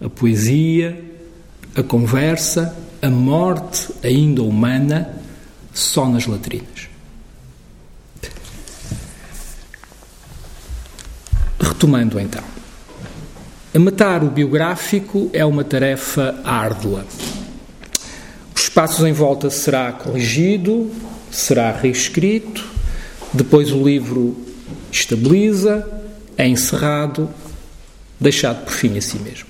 a 0.03 0.09
poesia, 0.09 1.01
a 1.73 1.81
conversa, 1.81 2.75
a 3.01 3.09
morte 3.09 3.87
ainda 4.03 4.43
humana, 4.43 5.17
só 5.73 6.09
nas 6.09 6.27
latrinas. 6.27 6.89
Retomando 11.57 12.19
então. 12.19 12.43
Matar 13.79 14.25
o 14.25 14.29
biográfico 14.29 15.29
é 15.31 15.45
uma 15.45 15.63
tarefa 15.63 16.41
árdua. 16.43 17.05
Os 18.53 18.63
espaços 18.63 19.05
em 19.05 19.13
volta 19.13 19.49
será 19.49 19.93
corrigido, 19.93 20.91
será 21.31 21.71
reescrito, 21.71 22.74
depois 23.35 23.71
o 23.71 23.83
livro 23.83 24.35
estabiliza, 24.91 25.87
é 26.37 26.47
encerrado, 26.47 27.29
deixado 28.19 28.63
por 28.63 28.73
fim 28.73 28.97
a 28.97 29.01
si 29.01 29.17
mesmo. 29.19 29.47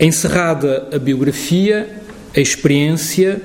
Encerrada 0.00 0.88
a 0.92 0.98
biografia, 0.98 2.02
a 2.34 2.40
experiência, 2.40 3.40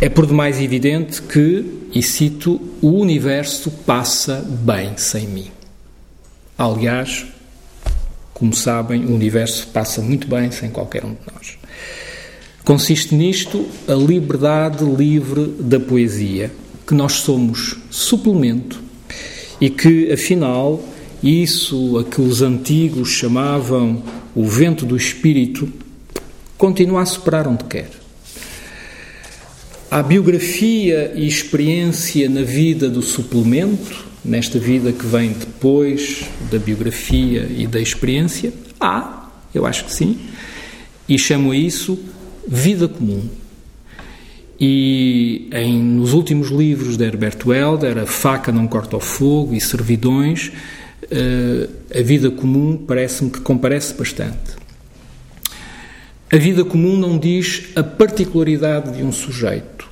é 0.00 0.08
por 0.08 0.26
demais 0.26 0.60
evidente 0.60 1.22
que, 1.22 1.88
e 1.92 2.02
cito, 2.02 2.60
o 2.82 2.90
universo 2.90 3.70
passa 3.70 4.44
bem 4.46 4.96
sem 4.96 5.26
mim. 5.26 5.50
Aliás, 6.58 7.26
como 8.34 8.54
sabem, 8.54 9.06
o 9.06 9.14
universo 9.14 9.68
passa 9.68 10.02
muito 10.02 10.26
bem 10.28 10.50
sem 10.50 10.70
qualquer 10.70 11.04
um 11.04 11.14
de 11.14 11.20
nós. 11.32 11.58
Consiste 12.66 13.14
nisto 13.14 13.64
a 13.86 13.94
liberdade 13.94 14.84
livre 14.84 15.54
da 15.60 15.78
poesia, 15.78 16.50
que 16.84 16.94
nós 16.94 17.12
somos 17.12 17.76
suplemento 17.92 18.82
e 19.60 19.70
que, 19.70 20.10
afinal, 20.12 20.82
isso 21.22 21.96
a 21.96 22.02
que 22.02 22.20
os 22.20 22.42
antigos 22.42 23.10
chamavam 23.10 24.02
o 24.34 24.44
vento 24.44 24.84
do 24.84 24.96
espírito, 24.96 25.72
continua 26.58 27.02
a 27.02 27.06
superar 27.06 27.46
onde 27.46 27.62
quer. 27.66 27.88
A 29.88 30.02
biografia 30.02 31.12
e 31.14 31.24
experiência 31.24 32.28
na 32.28 32.42
vida 32.42 32.90
do 32.90 33.00
suplemento 33.00 34.04
nesta 34.24 34.58
vida 34.58 34.90
que 34.90 35.06
vem 35.06 35.30
depois 35.30 36.24
da 36.50 36.58
biografia 36.58 37.48
e 37.48 37.64
da 37.64 37.80
experiência? 37.80 38.52
Há, 38.80 39.30
eu 39.54 39.64
acho 39.64 39.84
que 39.84 39.94
sim. 39.94 40.18
E 41.08 41.16
chamo 41.16 41.54
isso 41.54 41.96
vida 42.46 42.88
comum. 42.88 43.28
E 44.58 45.48
em, 45.52 45.82
nos 45.82 46.12
últimos 46.12 46.48
livros 46.48 46.96
de 46.96 47.04
Herbert 47.04 47.38
Welder, 47.44 47.98
A 47.98 48.06
Faca 48.06 48.50
Não 48.50 48.66
Corta 48.66 48.96
o 48.96 49.00
Fogo 49.00 49.54
e 49.54 49.60
Servidões, 49.60 50.50
uh, 51.04 51.70
a 51.94 52.02
vida 52.02 52.30
comum 52.30 52.76
parece-me 52.76 53.30
que 53.30 53.40
comparece 53.40 53.92
bastante. 53.94 54.56
A 56.32 56.36
vida 56.38 56.64
comum 56.64 56.96
não 56.96 57.18
diz 57.18 57.68
a 57.76 57.82
particularidade 57.82 58.96
de 58.96 59.02
um 59.02 59.12
sujeito, 59.12 59.88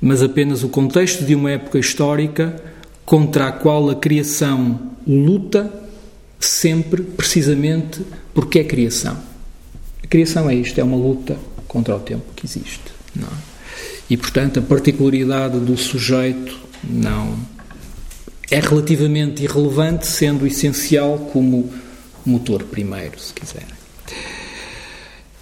mas 0.00 0.22
apenas 0.22 0.62
o 0.62 0.68
contexto 0.68 1.24
de 1.24 1.34
uma 1.34 1.50
época 1.50 1.78
histórica 1.78 2.54
contra 3.04 3.48
a 3.48 3.52
qual 3.52 3.90
a 3.90 3.94
criação 3.94 4.92
luta 5.06 5.72
sempre, 6.38 7.02
precisamente, 7.02 8.02
porque 8.32 8.58
é 8.58 8.64
criação. 8.64 9.33
A 10.04 10.06
criação 10.06 10.50
é 10.50 10.54
isto, 10.54 10.78
é 10.78 10.84
uma 10.84 10.98
luta 10.98 11.36
contra 11.66 11.96
o 11.96 11.98
tempo 11.98 12.24
que 12.36 12.44
existe. 12.44 12.92
Não 13.16 13.26
é? 13.26 13.54
E, 14.10 14.18
portanto, 14.18 14.58
a 14.60 14.62
particularidade 14.62 15.58
do 15.58 15.76
sujeito 15.78 16.58
não 16.84 17.38
é 18.50 18.60
relativamente 18.60 19.42
irrelevante, 19.42 20.06
sendo 20.06 20.46
essencial 20.46 21.18
como 21.32 21.72
motor 22.24 22.62
primeiro, 22.64 23.18
se 23.18 23.32
quiserem. 23.32 23.74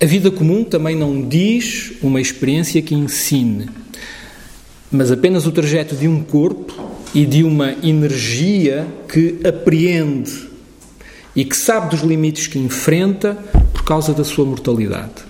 A 0.00 0.06
vida 0.06 0.30
comum 0.30 0.62
também 0.62 0.96
não 0.96 1.28
diz 1.28 1.92
uma 2.00 2.20
experiência 2.20 2.80
que 2.80 2.94
ensine, 2.94 3.68
mas 4.90 5.10
apenas 5.10 5.44
o 5.44 5.52
trajeto 5.52 5.96
de 5.96 6.06
um 6.06 6.22
corpo 6.22 6.72
e 7.12 7.26
de 7.26 7.42
uma 7.42 7.72
energia 7.82 8.86
que 9.08 9.40
apreende 9.44 10.48
e 11.34 11.44
que 11.44 11.56
sabe 11.56 11.90
dos 11.90 12.00
limites 12.00 12.46
que 12.46 12.58
enfrenta 12.58 13.36
por 13.82 13.84
causa 13.84 14.14
da 14.14 14.22
sua 14.22 14.44
mortalidade. 14.44 15.24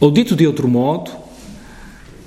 Ou 0.00 0.10
dito 0.10 0.34
de 0.34 0.44
outro 0.46 0.66
modo, 0.66 1.12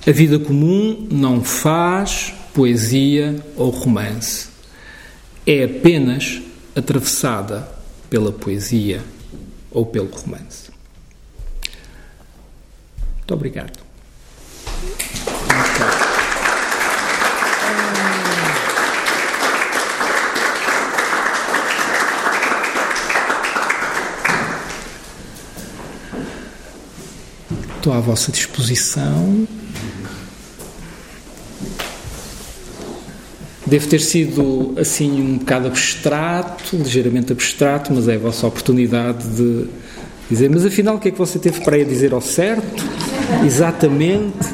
A 0.05 0.11
vida 0.11 0.37
comum 0.37 1.07
não 1.09 1.41
faz 1.41 2.33
poesia 2.53 3.41
ou 3.55 3.69
romance. 3.69 4.49
É 5.47 5.63
apenas 5.63 6.41
atravessada 6.75 7.69
pela 8.09 8.33
poesia 8.33 9.01
ou 9.71 9.85
pelo 9.85 10.09
romance. 10.09 10.69
Muito 13.19 13.33
obrigado. 13.33 13.79
Estou 27.83 27.91
à 27.91 27.99
vossa 27.99 28.31
disposição. 28.31 29.45
Deve 33.67 33.87
ter 33.87 33.99
sido 33.99 34.73
assim 34.79 35.21
um 35.21 35.37
bocado 35.37 35.67
abstrato, 35.67 36.77
ligeiramente 36.77 37.33
abstrato, 37.33 37.91
mas 37.93 38.07
é 38.07 38.15
a 38.15 38.17
vossa 38.17 38.47
oportunidade 38.47 39.27
de 39.35 39.67
dizer. 40.29 40.49
Mas 40.49 40.65
afinal, 40.65 40.95
o 40.95 40.97
que 40.97 41.09
é 41.09 41.11
que 41.11 41.17
você 41.17 41.37
teve 41.37 41.59
para 41.59 41.75
aí 41.75 41.83
dizer 41.83 42.13
ao 42.13 42.21
certo? 42.21 42.85
Exatamente. 43.45 44.47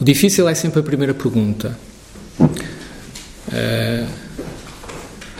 O 0.00 0.02
difícil 0.02 0.48
é 0.48 0.54
sempre 0.54 0.80
a 0.80 0.82
primeira 0.82 1.12
pergunta. 1.12 1.78
Uh, 3.58 4.28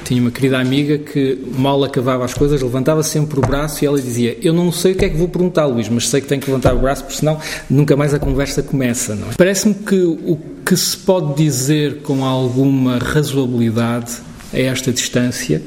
tinha 0.09 0.23
uma 0.23 0.31
querida 0.31 0.59
amiga 0.59 0.97
que 0.97 1.39
mal 1.55 1.85
acabava 1.85 2.25
as 2.25 2.33
coisas, 2.33 2.63
levantava 2.63 3.03
sempre 3.03 3.39
o 3.39 3.43
braço 3.43 3.85
e 3.85 3.87
ela 3.87 4.01
dizia: 4.01 4.39
Eu 4.41 4.55
não 4.55 4.73
sei 4.73 4.93
o 4.93 4.97
que 4.97 5.05
é 5.05 5.09
que 5.11 5.17
vou 5.19 5.29
perguntar, 5.29 5.67
Luís, 5.67 5.87
mas 5.91 6.09
sei 6.09 6.23
que 6.23 6.27
tenho 6.27 6.41
que 6.41 6.51
levantar 6.51 6.75
o 6.75 6.79
braço, 6.79 7.05
porque 7.05 7.19
senão 7.19 7.39
nunca 7.69 7.95
mais 7.95 8.15
a 8.15 8.19
conversa 8.19 8.63
começa. 8.63 9.13
É? 9.13 9.35
Parece-me 9.37 9.75
que 9.75 9.97
o 9.97 10.39
que 10.65 10.75
se 10.75 10.97
pode 10.97 11.35
dizer 11.35 11.99
com 11.99 12.25
alguma 12.25 12.97
razoabilidade 12.99 14.13
a 14.53 14.59
esta 14.59 14.91
distância 14.91 15.61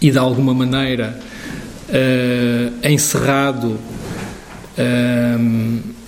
e 0.00 0.10
de 0.12 0.18
alguma 0.18 0.54
maneira 0.54 1.18
uh, 1.88 2.88
encerrado. 2.88 3.76
Uh, 4.78 5.98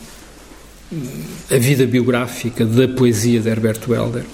a 1.53 1.57
vida 1.57 1.87
biográfica 1.87 2.65
da 2.65 2.89
poesia 2.89 3.41
de 3.41 3.49
Herbert 3.49 3.79
Welder 3.89 4.25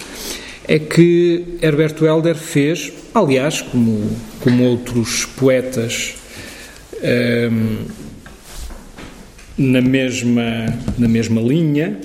é 0.67 0.77
que 0.77 1.57
Herbert 1.61 1.95
Welder 2.01 2.35
fez, 2.35 2.91
aliás, 3.13 3.61
como, 3.61 4.09
como 4.41 4.65
outros 4.65 5.25
poetas 5.25 6.15
um, 7.01 7.85
na, 9.57 9.81
mesma, 9.81 10.65
na 10.97 11.07
mesma 11.07 11.39
linha, 11.41 11.97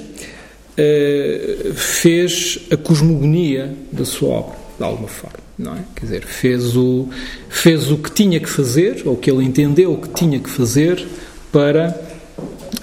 uh, 0.79 1.75
fez 1.75 2.61
a 2.71 2.77
cosmogonia 2.77 3.75
da 3.91 4.05
sua 4.05 4.29
obra, 4.29 4.57
de 4.79 4.85
alguma 4.85 5.09
forma. 5.09 5.43
Não 5.59 5.75
é? 5.75 5.81
Quer 5.97 6.07
dizer, 6.07 6.25
fez 6.25 6.77
o, 6.77 7.09
fez 7.49 7.91
o 7.91 7.99
que 7.99 8.13
tinha 8.13 8.39
que 8.39 8.49
fazer, 8.49 9.03
ou 9.05 9.17
que 9.17 9.31
ele 9.31 9.45
entendeu 9.45 9.97
que 9.97 10.09
tinha 10.09 10.39
que 10.39 10.49
fazer 10.49 11.05
para 11.51 12.01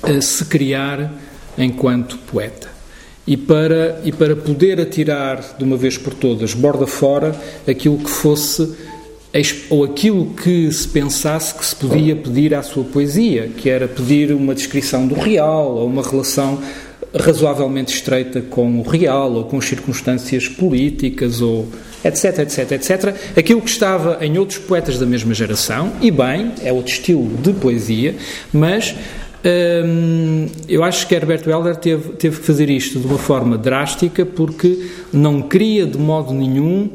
uh, 0.04 0.22
se 0.22 0.44
criar 0.46 1.14
enquanto 1.58 2.18
poeta 2.18 2.79
e 3.30 3.38
para, 3.38 4.02
e 4.04 4.12
para 4.12 4.36
poder 4.36 4.82
atirar 4.82 5.56
de 5.56 5.64
uma 5.64 5.78
vez 5.78 6.00
por 6.00 6.16
todas, 6.16 6.56
borda 6.56 6.88
fora, 6.88 7.36
aquilo 7.68 8.00
que 8.00 8.10
fosse 8.10 8.74
ou 9.70 9.84
aquilo 9.84 10.26
que 10.34 10.72
se 10.72 10.88
pensasse 10.88 11.54
que 11.54 11.64
se 11.64 11.76
podia 11.76 12.16
pedir 12.16 12.56
à 12.56 12.64
sua 12.64 12.84
poesia, 12.84 13.48
que 13.56 13.70
era 13.70 13.88
pedir 13.88 14.34
uma 14.34 14.56
descrição 14.56 15.06
do 15.06 15.14
real 15.14 15.76
ou 15.76 15.86
uma 15.86 16.02
relação 16.02 16.60
razoavelmente 17.16 17.94
estreita 17.94 18.42
com 18.42 18.80
o 18.80 18.82
real 18.82 19.32
ou 19.34 19.44
com 19.44 19.62
circunstâncias 19.62 20.48
políticas 20.48 21.40
ou 21.40 21.68
etc, 22.04 22.40
etc, 22.40 22.72
etc. 22.72 23.16
Aquilo 23.38 23.62
que 23.62 23.70
estava 23.70 24.18
em 24.26 24.40
outros 24.40 24.58
poetas 24.58 24.98
da 24.98 25.06
mesma 25.06 25.36
geração, 25.36 25.92
e 26.02 26.10
bem, 26.10 26.52
é 26.64 26.74
outro 26.74 26.94
estilo 26.94 27.28
de 27.38 27.54
poesia, 27.54 28.16
mas 28.52 28.96
Hum, 29.46 30.48
eu 30.68 30.84
acho 30.84 31.08
que 31.08 31.16
Herbert 31.16 31.48
Welder 31.48 31.78
teve, 31.78 32.10
teve 32.14 32.40
que 32.40 32.46
fazer 32.46 32.70
isto 32.70 33.00
de 33.00 33.08
uma 33.08 33.18
forma 33.18 33.58
drástica 33.58 34.26
porque 34.26 34.90
não 35.14 35.42
queria 35.42 35.86
de 35.86 35.98
modo 35.98 36.34
nenhum 36.34 36.90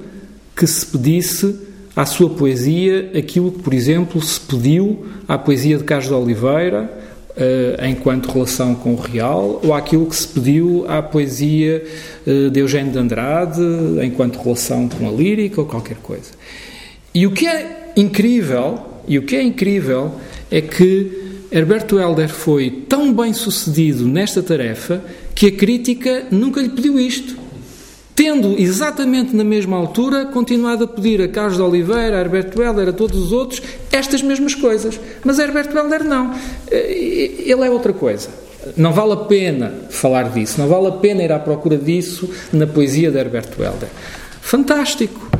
que 0.54 0.66
se 0.66 0.84
pedisse 0.84 1.58
à 1.96 2.04
sua 2.04 2.28
poesia 2.28 3.10
aquilo 3.16 3.50
que, 3.50 3.60
por 3.60 3.72
exemplo, 3.72 4.20
se 4.20 4.38
pediu 4.38 5.06
à 5.26 5.38
poesia 5.38 5.78
de 5.78 5.84
Carlos 5.84 6.08
de 6.08 6.14
Oliveira 6.14 6.90
uh, 7.30 7.86
enquanto 7.86 8.30
relação 8.30 8.74
com 8.74 8.92
o 8.92 9.00
real 9.00 9.60
ou 9.64 9.72
aquilo 9.72 10.04
que 10.04 10.16
se 10.16 10.28
pediu 10.28 10.84
à 10.86 11.00
poesia 11.00 11.82
uh, 12.26 12.50
de 12.50 12.60
Eugênio 12.60 12.92
de 12.92 12.98
Andrade 12.98 13.62
enquanto 14.02 14.38
relação 14.38 14.86
com 14.86 15.08
a 15.08 15.12
lírica 15.12 15.62
ou 15.62 15.66
qualquer 15.66 15.96
coisa. 15.96 16.32
E 17.14 17.26
o 17.26 17.30
que 17.30 17.46
é 17.46 17.92
incrível, 17.96 18.78
e 19.08 19.18
o 19.18 19.22
que 19.22 19.34
é 19.34 19.42
incrível 19.42 20.12
é 20.50 20.60
que 20.60 21.23
Herberto 21.54 22.00
Helder 22.00 22.28
foi 22.28 22.68
tão 22.88 23.12
bem 23.12 23.32
sucedido 23.32 24.08
nesta 24.08 24.42
tarefa 24.42 25.04
que 25.36 25.46
a 25.46 25.52
crítica 25.52 26.26
nunca 26.28 26.60
lhe 26.60 26.70
pediu 26.70 26.98
isto. 26.98 27.36
Tendo 28.12 28.58
exatamente 28.58 29.36
na 29.36 29.44
mesma 29.44 29.76
altura 29.76 30.24
continuado 30.24 30.82
a 30.82 30.88
pedir 30.88 31.22
a 31.22 31.28
Carlos 31.28 31.56
de 31.56 31.62
Oliveira, 31.62 32.18
a 32.18 32.20
Herberto 32.22 32.60
Helder, 32.60 32.88
a 32.88 32.92
todos 32.92 33.16
os 33.16 33.30
outros, 33.30 33.62
estas 33.92 34.20
mesmas 34.20 34.56
coisas. 34.56 34.98
Mas 35.24 35.38
Herberto 35.38 35.78
Helder 35.78 36.02
não. 36.02 36.34
Eh, 36.72 37.42
ele 37.46 37.64
é 37.64 37.70
outra 37.70 37.92
coisa. 37.92 38.30
Não 38.76 38.92
vale 38.92 39.12
a 39.12 39.16
pena 39.16 39.72
falar 39.90 40.30
disso, 40.30 40.60
não 40.60 40.66
vale 40.66 40.88
a 40.88 40.92
pena 40.92 41.22
ir 41.22 41.30
à 41.30 41.38
procura 41.38 41.76
disso 41.76 42.28
na 42.52 42.66
poesia 42.66 43.12
de 43.12 43.18
Herberto 43.18 43.62
Helder. 43.62 43.90
Fantástico! 44.40 45.30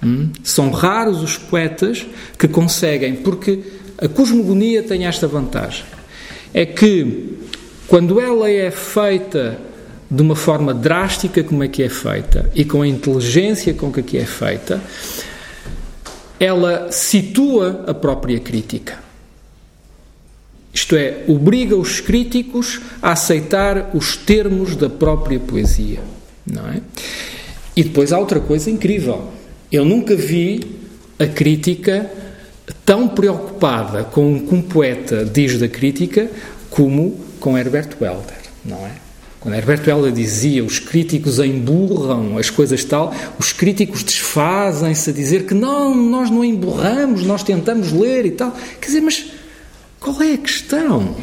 Hum? 0.00 0.30
São 0.44 0.70
raros 0.70 1.20
os 1.20 1.36
poetas 1.36 2.06
que 2.38 2.46
conseguem, 2.46 3.16
porque 3.16 3.60
a 3.98 4.08
cosmogonia 4.08 4.82
tem 4.82 5.06
esta 5.06 5.26
vantagem: 5.26 5.84
é 6.54 6.64
que 6.64 7.38
quando 7.86 8.20
ela 8.20 8.48
é 8.50 8.70
feita 8.70 9.58
de 10.10 10.22
uma 10.22 10.36
forma 10.36 10.72
drástica, 10.72 11.42
como 11.42 11.62
é 11.62 11.68
que 11.68 11.82
é 11.82 11.88
feita, 11.88 12.50
e 12.54 12.64
com 12.64 12.82
a 12.82 12.88
inteligência 12.88 13.74
com 13.74 13.92
que 13.92 14.16
é 14.16 14.24
feita, 14.24 14.80
ela 16.40 16.90
situa 16.90 17.84
a 17.86 17.92
própria 17.92 18.38
crítica. 18.40 18.98
Isto 20.72 20.96
é, 20.96 21.24
obriga 21.26 21.76
os 21.76 22.00
críticos 22.00 22.80
a 23.02 23.12
aceitar 23.12 23.90
os 23.94 24.16
termos 24.16 24.76
da 24.76 24.88
própria 24.88 25.40
poesia, 25.40 26.00
não 26.46 26.68
é? 26.68 26.80
E 27.76 27.82
depois 27.82 28.12
há 28.12 28.18
outra 28.18 28.40
coisa 28.40 28.70
incrível. 28.70 29.30
Eu 29.70 29.84
nunca 29.84 30.14
vi 30.14 30.60
a 31.18 31.26
crítica 31.26 32.10
tão 32.84 33.08
preocupada 33.08 34.04
com 34.04 34.32
um 34.32 34.62
poeta 34.62 35.24
diz 35.24 35.58
da 35.58 35.68
crítica 35.68 36.30
como 36.70 37.18
com 37.40 37.56
Herbert 37.56 37.96
Welder, 38.00 38.40
não 38.64 38.84
é? 38.86 39.08
Quando 39.40 39.54
Herbert 39.54 39.86
Welder 39.86 40.12
dizia 40.12 40.64
os 40.64 40.80
críticos 40.80 41.38
emburram 41.38 42.36
as 42.38 42.50
coisas 42.50 42.82
tal, 42.84 43.14
os 43.38 43.52
críticos 43.52 44.02
desfazem-se 44.02 45.10
a 45.10 45.12
dizer 45.12 45.46
que 45.46 45.54
não, 45.54 45.94
nós 45.94 46.28
não 46.28 46.44
emburramos, 46.44 47.22
nós 47.22 47.44
tentamos 47.44 47.92
ler 47.92 48.26
e 48.26 48.32
tal. 48.32 48.50
Quer 48.80 48.86
dizer, 48.86 49.00
mas 49.00 49.26
qual 50.00 50.20
é 50.22 50.32
a 50.32 50.38
questão? 50.38 51.14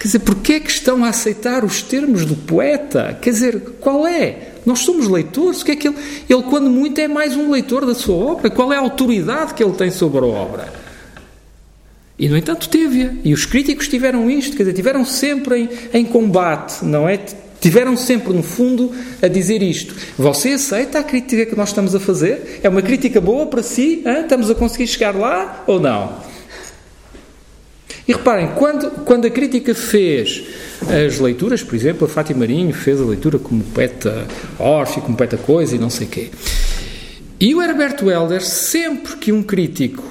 Quer 0.00 0.08
dizer, 0.08 0.18
porquê 0.18 0.54
é 0.54 0.60
que 0.60 0.70
estão 0.70 1.04
a 1.04 1.08
aceitar 1.08 1.64
os 1.64 1.80
termos 1.80 2.26
do 2.26 2.34
poeta? 2.34 3.16
Quer 3.22 3.30
dizer, 3.30 3.60
qual 3.80 4.04
é? 4.04 4.53
Nós 4.64 4.80
somos 4.80 5.08
leitores. 5.08 5.62
O 5.62 5.64
que 5.64 5.72
é 5.72 5.76
que 5.76 5.88
ele, 5.88 5.96
ele, 6.28 6.42
quando 6.44 6.70
muito, 6.70 7.00
é 7.00 7.08
mais 7.08 7.36
um 7.36 7.50
leitor 7.50 7.84
da 7.84 7.94
sua 7.94 8.14
obra? 8.14 8.50
Qual 8.50 8.72
é 8.72 8.76
a 8.76 8.80
autoridade 8.80 9.54
que 9.54 9.62
ele 9.62 9.74
tem 9.74 9.90
sobre 9.90 10.20
a 10.20 10.26
obra? 10.26 10.72
E, 12.18 12.28
no 12.28 12.36
entanto, 12.36 12.68
teve-a. 12.68 13.12
E 13.24 13.32
os 13.32 13.44
críticos 13.44 13.88
tiveram 13.88 14.30
isto, 14.30 14.56
quer 14.56 14.62
dizer, 14.62 14.74
tiveram 14.74 15.04
sempre 15.04 15.62
em, 15.92 16.00
em 16.00 16.04
combate, 16.04 16.84
não 16.84 17.08
é? 17.08 17.18
Tiveram 17.60 17.96
sempre, 17.96 18.32
no 18.32 18.42
fundo, 18.42 18.92
a 19.22 19.26
dizer 19.26 19.62
isto. 19.62 19.94
Você 20.18 20.50
aceita 20.50 20.98
a 20.98 21.02
crítica 21.02 21.46
que 21.46 21.56
nós 21.56 21.70
estamos 21.70 21.94
a 21.94 22.00
fazer? 22.00 22.60
É 22.62 22.68
uma 22.68 22.82
crítica 22.82 23.20
boa 23.20 23.46
para 23.46 23.62
si? 23.62 24.02
Hein? 24.04 24.20
Estamos 24.22 24.50
a 24.50 24.54
conseguir 24.54 24.86
chegar 24.86 25.14
lá 25.14 25.64
ou 25.66 25.80
não? 25.80 26.33
E 28.06 28.12
reparem, 28.12 28.48
quando, 28.54 28.90
quando 29.04 29.26
a 29.26 29.30
crítica 29.30 29.74
fez 29.74 30.44
as 30.82 31.18
leituras, 31.18 31.62
por 31.62 31.74
exemplo, 31.74 32.06
a 32.06 32.08
Fátima 32.08 32.40
Marinho 32.40 32.72
fez 32.74 33.00
a 33.00 33.04
leitura 33.04 33.38
como 33.38 33.62
poeta 33.64 34.26
órfeo, 34.58 35.02
como 35.02 35.16
poeta 35.16 35.38
coisa 35.38 35.74
e 35.74 35.78
não 35.78 35.88
sei 35.88 36.06
quê. 36.06 36.30
E 37.40 37.54
o 37.54 37.62
Herberto 37.62 38.10
Helder, 38.10 38.42
sempre 38.42 39.16
que 39.16 39.32
um 39.32 39.42
crítico 39.42 40.04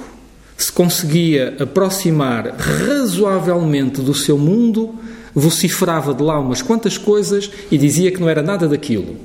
se 0.56 0.72
conseguia 0.72 1.56
aproximar 1.60 2.54
razoavelmente 2.56 4.00
do 4.00 4.14
seu 4.14 4.36
mundo, 4.36 4.94
vociferava 5.34 6.12
de 6.14 6.22
lá 6.22 6.38
umas 6.38 6.62
quantas 6.62 6.98
coisas 6.98 7.50
e 7.70 7.78
dizia 7.78 8.10
que 8.10 8.20
não 8.20 8.28
era 8.28 8.42
nada 8.42 8.68
daquilo. 8.68 9.16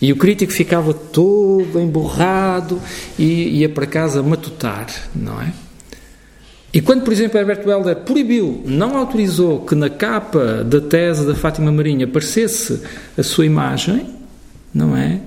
E 0.00 0.12
o 0.12 0.16
crítico 0.16 0.52
ficava 0.52 0.92
todo 0.92 1.80
emborrado 1.80 2.80
e 3.18 3.60
ia 3.60 3.68
para 3.68 3.86
casa 3.86 4.22
matutar, 4.22 4.86
não 5.14 5.40
é? 5.40 5.52
E 6.76 6.82
quando, 6.82 7.04
por 7.04 7.10
exemplo, 7.10 7.38
Herbert 7.38 7.66
Welder 7.66 7.96
proibiu, 7.96 8.62
não 8.66 8.98
autorizou 8.98 9.62
que 9.62 9.74
na 9.74 9.88
capa 9.88 10.62
da 10.62 10.78
tese 10.78 11.26
da 11.26 11.34
Fátima 11.34 11.72
Marinha 11.72 12.04
aparecesse 12.04 12.82
a 13.16 13.22
sua 13.22 13.46
imagem, 13.46 14.06
não 14.74 14.94
é? 14.94 15.20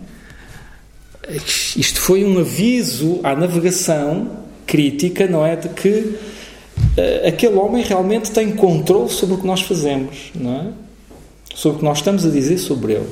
Isto 1.76 2.02
foi 2.02 2.24
um 2.24 2.38
aviso 2.38 3.20
à 3.24 3.36
navegação 3.36 4.30
crítica, 4.68 5.26
não 5.26 5.44
é? 5.44 5.56
De 5.56 5.70
que 5.70 5.90
uh, 5.90 7.28
aquele 7.28 7.56
homem 7.56 7.84
realmente 7.84 8.30
tem 8.30 8.52
controle 8.52 9.10
sobre 9.10 9.34
o 9.34 9.40
que 9.40 9.48
nós 9.48 9.62
fazemos, 9.62 10.32
não 10.36 10.54
é? 10.54 10.68
Sobre 11.56 11.78
o 11.78 11.80
que 11.80 11.86
nós 11.86 11.98
estamos 11.98 12.28
a 12.28 12.30
dizer 12.30 12.60
sobre 12.60 12.94
ele. 12.94 13.10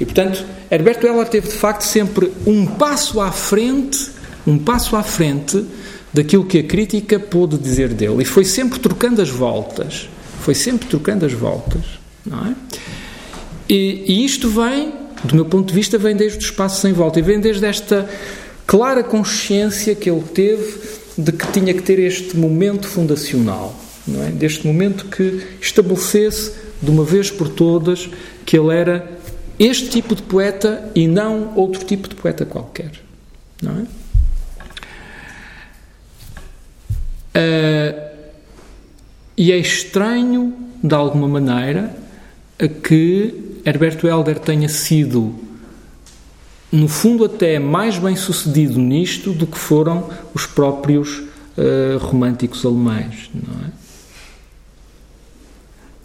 E 0.00 0.04
portanto, 0.04 0.44
Herberto 0.68 1.06
Heller 1.06 1.28
teve 1.28 1.46
de 1.46 1.54
facto 1.54 1.82
sempre 1.82 2.32
um 2.44 2.66
passo 2.66 3.20
à 3.20 3.30
frente, 3.30 4.10
um 4.44 4.58
passo 4.58 4.96
à 4.96 5.04
frente 5.04 5.64
daquilo 6.12 6.44
que 6.44 6.58
a 6.58 6.62
crítica 6.62 7.18
pôde 7.18 7.56
dizer 7.56 7.88
dele. 7.88 8.22
E 8.22 8.24
foi 8.24 8.44
sempre 8.44 8.78
trocando 8.78 9.22
as 9.22 9.28
voltas. 9.28 10.08
Foi 10.40 10.54
sempre 10.54 10.88
trocando 10.88 11.24
as 11.24 11.32
voltas. 11.32 11.82
Não 12.24 12.46
é? 12.46 12.54
E, 13.68 14.04
e 14.06 14.24
isto 14.24 14.48
vem, 14.48 14.92
do 15.24 15.34
meu 15.34 15.44
ponto 15.44 15.68
de 15.68 15.74
vista, 15.74 15.96
vem 15.96 16.16
desde 16.16 16.38
o 16.38 16.42
espaço 16.42 16.80
sem 16.80 16.92
volta. 16.92 17.18
E 17.18 17.22
vem 17.22 17.38
desde 17.38 17.64
esta 17.64 18.08
clara 18.66 19.02
consciência 19.02 19.94
que 19.94 20.10
ele 20.10 20.22
teve 20.22 20.80
de 21.16 21.32
que 21.32 21.46
tinha 21.52 21.74
que 21.74 21.82
ter 21.82 21.98
este 21.98 22.36
momento 22.36 22.88
fundacional. 22.88 23.74
Não 24.06 24.22
é? 24.24 24.30
Deste 24.30 24.66
momento 24.66 25.06
que 25.06 25.42
estabelecesse, 25.60 26.52
de 26.82 26.90
uma 26.90 27.04
vez 27.04 27.30
por 27.30 27.48
todas, 27.48 28.08
que 28.44 28.58
ele 28.58 28.74
era 28.74 29.08
este 29.58 29.90
tipo 29.90 30.16
de 30.16 30.22
poeta 30.22 30.90
e 30.94 31.06
não 31.06 31.52
outro 31.54 31.84
tipo 31.84 32.08
de 32.08 32.14
poeta 32.14 32.46
qualquer. 32.46 32.92
Não 33.62 33.72
é? 33.72 33.99
Uh, 37.34 38.10
e 39.36 39.52
é 39.52 39.56
estranho, 39.56 40.54
de 40.82 40.94
alguma 40.94 41.28
maneira, 41.28 41.96
que 42.82 43.60
Herberto 43.64 44.06
Helder 44.06 44.38
tenha 44.38 44.68
sido, 44.68 45.34
no 46.70 46.88
fundo, 46.88 47.24
até 47.24 47.58
mais 47.58 47.98
bem 47.98 48.16
sucedido 48.16 48.78
nisto 48.78 49.32
do 49.32 49.46
que 49.46 49.58
foram 49.58 50.08
os 50.34 50.46
próprios 50.46 51.18
uh, 51.18 51.98
românticos 51.98 52.64
alemães. 52.64 53.30
Não 53.34 53.66
é? 53.66 53.70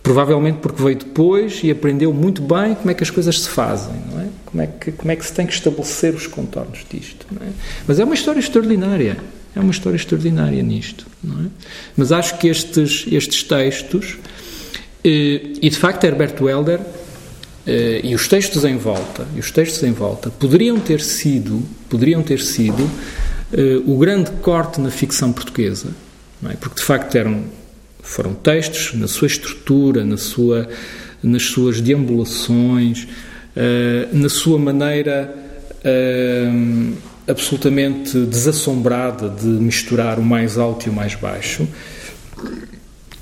Provavelmente 0.02 0.60
porque 0.60 0.82
veio 0.84 0.98
depois 0.98 1.62
e 1.64 1.72
aprendeu 1.72 2.14
muito 2.14 2.42
bem 2.42 2.76
como 2.76 2.92
é 2.92 2.94
que 2.94 3.04
as 3.04 3.10
coisas 3.10 3.42
se 3.42 3.50
fazem, 3.50 3.96
não 4.12 4.22
é? 4.22 4.28
Como 4.46 4.62
é 4.62 4.68
que, 4.68 4.92
como 4.92 5.12
é 5.12 5.16
que 5.16 5.26
se 5.26 5.34
tem 5.34 5.48
que 5.48 5.54
estabelecer 5.54 6.14
os 6.14 6.28
contornos 6.28 6.86
disto. 6.88 7.26
É? 7.42 7.50
Mas 7.88 8.00
é 8.00 8.04
uma 8.04 8.14
história 8.14 8.40
extraordinária. 8.40 9.18
É 9.56 9.60
uma 9.60 9.72
história 9.72 9.96
extraordinária 9.96 10.62
nisto. 10.62 11.06
É? 11.26 11.48
Mas 11.96 12.12
acho 12.12 12.38
que 12.38 12.48
estes, 12.48 13.06
estes 13.12 13.44
textos, 13.44 14.18
eh, 15.04 15.42
e 15.62 15.70
de 15.70 15.78
facto 15.78 16.04
Herbert 16.04 16.42
Welder, 16.42 16.80
eh, 17.68 18.02
e 18.04 18.16
os 18.16 18.28
textos 18.28 18.66
em 18.66 18.76
volta, 18.76 19.28
e 19.36 19.40
os 19.40 19.52
textos 19.52 19.84
em 19.84 19.92
volta, 19.92 20.32
poderiam 20.32 20.80
ter 20.80 21.00
sido, 21.00 21.64
poderiam 21.88 22.24
ter 22.24 22.42
sido 22.42 22.90
eh, 23.54 23.80
o 23.86 23.98
grande 23.98 24.32
corte 24.42 24.82
na 24.82 24.90
ficção 24.90 25.32
portuguesa, 25.32 25.90
é? 26.50 26.56
porque 26.56 26.80
de 26.80 26.86
facto 26.86 27.16
eram, 27.16 27.44
foram 28.02 28.34
textos 28.34 28.94
na 29.00 29.08
sua 29.08 29.28
estrutura, 29.28 30.04
na 30.04 30.18
sua, 30.18 30.68
nas 31.22 31.44
suas 31.44 31.80
deambulações, 31.80 33.08
na 34.12 34.28
sua 34.28 34.60
maneira 34.60 35.34
absolutamente 37.28 38.18
desassombrada 38.26 39.30
de 39.30 39.48
misturar 39.48 40.20
o 40.20 40.24
mais 40.24 40.58
alto 40.58 40.88
e 40.88 40.90
o 40.90 40.94
mais 40.94 41.16
baixo, 41.16 41.68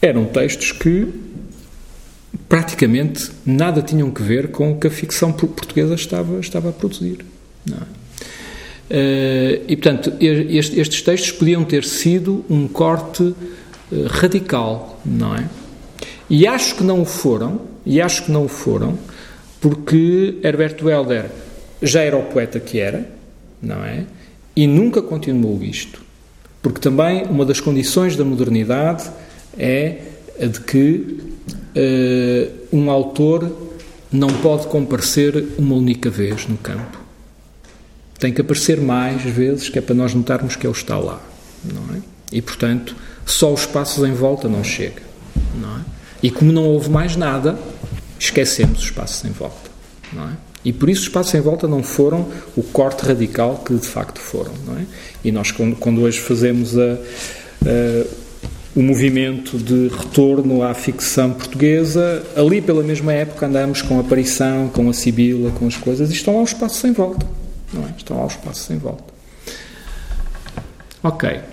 eram 0.02 0.26
textos 0.26 0.72
que 0.72 1.08
praticamente 2.50 3.32
nada 3.46 3.82
tinham 3.82 4.12
que 4.12 4.22
ver 4.22 4.52
com 4.52 4.72
o 4.72 4.78
que 4.78 4.88
a 4.88 4.92
ficção 4.92 5.32
portuguesa 5.32 5.96
estava, 5.96 6.40
estava 6.40 6.70
a 6.70 6.72
produzir. 6.72 7.26
Uh, 7.70 9.64
e, 9.68 9.76
portanto, 9.78 10.14
este, 10.20 10.80
estes 10.80 11.02
textos 11.02 11.32
podiam 11.32 11.64
ter 11.64 11.84
sido 11.84 12.44
um 12.50 12.68
corte 12.68 13.24
uh, 13.24 13.36
radical, 14.08 15.00
não 15.06 15.36
é? 15.36 15.48
E 16.30 16.46
acho 16.46 16.76
que 16.76 16.84
não 16.84 17.02
o 17.02 17.06
foram, 17.06 17.62
e 17.86 18.02
acho 18.02 18.26
que 18.26 18.32
não 18.32 18.46
o 18.46 18.48
foram, 18.48 18.98
porque 19.62 20.38
Herbert 20.44 20.78
Welder 20.84 21.26
já 21.82 22.02
era 22.02 22.18
o 22.18 22.24
poeta 22.24 22.60
que 22.60 22.80
era, 22.80 23.10
não 23.64 23.84
é? 23.84 24.06
E 24.56 24.68
nunca 24.68 25.02
continuou 25.02 25.64
isto. 25.64 26.02
Porque 26.62 26.80
também 26.80 27.24
uma 27.24 27.46
das 27.46 27.60
condições 27.60 28.16
da 28.16 28.24
modernidade 28.24 29.10
é 29.58 30.02
a 30.40 30.46
de 30.46 30.60
que 30.62 31.20
uh, 31.76 32.76
um 32.76 32.90
autor 32.92 33.52
não 34.12 34.30
pode 34.30 34.68
comparecer 34.68 35.56
uma 35.58 35.76
única 35.76 36.10
vez 36.10 36.48
no 36.48 36.58
campo. 36.58 37.00
Tem 38.20 38.32
que 38.32 38.42
aparecer 38.42 38.80
mais 38.80 39.22
vezes, 39.24 39.70
que 39.70 39.80
é 39.80 39.82
para 39.82 39.96
nós 39.96 40.14
notarmos 40.14 40.56
que 40.56 40.66
ele 40.66 40.74
está 40.74 40.98
lá, 40.98 41.22
não 41.64 41.96
é? 41.96 42.00
E, 42.32 42.42
portanto, 42.42 42.96
só 43.26 43.52
os 43.52 43.66
passos 43.66 44.08
em 44.08 44.14
volta 44.14 44.48
não 44.48 44.64
chega, 44.64 45.02
não 45.60 45.78
é? 45.78 45.82
E 46.22 46.32
como 46.32 46.52
não 46.52 46.64
houve 46.64 46.90
mais 46.90 47.16
nada, 47.16 47.60
esquecemos 48.18 48.82
os 48.84 48.92
passos 48.92 49.26
em 49.26 49.32
volta, 49.32 49.70
não 50.14 50.30
é? 50.30 50.34
E 50.66 50.72
por 50.72 50.90
isso 50.90 51.04
os 51.04 51.10
passos 51.10 51.34
em 51.34 51.42
volta 51.42 51.68
não 51.68 51.84
foram 51.84 52.28
o 52.56 52.64
corte 52.64 53.06
radical 53.06 53.62
que 53.66 53.74
de 53.74 53.88
facto 53.88 54.20
foram. 54.20 54.52
Não 54.66 54.78
é? 54.78 54.86
E 55.24 55.32
nós, 55.32 55.52
quando, 55.52 55.76
quando 55.76 56.02
hoje 56.02 56.20
fazemos 56.20 56.78
a, 56.78 56.94
a, 57.66 58.06
o 58.76 58.82
movimento 58.82 59.58
de 59.58 59.90
retorno 59.90 60.64
à 60.64 60.74
ficção 60.74 61.32
portuguesa, 61.32 62.24
ali 62.36 62.62
pela 62.62 62.82
mesma 62.82 63.14
época 63.14 63.46
andamos 63.46 63.82
com 63.82 63.98
a 63.98 64.02
aparição, 64.02 64.70
com 64.70 64.90
a 64.90 64.94
Sibila, 64.94 65.52
com 65.52 65.68
as 65.68 65.76
coisas, 65.76 66.10
e 66.10 66.14
estão 66.14 66.38
lá 66.38 66.44
os 66.44 66.54
passos 66.54 66.84
em 66.84 66.94
volta. 66.94 67.26
Não 67.74 67.84
é? 67.84 67.94
Estão 67.98 68.18
lá 68.18 68.26
os 68.26 68.36
passos 68.36 68.70
em 68.70 68.78
volta. 68.78 69.14
Ok. 71.04 71.53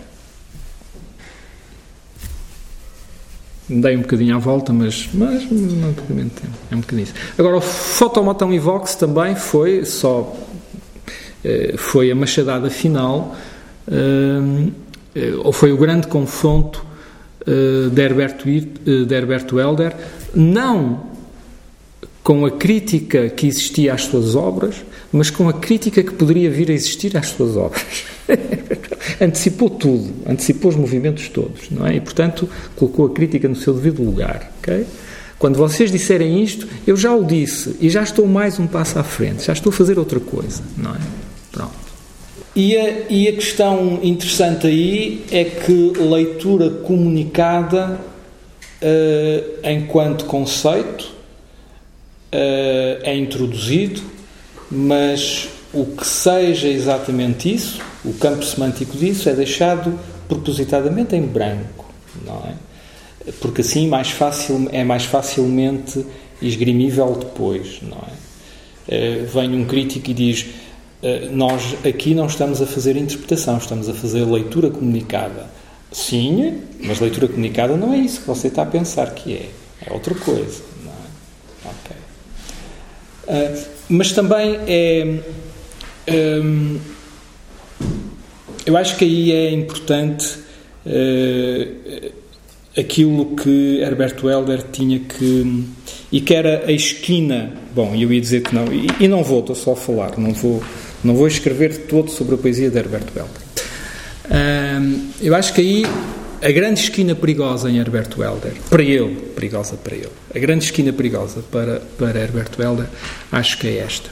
Dei 3.71 3.97
um 3.97 4.01
bocadinho 4.01 4.35
à 4.35 4.39
volta, 4.39 4.73
mas, 4.73 5.09
mas 5.15 5.51
não 5.51 5.93
tempo. 5.93 6.55
É 6.71 6.75
um 6.75 6.81
bocadinho 6.81 7.05
isso. 7.05 7.15
Agora, 7.39 7.57
o 7.57 7.61
Fotomotão 7.61 8.53
e 8.53 8.59
Vox 8.59 8.95
também 8.97 9.37
foi 9.37 9.85
só 9.85 10.37
eh, 11.43 11.75
foi 11.77 12.11
a 12.11 12.15
machadada 12.15 12.69
final, 12.69 13.35
eh, 13.91 14.69
eh, 15.15 15.33
ou 15.43 15.53
foi 15.53 15.73
o 15.73 15.77
grande 15.77 16.07
confronto 16.07 16.89
de 17.43 18.01
Herberto, 18.01 18.45
de 18.45 19.15
Herberto 19.15 19.59
Helder, 19.59 19.97
não 20.35 21.07
com 22.23 22.45
a 22.45 22.51
crítica 22.51 23.31
que 23.31 23.47
existia 23.47 23.95
às 23.95 24.03
suas 24.03 24.37
obras, 24.37 24.85
mas 25.11 25.31
com 25.31 25.49
a 25.49 25.55
crítica 25.55 26.03
que 26.03 26.13
poderia 26.13 26.51
vir 26.51 26.71
a 26.71 26.75
existir 26.75 27.17
às 27.17 27.29
suas 27.29 27.57
obras. 27.57 28.05
antecipou 29.21 29.71
tudo, 29.71 30.13
antecipou 30.27 30.71
os 30.71 30.77
movimentos 30.77 31.29
todos, 31.29 31.71
não 31.71 31.87
é? 31.87 31.97
E, 31.97 32.01
portanto, 32.01 32.49
colocou 32.77 33.07
a 33.07 33.11
crítica 33.11 33.49
no 33.49 33.57
seu 33.57 33.75
devido 33.75 34.03
lugar, 34.03 34.53
ok? 34.59 34.87
Quando 35.39 35.57
vocês 35.57 35.91
disserem 35.91 36.43
isto, 36.43 36.69
eu 36.87 36.97
já 36.97 37.15
o 37.15 37.25
disse 37.25 37.77
e 37.81 37.89
já 37.89 38.03
estou 38.03 38.27
mais 38.27 38.59
um 38.59 38.67
passo 38.67 38.99
à 38.99 39.03
frente, 39.03 39.47
já 39.47 39.53
estou 39.53 39.71
a 39.71 39.73
fazer 39.73 39.99
outra 39.99 40.21
coisa, 40.21 40.63
não 40.77 40.95
é? 40.95 40.99
Pronto. 41.51 41.73
E 42.55 42.77
a, 42.77 43.07
e 43.09 43.29
a 43.29 43.33
questão 43.33 44.01
interessante 44.03 44.67
aí 44.67 45.25
é 45.31 45.45
que 45.45 45.93
leitura 45.99 46.69
comunicada 46.69 48.01
uh, 48.83 49.69
enquanto 49.71 50.25
conceito 50.27 51.05
uh, 51.05 53.01
é 53.03 53.17
introduzido, 53.17 54.03
mas 54.71 55.49
o 55.73 55.85
que 55.87 56.07
seja 56.07 56.69
exatamente 56.69 57.53
isso, 57.53 57.81
o 58.05 58.13
campo 58.15 58.45
semântico 58.45 58.97
disso, 58.97 59.29
é 59.29 59.33
deixado 59.33 59.99
propositadamente 60.29 61.15
em 61.15 61.23
branco, 61.23 61.87
não 62.25 62.43
é? 62.47 62.55
Porque 63.41 63.61
assim 63.61 63.87
mais 63.87 64.11
fácil, 64.11 64.69
é 64.73 64.83
mais 64.83 65.05
facilmente 65.05 66.05
esgrimível 66.41 67.15
depois, 67.19 67.81
não 67.83 67.99
é? 67.99 68.31
Eh, 68.89 69.25
vem 69.33 69.55
um 69.55 69.65
crítico 69.67 70.11
e 70.11 70.15
diz: 70.15 70.47
eh, 71.03 71.29
Nós 71.31 71.77
aqui 71.87 72.15
não 72.15 72.27
estamos 72.27 72.61
a 72.63 72.67
fazer 72.67 72.97
interpretação, 72.97 73.59
estamos 73.59 73.89
a 73.89 73.95
fazer 73.95 74.25
leitura 74.25 74.71
comunicada. 74.71 75.49
Sim, 75.93 76.63
mas 76.83 76.99
leitura 77.01 77.29
comunicada 77.29 77.77
não 77.77 77.93
é 77.93 77.99
isso 77.99 78.21
que 78.21 78.27
você 78.27 78.49
está 78.49 78.63
a 78.63 78.67
pensar 78.67 79.11
que 79.15 79.35
é. 79.35 79.51
É 79.87 79.93
outra 79.93 80.15
coisa. 80.15 80.63
Não 80.85 80.93
é? 81.71 83.55
Uh, 83.55 83.65
mas 83.89 84.13
também 84.13 84.59
é 84.67 85.21
Hum, 86.09 86.79
eu 88.67 88.77
acho 88.77 88.97
que 88.97 89.05
aí 89.05 89.33
é 89.33 89.51
importante 89.53 90.27
uh, 90.87 92.13
aquilo 92.79 93.37
que 93.37 93.81
Herbert 93.81 94.17
Welder 94.23 94.63
tinha 94.71 95.01
que. 95.01 95.65
e 96.13 96.21
que 96.21 96.35
era 96.35 96.65
a 96.67 96.73
esquina. 96.73 97.53
Bom, 97.75 97.95
eu 97.95 98.13
ia 98.13 98.21
dizer 98.21 98.43
que 98.43 98.55
não, 98.55 98.73
e, 98.73 98.89
e 99.01 99.09
não 99.09 99.23
vou, 99.23 99.41
estou 99.41 99.57
só 99.57 99.73
a 99.73 99.77
falar, 99.77 100.19
não 100.19 100.33
vou, 100.33 100.63
não 101.03 101.15
vou 101.15 101.27
escrever 101.27 101.87
todo 101.87 102.11
sobre 102.11 102.35
a 102.35 102.39
poesia 102.39 102.71
de 102.71 102.79
Herbert 102.79 103.07
Welder. 103.15 103.43
eu 105.21 105.35
acho 105.35 105.55
que 105.55 105.61
aí 105.61 105.85
a 106.43 106.51
grande 106.51 106.81
esquina 106.81 107.15
perigosa 107.15 107.71
em 107.71 107.79
Herbert 107.79 108.09
Welder, 108.17 108.55
para 108.69 108.83
ele, 108.83 109.15
perigosa 109.37 109.77
para 109.77 109.95
ele, 109.95 110.09
a 110.35 110.39
grande 110.39 110.65
esquina 110.65 110.93
perigosa 110.93 111.43
para, 111.51 111.81
para 111.99 112.19
Herbert 112.19 112.51
Welder, 112.59 112.87
acho 113.31 113.59
que 113.59 113.69
é 113.69 113.79
esta, 113.79 114.11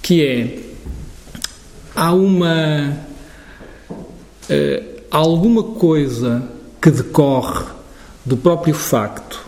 que 0.00 0.24
é, 0.24 0.58
há 1.98 2.12
uma, 2.12 2.96
uh, 3.90 5.00
alguma 5.10 5.64
coisa 5.64 6.48
que 6.80 6.92
decorre 6.92 7.64
do 8.24 8.36
próprio 8.36 8.72
facto 8.72 9.44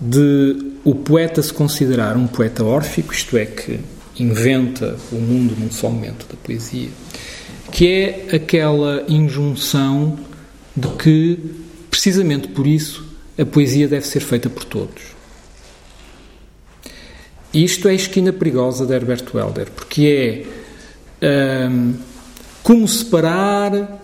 de 0.00 0.72
o 0.84 0.92
poeta 0.96 1.40
se 1.40 1.52
considerar 1.52 2.16
um 2.16 2.26
poeta 2.26 2.64
órfico, 2.64 3.14
isto 3.14 3.36
é, 3.36 3.46
que 3.46 3.78
inventa 4.18 4.96
o 5.12 5.16
mundo 5.16 5.54
num 5.56 5.70
só 5.70 5.88
momento 5.88 6.26
da 6.28 6.34
poesia, 6.42 6.88
que 7.70 7.86
é 7.86 8.34
aquela 8.34 9.04
injunção 9.08 10.18
de 10.76 10.88
que, 10.96 11.38
precisamente 11.88 12.48
por 12.48 12.66
isso, 12.66 13.06
a 13.38 13.46
poesia 13.46 13.86
deve 13.86 14.04
ser 14.04 14.20
feita 14.20 14.50
por 14.50 14.64
todos. 14.64 15.02
Isto 17.54 17.86
é 17.86 17.92
a 17.92 17.94
esquina 17.94 18.32
perigosa 18.32 18.84
de 18.84 18.92
Herbert 18.92 19.24
Welder, 19.32 19.70
porque 19.70 20.06
é 20.06 20.57
hum, 21.22 21.94
como 22.62 22.86
separar 22.86 24.00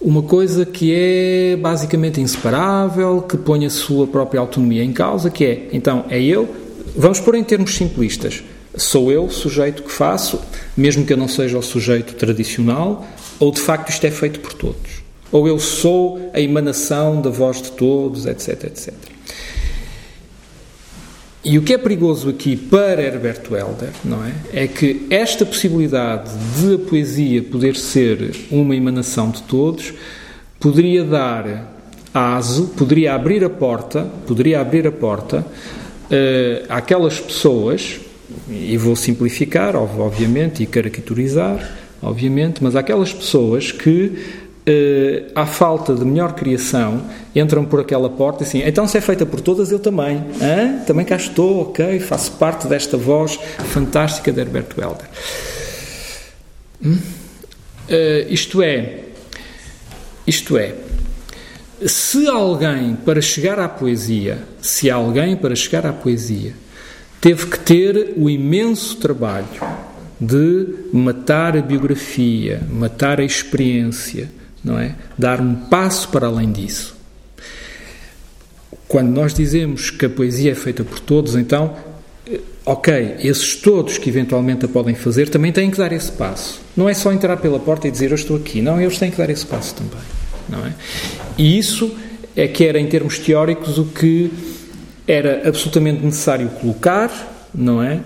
uma 0.00 0.22
coisa 0.22 0.64
que 0.64 0.94
é 0.94 1.56
basicamente 1.56 2.20
inseparável, 2.20 3.22
que 3.22 3.36
põe 3.36 3.66
a 3.66 3.70
sua 3.70 4.06
própria 4.06 4.40
autonomia 4.40 4.84
em 4.84 4.92
causa, 4.92 5.30
que 5.30 5.44
é, 5.44 5.68
então, 5.72 6.04
é 6.08 6.22
eu, 6.22 6.48
vamos 6.96 7.18
pôr 7.18 7.34
em 7.34 7.42
termos 7.42 7.74
simplistas, 7.74 8.42
sou 8.76 9.10
eu 9.10 9.24
o 9.24 9.30
sujeito 9.30 9.82
que 9.82 9.90
faço, 9.90 10.40
mesmo 10.76 11.04
que 11.04 11.12
eu 11.12 11.16
não 11.16 11.28
seja 11.28 11.58
o 11.58 11.62
sujeito 11.62 12.14
tradicional, 12.14 13.06
ou 13.40 13.50
de 13.50 13.60
facto 13.60 13.90
isto 13.90 14.06
é 14.06 14.10
feito 14.10 14.40
por 14.40 14.52
todos? 14.52 15.02
Ou 15.32 15.48
eu 15.48 15.58
sou 15.58 16.30
a 16.32 16.40
emanação 16.40 17.20
da 17.20 17.30
voz 17.30 17.60
de 17.60 17.72
todos, 17.72 18.26
etc, 18.26 18.64
etc. 18.64 18.94
E 21.48 21.58
o 21.58 21.62
que 21.62 21.74
é 21.74 21.78
perigoso 21.78 22.28
aqui 22.28 22.56
para 22.56 23.00
Herbert 23.00 23.42
Welder, 23.48 23.90
não 24.04 24.24
é? 24.24 24.32
É 24.52 24.66
que 24.66 25.06
esta 25.08 25.46
possibilidade 25.46 26.28
de 26.58 26.74
a 26.74 26.78
poesia 26.78 27.40
poder 27.40 27.76
ser 27.76 28.34
uma 28.50 28.74
emanação 28.74 29.30
de 29.30 29.44
todos 29.44 29.94
poderia 30.58 31.04
dar 31.04 31.72
aso, 32.12 32.66
poderia 32.76 33.14
abrir 33.14 33.44
a 33.44 33.48
porta, 33.48 34.02
poderia 34.26 34.60
abrir 34.60 34.88
a 34.88 34.90
porta 34.90 35.46
uh, 35.46 36.66
àquelas 36.68 37.20
pessoas, 37.20 38.00
e 38.50 38.76
vou 38.76 38.96
simplificar, 38.96 39.76
obviamente, 39.76 40.64
e 40.64 40.66
caricaturizar, 40.66 41.76
obviamente, 42.02 42.60
mas 42.60 42.74
aquelas 42.74 43.12
pessoas 43.12 43.70
que 43.70 44.45
uh, 44.66 45.30
à 45.34 45.46
falta 45.46 45.94
de 45.94 46.04
melhor 46.04 46.34
criação, 46.34 47.02
entram 47.34 47.64
por 47.64 47.80
aquela 47.80 48.10
porta 48.10 48.42
e 48.42 48.46
assim, 48.46 48.62
então 48.64 48.86
se 48.86 48.98
é 48.98 49.00
feita 49.00 49.24
por 49.24 49.40
todas, 49.40 49.70
eu 49.70 49.78
também. 49.78 50.24
Hã? 50.40 50.84
Também 50.86 51.04
cá 51.04 51.16
estou, 51.16 51.62
ok, 51.62 52.00
faço 52.00 52.32
parte 52.32 52.66
desta 52.66 52.96
voz 52.96 53.38
fantástica 53.72 54.32
de 54.32 54.40
Herbert 54.40 54.68
Welder. 54.76 55.06
Hum? 56.84 56.98
Uh, 57.88 58.32
isto 58.32 58.62
é, 58.62 59.00
isto 60.26 60.58
é, 60.58 60.74
se 61.84 62.26
alguém 62.26 62.96
para 62.96 63.20
chegar 63.20 63.58
à 63.58 63.68
poesia, 63.68 64.38
se 64.60 64.90
alguém 64.90 65.36
para 65.36 65.54
chegar 65.54 65.86
à 65.86 65.92
poesia 65.92 66.52
teve 67.20 67.46
que 67.46 67.58
ter 67.58 68.14
o 68.16 68.28
imenso 68.28 68.96
trabalho 68.96 69.46
de 70.20 70.66
matar 70.92 71.56
a 71.56 71.60
biografia, 71.60 72.62
matar 72.70 73.20
a 73.20 73.24
experiência, 73.24 74.30
não 74.66 74.80
é? 74.80 74.96
Dar 75.16 75.40
um 75.40 75.54
passo 75.54 76.08
para 76.08 76.26
além 76.26 76.50
disso. 76.50 76.96
Quando 78.88 79.10
nós 79.10 79.32
dizemos 79.32 79.90
que 79.90 80.06
a 80.06 80.10
poesia 80.10 80.50
é 80.50 80.54
feita 80.56 80.82
por 80.82 80.98
todos, 80.98 81.36
então, 81.36 81.76
eh, 82.28 82.40
ok, 82.64 83.16
esses 83.20 83.54
todos 83.54 83.96
que 83.96 84.10
eventualmente 84.10 84.64
a 84.64 84.68
podem 84.68 84.96
fazer 84.96 85.28
também 85.28 85.52
têm 85.52 85.70
que 85.70 85.78
dar 85.78 85.92
esse 85.92 86.10
passo. 86.10 86.60
Não 86.76 86.88
é 86.88 86.94
só 86.94 87.12
entrar 87.12 87.36
pela 87.36 87.60
porta 87.60 87.86
e 87.86 87.92
dizer 87.92 88.10
eu 88.10 88.16
estou 88.16 88.36
aqui. 88.36 88.60
Não, 88.60 88.80
eles 88.80 88.98
têm 88.98 89.10
que 89.10 89.16
dar 89.16 89.30
esse 89.30 89.46
passo 89.46 89.76
também, 89.76 90.04
não 90.48 90.66
é? 90.66 90.72
E 91.38 91.56
isso 91.56 91.96
é 92.34 92.48
que 92.48 92.64
era, 92.64 92.80
em 92.80 92.88
termos 92.88 93.20
teóricos, 93.20 93.78
o 93.78 93.84
que 93.84 94.32
era 95.06 95.48
absolutamente 95.48 96.04
necessário 96.04 96.48
colocar, 96.60 97.48
não 97.54 97.80
é? 97.80 98.00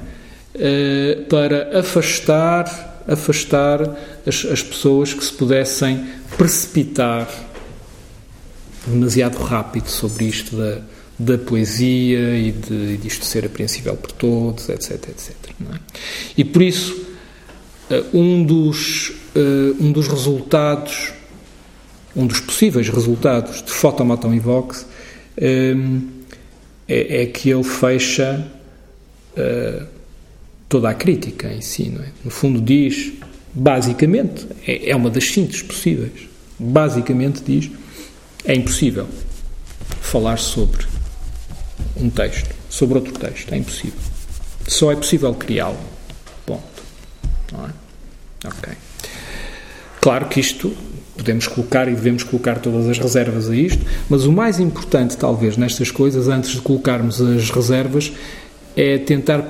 Uh, 0.55 1.25
para 1.25 1.79
afastar 1.79 2.90
afastar 3.11 3.83
as, 4.27 4.47
as 4.47 4.63
pessoas 4.63 5.13
que 5.13 5.25
se 5.25 5.33
pudessem 5.33 6.07
precipitar 6.39 7.29
demasiado 8.87 9.37
rápido 9.39 9.89
sobre 9.89 10.27
isto 10.27 10.57
da, 10.57 10.81
da 11.19 11.37
poesia 11.37 12.37
e 12.39 12.53
de, 12.53 12.97
disto 12.99 13.25
ser 13.25 13.45
apreensível 13.45 13.97
por 13.97 14.13
todos, 14.13 14.69
etc, 14.69 14.93
etc. 15.09 15.35
É? 15.51 15.79
E 16.37 16.45
por 16.45 16.63
isso, 16.63 17.05
eh, 17.91 18.05
um 18.15 18.43
dos, 18.45 19.13
eh, 19.35 19.75
um 19.79 19.93
dos 19.93 20.09
resultados, 20.09 21.13
um 22.17 22.27
dos 22.27 22.41
possíveis 22.41 22.89
resultados 22.89 23.63
de 23.63 23.71
Fotomaton 23.71 24.33
e 24.33 24.41
Vox 24.41 24.87
eh, 25.37 25.75
é, 26.89 27.23
é 27.23 27.27
que 27.27 27.51
ele 27.51 27.65
fecha 27.65 28.47
toda 30.71 30.89
a 30.89 30.95
crítica 30.95 31.53
em 31.53 31.61
si, 31.61 31.93
é? 32.01 32.09
No 32.25 32.31
fundo 32.31 32.61
diz, 32.61 33.13
basicamente, 33.53 34.47
é, 34.67 34.91
é 34.91 34.97
uma 34.97 35.11
das 35.11 35.25
síntese 35.25 35.65
possíveis, 35.65 36.29
basicamente 36.59 37.43
diz, 37.45 37.71
é 38.45 38.55
impossível 38.55 39.09
falar 40.01 40.39
sobre 40.39 40.87
um 41.97 42.09
texto, 42.09 42.55
sobre 42.71 42.99
outro 42.99 43.13
texto, 43.19 43.53
é 43.53 43.59
impossível. 43.59 43.99
Só 44.67 44.93
é 44.93 44.97
possível 44.97 45.35
criá-lo. 45.35 45.77
Ponto. 46.47 46.63
Não 47.53 47.67
é? 47.67 47.71
Ok. 48.47 48.73
Claro 50.01 50.29
que 50.29 50.39
isto 50.39 50.73
podemos 51.17 51.49
colocar 51.49 51.89
e 51.89 51.95
devemos 51.95 52.23
colocar 52.23 52.61
todas 52.61 52.89
as 52.89 52.97
reservas 52.97 53.51
a 53.51 53.57
isto, 53.57 53.85
mas 54.09 54.25
o 54.25 54.33
mais 54.33 54.61
importante, 54.61 55.17
talvez, 55.17 55.57
nestas 55.57 55.91
coisas, 55.91 56.29
antes 56.29 56.53
de 56.53 56.61
colocarmos 56.61 57.21
as 57.21 57.51
reservas, 57.51 58.13
é 58.77 58.99
tentar 58.99 59.45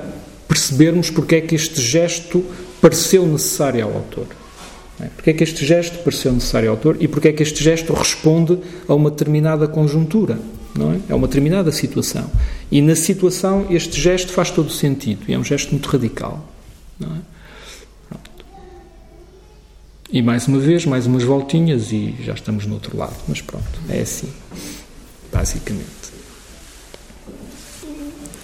percebermos 0.51 1.09
porque 1.09 1.35
é 1.35 1.41
que 1.41 1.55
este 1.55 1.79
gesto 1.81 2.43
pareceu 2.81 3.25
necessário 3.25 3.85
ao 3.85 3.93
autor. 3.93 4.27
É? 4.99 5.05
Porque 5.05 5.29
é 5.29 5.33
que 5.33 5.45
este 5.45 5.65
gesto 5.65 5.99
pareceu 5.99 6.33
necessário 6.33 6.69
ao 6.69 6.75
autor 6.75 6.97
e 6.99 7.07
porque 7.07 7.29
é 7.29 7.31
que 7.31 7.41
este 7.41 7.63
gesto 7.63 7.93
responde 7.93 8.59
a 8.85 8.93
uma 8.93 9.09
determinada 9.09 9.65
conjuntura, 9.65 10.37
não 10.75 10.91
é? 10.91 10.99
A 11.09 11.15
uma 11.15 11.25
determinada 11.25 11.71
situação. 11.71 12.29
E 12.69 12.81
na 12.81 12.97
situação 12.97 13.65
este 13.69 13.99
gesto 13.99 14.33
faz 14.33 14.51
todo 14.51 14.67
o 14.67 14.71
sentido 14.71 15.21
e 15.25 15.33
é 15.33 15.39
um 15.39 15.43
gesto 15.43 15.71
muito 15.71 15.87
radical, 15.87 16.45
não 16.99 17.15
é? 17.15 17.19
Pronto. 18.09 18.31
E 20.11 20.21
mais 20.21 20.49
uma 20.49 20.59
vez, 20.59 20.85
mais 20.85 21.07
umas 21.07 21.23
voltinhas 21.23 21.93
e 21.93 22.13
já 22.19 22.33
estamos 22.33 22.65
no 22.65 22.73
outro 22.73 22.97
lado, 22.97 23.15
mas 23.25 23.39
pronto, 23.39 23.79
é 23.87 24.01
assim, 24.01 24.27
basicamente. 25.31 26.00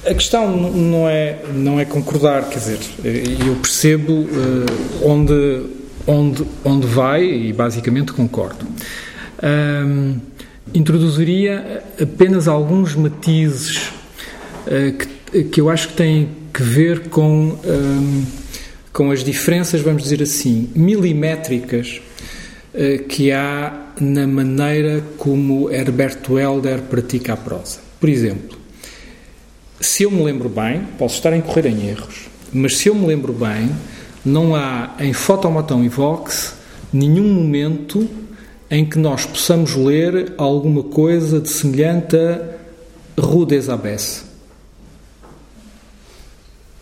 A 0.07 0.13
questão 0.13 0.55
não 0.71 1.05
é, 1.09 1.39
não 1.53 1.77
é 1.77 1.83
concordar, 1.83 2.47
quer 2.47 2.59
dizer, 2.59 2.79
eu 3.45 3.55
percebo 3.55 4.13
uh, 4.13 5.03
onde, 5.03 5.63
onde, 6.07 6.45
onde 6.63 6.87
vai 6.87 7.25
e 7.25 7.51
basicamente 7.51 8.13
concordo. 8.13 8.65
Um, 9.43 10.15
introduziria 10.73 11.83
apenas 12.01 12.47
alguns 12.47 12.95
matizes 12.95 13.91
uh, 14.65 14.97
que, 15.29 15.43
que 15.43 15.59
eu 15.59 15.69
acho 15.69 15.89
que 15.89 15.95
têm 15.95 16.29
que 16.53 16.63
ver 16.63 17.09
com, 17.09 17.59
um, 17.65 18.25
com 18.93 19.11
as 19.11 19.25
diferenças, 19.25 19.81
vamos 19.81 20.03
dizer 20.03 20.23
assim, 20.23 20.69
milimétricas 20.73 21.99
uh, 22.73 23.03
que 23.09 23.33
há 23.33 23.91
na 23.99 24.25
maneira 24.25 25.03
como 25.17 25.69
Herbert 25.69 26.19
Welder 26.29 26.83
pratica 26.83 27.33
a 27.33 27.37
prosa. 27.37 27.79
Por 27.99 28.07
exemplo, 28.07 28.57
se 29.80 30.03
eu 30.03 30.11
me 30.11 30.23
lembro 30.23 30.49
bem, 30.49 30.84
posso 30.97 31.15
estar 31.15 31.34
a 31.34 31.38
incorrer 31.38 31.67
em 31.67 31.88
erros, 31.88 32.28
mas 32.51 32.78
se 32.78 32.89
eu 32.89 32.95
me 32.95 33.05
lembro 33.05 33.34
bem, 33.34 33.71
não 34.25 34.55
há 34.55 34.95
em 34.99 35.13
Fotomatão 35.13 35.84
e 35.84 35.89
Vox 35.89 36.55
nenhum 36.91 37.34
momento 37.34 38.07
em 38.69 38.86
que 38.86 38.97
nós 38.97 39.25
possamos 39.25 39.75
ler 39.75 40.34
alguma 40.38 40.84
coisa 40.84 41.39
de 41.39 41.49
semelhante 41.49 42.17
a 42.17 43.21
Rue 43.21 43.45
des. 43.45 44.25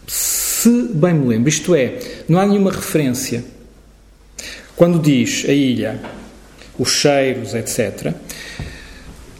Se 0.07 0.69
bem 0.93 1.13
me 1.13 1.27
lembro, 1.27 1.49
isto 1.49 1.75
é, 1.75 1.99
não 2.27 2.39
há 2.39 2.45
nenhuma 2.45 2.71
referência. 2.71 3.45
Quando 4.75 4.99
diz 4.99 5.45
a 5.47 5.53
ilha, 5.53 6.01
os 6.77 6.89
cheiros, 6.89 7.53
etc., 7.53 8.13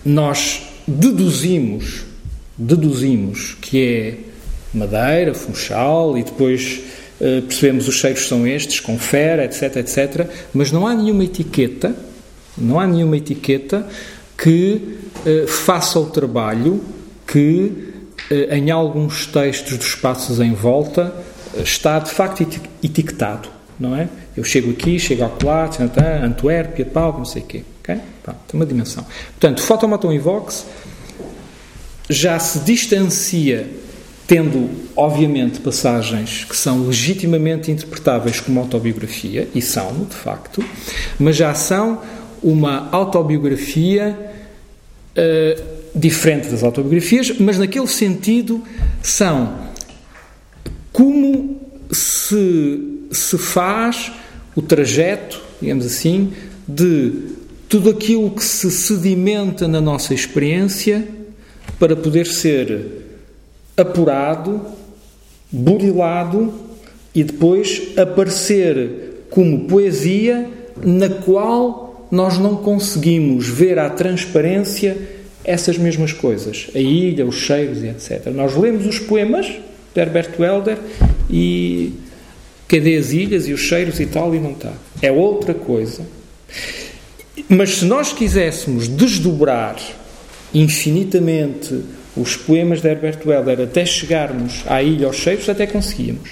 nós 0.06 0.62
deduzimos, 0.88 2.05
deduzimos 2.58 3.56
que 3.62 3.84
é 3.84 4.18
madeira, 4.74 5.34
funchal 5.34 6.18
e 6.18 6.24
depois 6.24 6.82
uh, 7.20 7.42
percebemos 7.44 7.88
os 7.88 7.96
cheiros 7.96 8.28
são 8.28 8.46
estes, 8.46 8.80
confere, 8.80 9.44
etc, 9.44 9.78
etc, 9.78 10.30
mas 10.54 10.72
não 10.72 10.86
há 10.86 10.94
nenhuma 10.94 11.24
etiqueta, 11.24 11.96
não 12.58 12.80
há 12.80 12.88
nenhuma 12.88 13.18
etiqueta 13.18 13.88
que 14.38 14.98
uh, 15.26 15.48
faça 15.48 16.00
o 16.00 16.06
trabalho 16.06 16.84
que 17.28 17.94
uh, 18.32 18.54
em 18.54 18.70
alguns 18.72 19.26
textos 19.26 19.78
dos 19.78 19.88
espaços 19.88 20.40
em 20.40 20.54
volta 20.54 21.14
está 21.58 22.00
de 22.00 22.12
facto 22.12 22.46
etiquetado, 22.84 23.50
não 23.80 23.96
é? 23.96 24.10
Eu 24.36 24.44
chego 24.44 24.72
aqui, 24.72 25.00
chego 25.00 25.24
ao 25.24 25.30
Colat, 25.30 25.78
Antuérpia, 26.22 26.86
Pau, 26.86 27.18
não 27.18 27.24
sei 27.24 27.42
o 27.42 27.46
quê. 27.46 27.64
Okay? 27.82 28.00
Pronto, 28.22 28.40
tem 28.48 28.60
uma 28.60 28.66
dimensão. 28.66 29.06
Portanto, 29.40 29.62
Fotomaton 29.62 30.12
e 30.12 30.20
Vox 30.20 30.66
já 32.10 32.38
se 32.40 32.60
distancia, 32.60 33.68
tendo, 34.28 34.70
obviamente, 34.96 35.60
passagens 35.60 36.44
que 36.44 36.56
são 36.56 36.88
legitimamente 36.88 37.72
interpretáveis 37.72 38.40
como 38.40 38.60
autobiografia, 38.60 39.48
e 39.54 39.62
são, 39.62 40.06
de 40.10 40.16
facto, 40.16 40.64
mas 41.20 41.36
já 41.36 41.54
são 41.54 42.02
uma 42.42 42.90
autobiografia 42.92 44.18
uh, 45.18 45.64
diferente 45.96 46.50
das 46.50 46.64
autobiografias, 46.64 47.34
mas 47.40 47.58
naquele 47.58 47.88
sentido 47.88 48.64
são 49.02 49.66
como 50.92 51.60
se, 51.92 53.08
se 53.12 53.38
faz 53.38 54.12
o 54.56 54.62
trajeto, 54.62 55.42
digamos 55.62 55.86
assim, 55.86 56.34
de 56.68 57.12
tudo 57.68 57.90
aquilo 57.90 58.32
que 58.32 58.44
se 58.44 58.72
sedimenta 58.72 59.68
na 59.68 59.82
nossa 59.82 60.14
experiência 60.14 61.08
para 61.80 61.96
poder 61.96 62.26
ser 62.26 63.06
apurado, 63.78 64.62
burilado 65.52 66.54
e 67.14 67.24
depois 67.24 67.94
aparecer 67.98 69.26
como 69.30 69.68
poesia 69.68 70.50
na 70.84 71.10
qual 71.10 72.08
nós 72.12 72.38
não 72.38 72.58
conseguimos 72.58 73.48
ver 73.48 73.80
à 73.80 73.90
transparência 73.90 74.98
essas 75.44 75.78
mesmas 75.78 76.12
coisas, 76.12 76.68
a 76.74 76.80
ilha, 76.80 77.26
os 77.26 77.36
cheiros 77.36 77.84
e 77.84 77.88
etc. 77.88 78.28
Nós 78.34 78.56
lemos 78.56 78.86
os 78.86 79.00
poemas 79.00 79.46
de 79.46 80.02
Herbert 80.02 80.32
Welder 80.40 80.78
e 81.30 81.94
cadê 82.68 82.98
as 82.98 83.12
ilhas 83.12 83.48
e 83.48 83.54
os 83.54 83.62
cheiros 83.62 84.00
e 84.00 84.06
tal 84.06 84.34
e 84.34 84.40
não 84.40 84.52
está. 84.52 84.74
É 85.02 85.12
outra 85.12 85.54
coisa. 85.54 86.04
Mas 87.48 87.78
se 87.78 87.86
nós 87.86 88.12
quiséssemos 88.12 88.88
desdobrar 88.88 89.78
infinitamente 90.56 91.84
os 92.16 92.38
poemas 92.38 92.82
de 92.82 92.88
Herbert 92.88 93.20
Welder 93.26 93.60
até 93.60 93.86
chegarmos 93.86 94.64
à 94.66 94.82
ilha 94.82 95.06
aos 95.06 95.18
cheiros, 95.18 95.50
até 95.50 95.68
conseguíamos. 95.68 96.32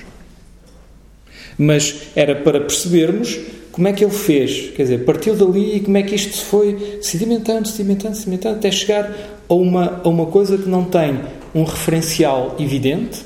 Mas 1.58 2.08
era 2.16 2.34
para 2.34 2.62
percebermos 2.62 3.38
como 3.72 3.88
é 3.88 3.94
que 3.94 4.04
ele 4.04 4.14
fez, 4.14 4.72
quer 4.76 4.84
dizer, 4.84 5.04
partiu 5.04 5.36
dali 5.36 5.78
e 5.78 5.80
como 5.82 5.98
é 5.98 6.04
que 6.04 6.16
isto 6.16 6.38
se 6.38 6.46
foi 6.46 7.00
sedimentando, 7.02 7.68
sedimentando, 7.68 8.16
sedimentando, 8.16 8.56
até 8.58 8.72
chegar 8.72 9.12
a 9.50 9.54
uma, 9.54 10.02
a 10.04 10.08
uma 10.08 10.28
coisa 10.28 10.58
que 10.58 10.70
não 10.70 10.86
tem 10.86 11.20
um 11.54 11.64
referencial 11.64 12.56
evidente, 12.60 13.22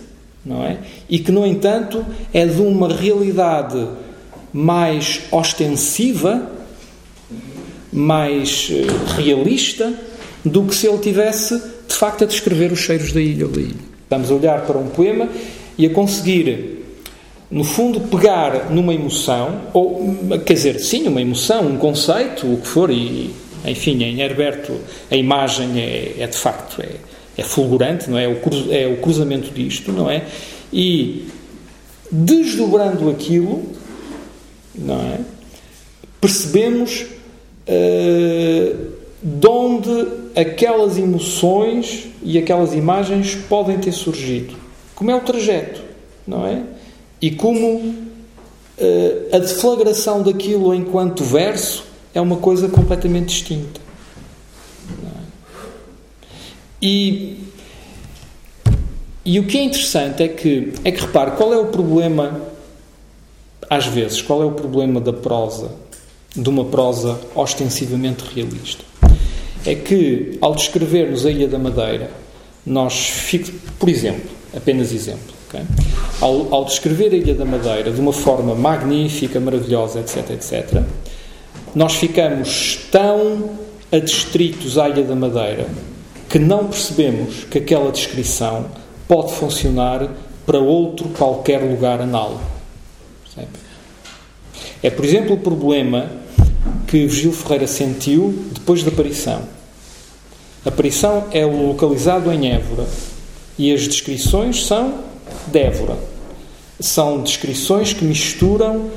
não 0.46 0.64
é? 0.64 0.78
E 1.10 1.20
que, 1.20 1.32
no 1.32 1.46
entanto, 1.46 2.04
é 2.34 2.46
de 2.46 2.62
uma 2.62 2.94
realidade 2.94 3.88
mais 4.54 5.22
ostensiva, 5.32 6.50
mais 7.92 8.70
eh, 8.72 9.22
realista, 9.22 9.94
do 10.44 10.64
que 10.64 10.76
se 10.76 10.88
ele 10.88 11.00
tivesse, 11.00 11.58
de 11.88 11.94
facto, 11.94 12.24
a 12.24 12.28
descrever 12.28 12.72
os 12.72 12.80
cheiros 12.80 13.12
da 13.12 13.22
ilha 13.22 13.46
ou 13.46 13.52
da 13.52 13.62
ilha. 13.62 13.88
Estamos 14.04 14.32
a 14.32 14.36
olhar 14.36 14.66
para 14.66 14.78
um 14.78 14.88
poema 14.88 15.28
e 15.78 15.86
a 15.86 15.90
conseguir, 15.90 16.86
no 17.52 17.64
fundo, 17.64 18.02
pegar 18.02 18.72
numa 18.72 18.94
emoção, 18.94 19.62
ou, 19.74 20.16
quer 20.46 20.54
dizer, 20.54 20.80
sim, 20.80 21.08
uma 21.08 21.22
emoção, 21.22 21.68
um 21.68 21.78
conceito, 21.78 22.52
o 22.52 22.58
que 22.58 22.68
for, 22.68 22.90
e, 22.90 23.32
enfim, 23.66 24.02
em 24.04 24.22
Herberto 24.22 24.74
a 25.12 25.16
imagem 25.16 25.80
é, 25.80 26.16
é 26.20 26.28
de 26.28 26.38
facto, 26.38 26.82
é, 26.82 26.90
é 27.38 27.44
fulgurante, 27.44 28.10
não 28.10 28.18
é? 28.18 28.26
É 28.26 28.88
o 28.88 28.98
cruzamento 28.98 29.52
disto, 29.52 29.92
não 29.92 30.10
é? 30.10 30.24
E 30.72 31.28
desdobrando 32.12 33.10
aquilo, 33.10 33.64
não 34.74 35.00
é? 35.00 35.20
Percebemos 36.20 37.06
uh, 37.68 38.97
de 39.22 39.48
onde 39.48 40.08
aquelas 40.36 40.98
emoções 40.98 42.08
e 42.22 42.38
aquelas 42.38 42.74
imagens 42.74 43.36
podem 43.36 43.78
ter 43.78 43.92
surgido. 43.92 44.56
Como 44.96 45.10
é 45.12 45.16
o 45.16 45.22
trajeto, 45.22 45.82
não 46.26 46.46
é? 46.46 46.64
E 47.22 47.32
como 47.32 47.78
uh, 47.78 49.36
a 49.36 49.40
deflagração 49.40 50.22
daquilo 50.22 50.74
enquanto 50.74 51.24
verso 51.24 51.86
é 52.14 52.22
uma 52.22 52.38
coisa 52.38 52.68
completamente 52.70 53.28
distinta. 53.28 53.88
E, 56.82 57.44
e 59.26 59.40
o 59.40 59.48
que 59.48 59.58
é 59.58 59.64
interessante 59.64 60.24
é 60.24 60.28
que, 60.28 60.74
é 60.84 60.92
que, 60.92 61.02
repare, 61.02 61.32
qual 61.32 61.54
é 61.54 61.58
o 61.58 61.68
problema, 61.68 62.40
às 63.70 63.88
vezes, 63.88 64.22
qual 64.22 64.42
é 64.44 64.46
o 64.46 64.52
problema 64.52 65.02
da 65.02 65.14
prosa, 65.14 65.72
de 66.36 66.48
uma 66.48 66.66
prosa 66.66 67.20
ostensivamente 67.36 68.24
realista? 68.34 68.86
É 69.68 69.76
que, 69.76 70.38
ao 70.40 70.56
descrevermos 70.56 71.26
a 71.26 71.30
Ilha 71.30 71.48
da 71.48 71.60
Madeira, 71.60 72.10
nós, 72.66 73.14
por 73.78 73.90
exemplo, 73.90 74.30
apenas 74.56 74.94
exemplo, 74.94 75.36
okay? 75.48 75.62
ao, 76.22 76.54
ao 76.54 76.66
descrever 76.66 77.12
a 77.12 77.16
Ilha 77.18 77.36
da 77.36 77.44
Madeira 77.44 77.92
de 77.92 78.00
uma 78.00 78.14
forma 78.14 78.56
magnífica, 78.56 79.40
maravilhosa, 79.40 80.00
etc., 80.00 80.32
etc., 80.32 80.84
nós 81.76 81.96
ficamos 81.96 82.80
tão 82.90 83.50
adstritos 83.92 84.78
à 84.78 84.88
Ilha 84.88 85.04
da 85.04 85.16
Madeira 85.16 85.68
que 86.30 86.40
não 86.40 86.68
percebemos 86.68 87.44
que 87.52 87.58
aquela 87.58 87.92
descrição 87.92 88.68
pode 89.06 89.34
funcionar 89.34 90.10
para 90.46 90.60
outro 90.60 91.10
qualquer 91.10 91.60
lugar 91.60 92.00
análogo. 92.00 92.42
É, 94.82 94.90
por 94.90 95.04
exemplo, 95.04 95.36
o 95.36 95.40
problema 95.40 96.10
que 96.88 97.00
Virgílio 97.00 97.34
Ferreira 97.34 97.68
sentiu 97.68 98.34
depois 98.54 98.84
da 98.84 98.90
aparição. 98.90 99.57
A 100.68 100.70
aparição 100.70 101.28
é 101.32 101.46
localizado 101.46 102.30
em 102.30 102.52
Évora 102.52 102.86
e 103.58 103.74
as 103.74 103.88
descrições 103.88 104.66
são 104.66 104.96
de 105.50 105.60
Évora. 105.60 105.98
São 106.78 107.24
descrições 107.24 107.94
que 107.94 108.04
misturam 108.04 108.92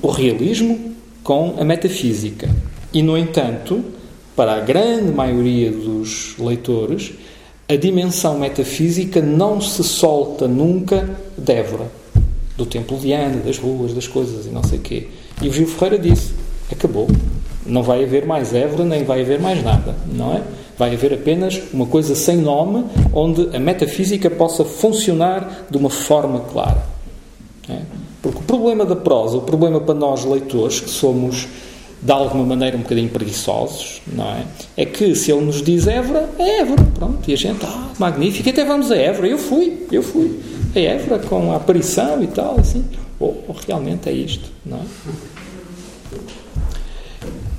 o 0.00 0.08
realismo 0.08 0.94
com 1.24 1.56
a 1.58 1.64
metafísica. 1.64 2.48
E, 2.94 3.02
no 3.02 3.18
entanto, 3.18 3.84
para 4.36 4.54
a 4.54 4.60
grande 4.60 5.10
maioria 5.10 5.72
dos 5.72 6.38
leitores, 6.38 7.10
a 7.68 7.74
dimensão 7.74 8.38
metafísica 8.38 9.20
não 9.20 9.60
se 9.60 9.82
solta 9.82 10.46
nunca 10.46 11.18
de 11.36 11.52
Évora, 11.54 11.90
do 12.56 12.64
templo 12.64 13.00
de 13.00 13.10
Ana, 13.10 13.38
das 13.38 13.58
ruas, 13.58 13.92
das 13.92 14.06
coisas 14.06 14.46
e 14.46 14.50
não 14.50 14.62
sei 14.62 14.78
o 14.78 14.82
quê. 14.82 15.08
E 15.42 15.48
o 15.48 15.52
Gil 15.52 15.66
Ferreira 15.66 15.98
disse: 15.98 16.32
acabou. 16.70 17.08
Não 17.64 17.82
vai 17.82 18.04
haver 18.04 18.26
mais 18.26 18.52
Évora, 18.54 18.84
nem 18.84 19.04
vai 19.04 19.22
haver 19.22 19.40
mais 19.40 19.62
nada, 19.62 19.94
não 20.12 20.34
é? 20.34 20.42
Vai 20.76 20.94
haver 20.94 21.14
apenas 21.14 21.60
uma 21.72 21.86
coisa 21.86 22.14
sem 22.14 22.38
nome, 22.38 22.84
onde 23.12 23.54
a 23.54 23.60
metafísica 23.60 24.28
possa 24.28 24.64
funcionar 24.64 25.66
de 25.70 25.76
uma 25.76 25.90
forma 25.90 26.40
clara. 26.40 26.82
É? 27.68 27.78
Porque 28.20 28.38
o 28.38 28.42
problema 28.42 28.84
da 28.84 28.96
prosa, 28.96 29.36
o 29.36 29.42
problema 29.42 29.80
para 29.80 29.94
nós 29.94 30.24
leitores, 30.24 30.80
que 30.80 30.90
somos 30.90 31.46
de 32.02 32.10
alguma 32.10 32.44
maneira 32.44 32.76
um 32.76 32.80
bocadinho 32.80 33.08
preguiçosos, 33.08 34.02
não 34.06 34.24
é? 34.24 34.44
É 34.76 34.84
que 34.84 35.14
se 35.14 35.30
ele 35.30 35.42
nos 35.42 35.62
diz 35.62 35.86
Évora, 35.86 36.28
é 36.36 36.60
Évora, 36.60 36.84
pronto, 36.94 37.30
e 37.30 37.32
a 37.32 37.36
gente, 37.36 37.64
ah, 37.64 37.90
magnífico, 37.98 38.48
até 38.48 38.64
vamos 38.64 38.90
a 38.90 38.96
Évora, 38.96 39.28
eu 39.28 39.38
fui, 39.38 39.86
eu 39.92 40.02
fui 40.02 40.40
a 40.74 40.80
Évora 40.80 41.20
com 41.20 41.52
a 41.52 41.56
aparição 41.56 42.20
e 42.22 42.26
tal, 42.26 42.58
assim, 42.58 42.84
ou 43.20 43.44
oh, 43.46 43.52
oh, 43.52 43.54
realmente 43.66 44.08
é 44.08 44.12
isto, 44.12 44.50
não 44.66 44.78
é? 44.78 44.80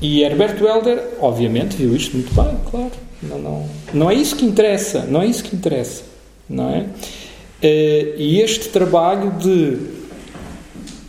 E 0.03 0.21
Herbert 0.21 0.61
Welder, 0.61 1.01
obviamente, 1.21 1.77
viu 1.77 1.95
isto 1.95 2.17
muito 2.17 2.33
bem, 2.35 2.57
claro, 2.69 2.91
não, 3.21 3.39
não, 3.39 3.69
não 3.93 4.11
é 4.11 4.13
isso 4.13 4.35
que 4.35 4.45
interessa, 4.45 5.05
não 5.05 5.21
é 5.21 5.27
isso 5.27 5.41
que 5.41 5.55
interessa, 5.55 6.03
não 6.49 6.69
é? 6.69 6.85
Eh, 7.61 8.15
e 8.17 8.41
este 8.41 8.67
trabalho 8.67 9.31
de 9.39 9.77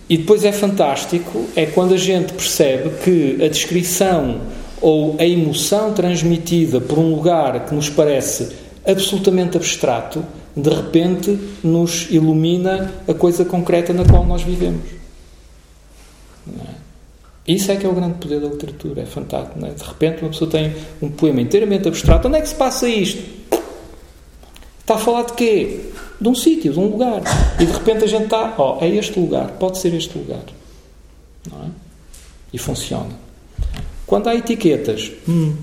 e 0.08 0.16
depois 0.16 0.44
é 0.44 0.52
fantástico, 0.52 1.46
é 1.56 1.66
quando 1.66 1.94
a 1.94 1.96
gente 1.96 2.34
percebe 2.34 2.90
que 3.02 3.44
a 3.44 3.48
descrição 3.48 4.42
ou 4.80 5.16
a 5.18 5.26
emoção 5.26 5.92
transmitida 5.92 6.80
por 6.80 6.96
um 6.96 7.16
lugar 7.16 7.66
que 7.66 7.74
nos 7.74 7.90
parece 7.90 8.50
absolutamente 8.86 9.56
abstrato, 9.56 10.24
de 10.56 10.70
repente 10.70 11.36
nos 11.64 12.08
ilumina 12.10 12.92
a 13.08 13.14
coisa 13.14 13.44
concreta 13.44 13.92
na 13.92 14.04
qual 14.04 14.24
nós 14.24 14.42
vivemos. 14.42 14.93
Isso 17.46 17.70
é 17.70 17.76
que 17.76 17.84
é 17.84 17.88
o 17.88 17.92
grande 17.92 18.14
poder 18.14 18.40
da 18.40 18.48
literatura, 18.48 19.02
é 19.02 19.06
fantástico. 19.06 19.58
Não 19.60 19.68
é? 19.68 19.72
De 19.72 19.82
repente 19.82 20.22
uma 20.22 20.30
pessoa 20.30 20.50
tem 20.50 20.74
um 21.02 21.10
poema 21.10 21.40
inteiramente 21.40 21.86
abstrato. 21.86 22.28
Onde 22.28 22.38
é 22.38 22.40
que 22.40 22.48
se 22.48 22.54
passa 22.54 22.88
isto? 22.88 23.22
Está 24.80 24.94
a 24.94 24.98
falar 24.98 25.24
de 25.24 25.34
quê? 25.34 25.80
De 26.20 26.28
um 26.28 26.34
sítio, 26.34 26.72
de 26.72 26.78
um 26.78 26.86
lugar. 26.86 27.22
E 27.60 27.66
de 27.66 27.72
repente 27.72 28.04
a 28.04 28.06
gente 28.06 28.24
está, 28.24 28.54
ó, 28.56 28.78
oh, 28.78 28.84
é 28.84 28.88
este 28.88 29.18
lugar, 29.18 29.48
pode 29.52 29.78
ser 29.78 29.92
este 29.94 30.16
lugar. 30.16 30.42
Não 31.50 31.58
é? 31.64 31.66
E 32.52 32.58
funciona. 32.58 33.24
Quando 34.06 34.28
há 34.28 34.34
etiquetas, 34.34 35.10
hum. 35.28 35.54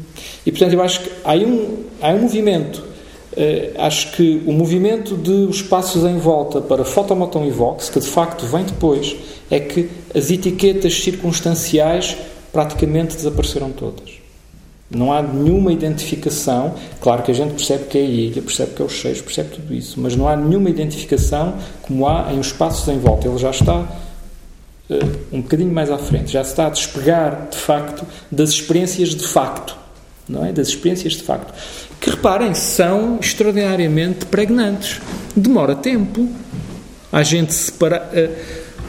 e 0.45 0.51
portanto 0.51 0.73
eu 0.73 0.81
acho 0.81 1.01
que 1.01 1.11
há 1.23 1.33
um, 1.33 1.83
há 2.01 2.09
um 2.09 2.21
movimento 2.21 2.91
Uh, 3.31 3.79
acho 3.79 4.11
que 4.11 4.43
o 4.45 4.51
movimento 4.51 5.15
de 5.15 5.31
os 5.31 5.61
passos 5.61 6.03
em 6.03 6.17
volta 6.17 6.59
para 6.59 6.83
Fotomoton 6.83 7.45
e 7.45 7.49
Vox, 7.49 7.89
que 7.89 7.97
de 7.97 8.07
facto 8.07 8.45
vem 8.45 8.65
depois, 8.65 9.15
é 9.51 9.59
que 9.59 9.89
as 10.15 10.31
etiquetas 10.31 11.03
circunstanciais 11.03 12.17
praticamente 12.51 13.15
desapareceram 13.15 13.71
todas. 13.71 14.21
Não 14.89 15.13
há 15.13 15.21
nenhuma 15.21 15.71
identificação. 15.71 16.75
Claro 16.99 17.23
que 17.23 17.31
a 17.31 17.33
gente 17.33 17.53
percebe 17.53 17.85
que 17.85 17.97
é 17.97 18.01
a 18.01 18.05
ilha, 18.05 18.41
percebe 18.41 18.73
que 18.73 18.81
é 18.81 18.85
os 18.85 18.93
cheios, 18.93 19.21
percebe 19.21 19.49
tudo 19.55 19.73
isso, 19.73 19.99
mas 19.99 20.15
não 20.15 20.27
há 20.27 20.35
nenhuma 20.35 20.69
identificação 20.69 21.55
como 21.81 22.07
há 22.07 22.33
em 22.33 22.39
os 22.39 22.51
passos 22.51 22.87
em 22.87 22.97
volta. 22.97 23.27
Ele 23.27 23.37
já 23.37 23.51
está 23.51 23.77
uh, 23.77 23.85
um 25.31 25.41
bocadinho 25.41 25.71
mais 25.73 25.89
à 25.91 25.97
frente, 25.97 26.31
já 26.31 26.43
se 26.43 26.51
está 26.51 26.67
a 26.67 26.69
despegar 26.69 27.49
de 27.51 27.57
facto 27.57 28.05
das 28.29 28.49
experiências 28.49 29.09
de 29.09 29.25
facto, 29.25 29.77
não 30.27 30.45
é? 30.45 30.51
Das 30.51 30.67
experiências 30.69 31.13
de 31.13 31.23
facto 31.23 31.53
que, 32.01 32.09
reparem, 32.09 32.53
são 32.53 33.19
extraordinariamente 33.21 34.25
pregnantes. 34.25 34.99
Demora 35.35 35.75
tempo 35.75 36.27
a 37.11 37.21
gente 37.23 37.53
separar, 37.53 38.09
eh, 38.11 38.29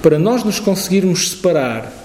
para 0.03 0.19
nós 0.19 0.43
nos 0.43 0.59
conseguirmos 0.59 1.31
separar 1.31 2.01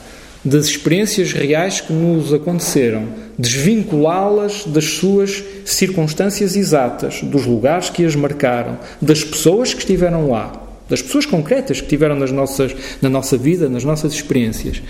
das 0.45 0.67
experiências 0.67 1.33
reais 1.33 1.81
que 1.81 1.91
nos 1.91 2.33
aconteceram, 2.33 3.07
desvinculá-las 3.37 4.65
das 4.65 4.85
suas 4.85 5.43
circunstâncias 5.65 6.55
exatas, 6.55 7.21
dos 7.23 7.45
lugares 7.45 7.89
que 7.89 8.05
as 8.05 8.15
marcaram, 8.15 8.79
das 9.01 9.23
pessoas 9.23 9.73
que 9.73 9.81
estiveram 9.81 10.29
lá, 10.29 10.53
das 10.89 11.01
pessoas 11.01 11.25
concretas 11.25 11.79
que 11.79 11.85
estiveram 11.85 12.15
nas 12.15 12.31
nossas, 12.31 12.73
na 13.01 13.09
nossa 13.09 13.35
vida, 13.35 13.67
nas 13.67 13.83
nossas 13.83 14.13
experiências. 14.13 14.81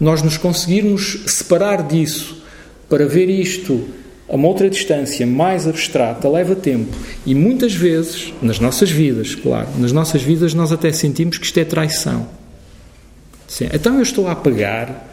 Nós 0.00 0.22
nos 0.22 0.36
conseguirmos 0.36 1.22
separar 1.26 1.86
disso 1.86 2.42
para 2.88 3.06
ver 3.06 3.28
isto 3.28 3.86
a 4.28 4.34
uma 4.34 4.46
outra 4.46 4.68
distância 4.68 5.26
mais 5.26 5.66
abstrata 5.66 6.28
leva 6.28 6.54
tempo 6.54 6.94
e 7.24 7.34
muitas 7.34 7.74
vezes, 7.74 8.32
nas 8.42 8.60
nossas 8.60 8.90
vidas, 8.90 9.34
claro, 9.34 9.68
nas 9.78 9.92
nossas 9.92 10.22
vidas 10.22 10.52
nós 10.54 10.70
até 10.70 10.92
sentimos 10.92 11.38
que 11.38 11.46
isto 11.46 11.58
é 11.58 11.64
traição. 11.64 12.28
Sim. 13.46 13.68
Então 13.72 13.96
eu 13.96 14.02
estou 14.02 14.28
a 14.28 14.32
apagar 14.32 15.08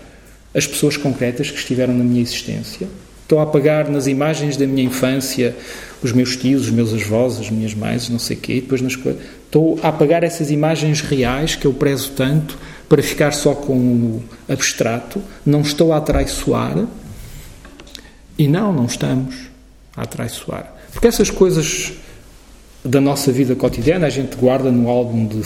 as 0.54 0.68
pessoas 0.68 0.98
concretas 0.98 1.50
que 1.50 1.58
estiveram 1.58 1.94
na 1.94 2.04
minha 2.04 2.22
existência, 2.22 2.88
estou 3.24 3.40
a 3.40 3.44
apagar 3.44 3.90
nas 3.90 4.08
imagens 4.08 4.58
da 4.58 4.68
minha 4.68 4.86
infância 4.86 5.56
os 6.04 6.12
meus 6.12 6.36
tios, 6.36 6.64
os 6.64 6.70
meus 6.70 6.94
avós, 6.94 7.40
as 7.40 7.50
minhas 7.50 7.74
mães, 7.74 8.10
não 8.10 8.20
sei 8.20 8.38
o 8.38 8.40
quê, 8.40 8.56
depois 8.56 8.82
nas 8.82 8.96
coisas. 8.96 9.22
Estou 9.46 9.80
a 9.82 9.88
apagar 9.88 10.24
essas 10.24 10.52
imagens 10.52 11.02
reais 11.02 11.56
que 11.56 11.66
eu 11.66 11.74
prezo 11.74 12.12
tanto 12.12 12.58
para 12.88 13.02
ficar 13.02 13.32
só 13.32 13.54
com 13.56 13.74
o 13.74 14.24
abstrato, 14.48 15.22
não 15.46 15.62
estou 15.62 15.92
a 15.94 16.02
traiçoar 16.02 16.86
e 18.38 18.48
não, 18.48 18.74
não 18.74 18.86
estamos 18.86 19.36
a 19.95 20.06
traiçoar. 20.06 20.74
Porque 20.91 21.07
essas 21.07 21.30
coisas 21.30 21.94
da 22.84 23.02
nossa 23.02 23.32
vida 23.32 23.56
cotidiana 23.56 24.07
a 24.07 24.10
gente 24.10 24.36
guarda 24.36 24.72
no 24.72 24.90
álbum 24.90 25.26
de 25.26 25.41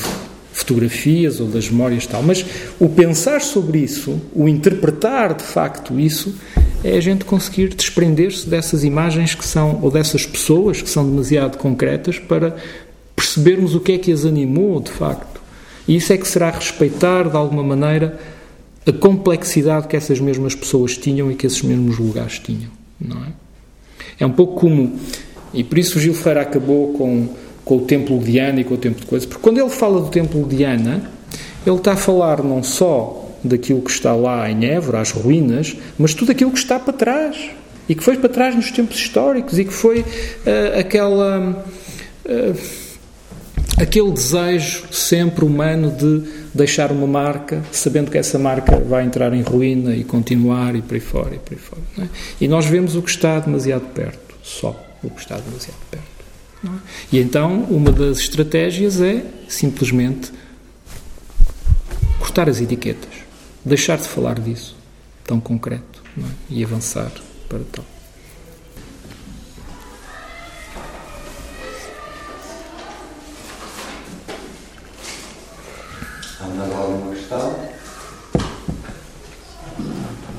fotografias 0.52 1.40
ou 1.40 1.48
das 1.48 1.70
memórias 1.70 2.06
tal, 2.06 2.22
mas 2.22 2.45
o 2.80 2.90
pensar 2.90 3.41
sobre 3.41 3.80
isso, 3.80 4.20
o 4.34 4.48
interpretar 4.48 5.34
de 5.34 5.44
facto 5.44 5.99
isso, 5.99 6.36
é 6.84 6.98
a 6.98 7.02
gente 7.02 7.24
conseguir 7.24 7.70
desprender-se 7.70 8.48
dessas 8.48 8.84
imagens 8.84 9.36
que 9.36 9.45
são, 9.45 9.80
ou 9.82 9.91
dessas 9.91 10.26
pessoas 10.26 10.82
que 10.82 10.90
são 10.90 11.10
demasiado 11.10 11.57
concretas 11.57 12.20
para 12.20 12.56
percebermos 13.16 13.76
o 13.76 13.80
que 13.80 13.94
é 13.94 13.98
que 13.98 14.11
as 14.11 14.26
animou 14.26 14.80
de 14.80 14.91
facto. 14.91 15.41
E 15.88 15.95
isso 15.95 16.11
é 16.11 16.18
que 16.18 16.28
será 16.28 16.52
respeitar 16.52 17.30
de 17.30 17.36
alguma 17.36 17.64
maneira 17.64 18.20
a 18.86 18.91
complexidade 18.91 19.88
que 19.88 19.95
essas 19.95 20.20
mesmas 20.20 20.56
pessoas 20.56 20.98
tinham 20.98 21.32
e 21.32 21.36
que 21.36 21.48
esses 21.48 21.61
mesmos 21.61 21.98
lugares 21.98 22.40
tinham 22.40 22.79
não 23.00 23.18
é? 23.24 23.28
É 24.20 24.26
um 24.26 24.32
pouco 24.32 24.60
como, 24.60 25.00
e 25.54 25.64
por 25.64 25.78
isso 25.78 26.00
Gil 26.00 26.16
acabou 26.40 26.94
com, 26.94 27.30
com 27.64 27.78
o 27.78 27.82
templo 27.82 28.20
de 28.20 28.38
Ana 28.38 28.62
e 28.62 28.64
com 28.64 28.74
o 28.74 28.78
templo 28.78 29.02
de 29.02 29.08
coisas, 29.08 29.28
porque 29.28 29.42
quando 29.42 29.60
ele 29.60 29.70
fala 29.70 30.02
do 30.02 30.10
templo 30.10 30.46
de 30.48 30.64
Ana, 30.64 31.10
ele 31.66 31.76
está 31.76 31.94
a 31.94 31.98
falar 31.98 32.44
não 32.44 32.64
só 32.64 33.30
daquilo 33.44 33.82
que 33.82 33.92
está 33.92 34.14
lá 34.14 34.50
em 34.50 34.66
Évora, 34.66 35.00
as 35.00 35.12
ruínas, 35.12 35.76
mas 35.98 36.14
tudo 36.14 36.32
aquilo 36.32 36.52
que 36.52 36.60
está 36.60 36.80
para 36.80 36.94
trás 36.94 37.38
e 37.88 37.96
que 37.96 38.04
foi 38.04 38.18
para 38.18 38.30
trás 38.30 38.56
nos 38.56 38.72
tempos 38.72 38.98
históricos 38.98 39.58
e 39.58 39.66
que 39.66 39.74
foi 39.74 40.02
uh, 40.02 40.80
aquela 40.80 41.66
uh, 42.26 42.90
aquele 43.82 44.12
desejo 44.12 44.84
sempre 44.92 45.46
humano 45.46 45.90
de 45.92 46.39
deixar 46.54 46.92
uma 46.92 47.08
marca, 47.08 47.64
sabendo 47.72 48.12
que 48.12 48.18
essa 48.18 48.40
marca 48.40 48.78
vai 48.80 49.06
entrar 49.06 49.34
em 49.34 49.42
ruína 49.42 49.96
e 49.96 50.04
continuar 50.04 50.76
e 50.76 50.82
por 50.82 50.96
aí 50.96 51.00
fora 51.00 51.36
e 51.36 51.40
por 51.40 51.54
aí 51.54 51.60
fora. 51.60 51.82
É? 52.00 52.08
E 52.42 52.48
nós 52.48 52.66
vemos 52.66 52.96
o 52.96 53.02
que 53.02 53.10
está 53.10 53.40
demasiado 53.40 53.86
perto, 53.94 54.36
só 54.44 54.76
o 55.04 55.10
que 55.10 55.22
está 55.22 55.38
demasiado 55.38 55.80
perto. 55.90 56.06
É? 56.66 56.70
E 57.12 57.20
então 57.20 57.64
uma 57.70 57.92
das 57.92 58.20
estratégias 58.20 59.02
é 59.02 59.24
simplesmente 59.48 60.32
cortar 62.20 62.50
as 62.50 62.60
etiquetas, 62.60 63.10
deixar 63.64 63.98
de 63.98 64.08
falar 64.08 64.40
disso 64.40 64.76
tão 65.26 65.40
concreto 65.40 66.04
é? 66.18 66.24
e 66.50 66.64
avançar 66.64 67.12
para 67.48 67.60
tal. 67.72 67.86
Mais 76.60 76.73
alguma 76.73 77.15
questão? 77.15 77.56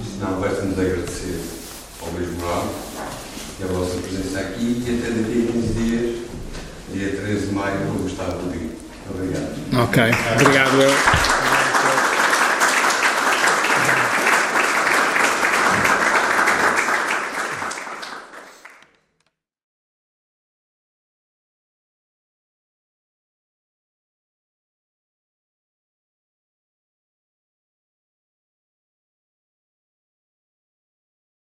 Se 0.05 0.19
não, 0.21 0.41
resta-nos 0.41 0.79
agradecer 0.79 1.41
ao 2.03 2.09
Luís 2.11 2.39
Moral 2.39 2.67
e 3.59 3.65
a 3.65 3.67
vossa 3.67 3.97
presença 3.99 4.41
aqui 4.41 4.85
e 4.87 4.99
até 4.99 5.11
daqui 5.11 5.49
a 5.49 5.53
15 5.53 5.73
dias, 5.75 6.17
dia 6.93 7.21
13 7.23 7.47
de 7.47 7.53
maio, 7.55 7.79
vou 7.87 8.03
gostar 8.03 8.27
de 8.27 8.35
ouvir. 8.35 8.71
Obrigado. 9.09 9.83
Ok, 9.83 10.03
obrigado. 10.35 12.10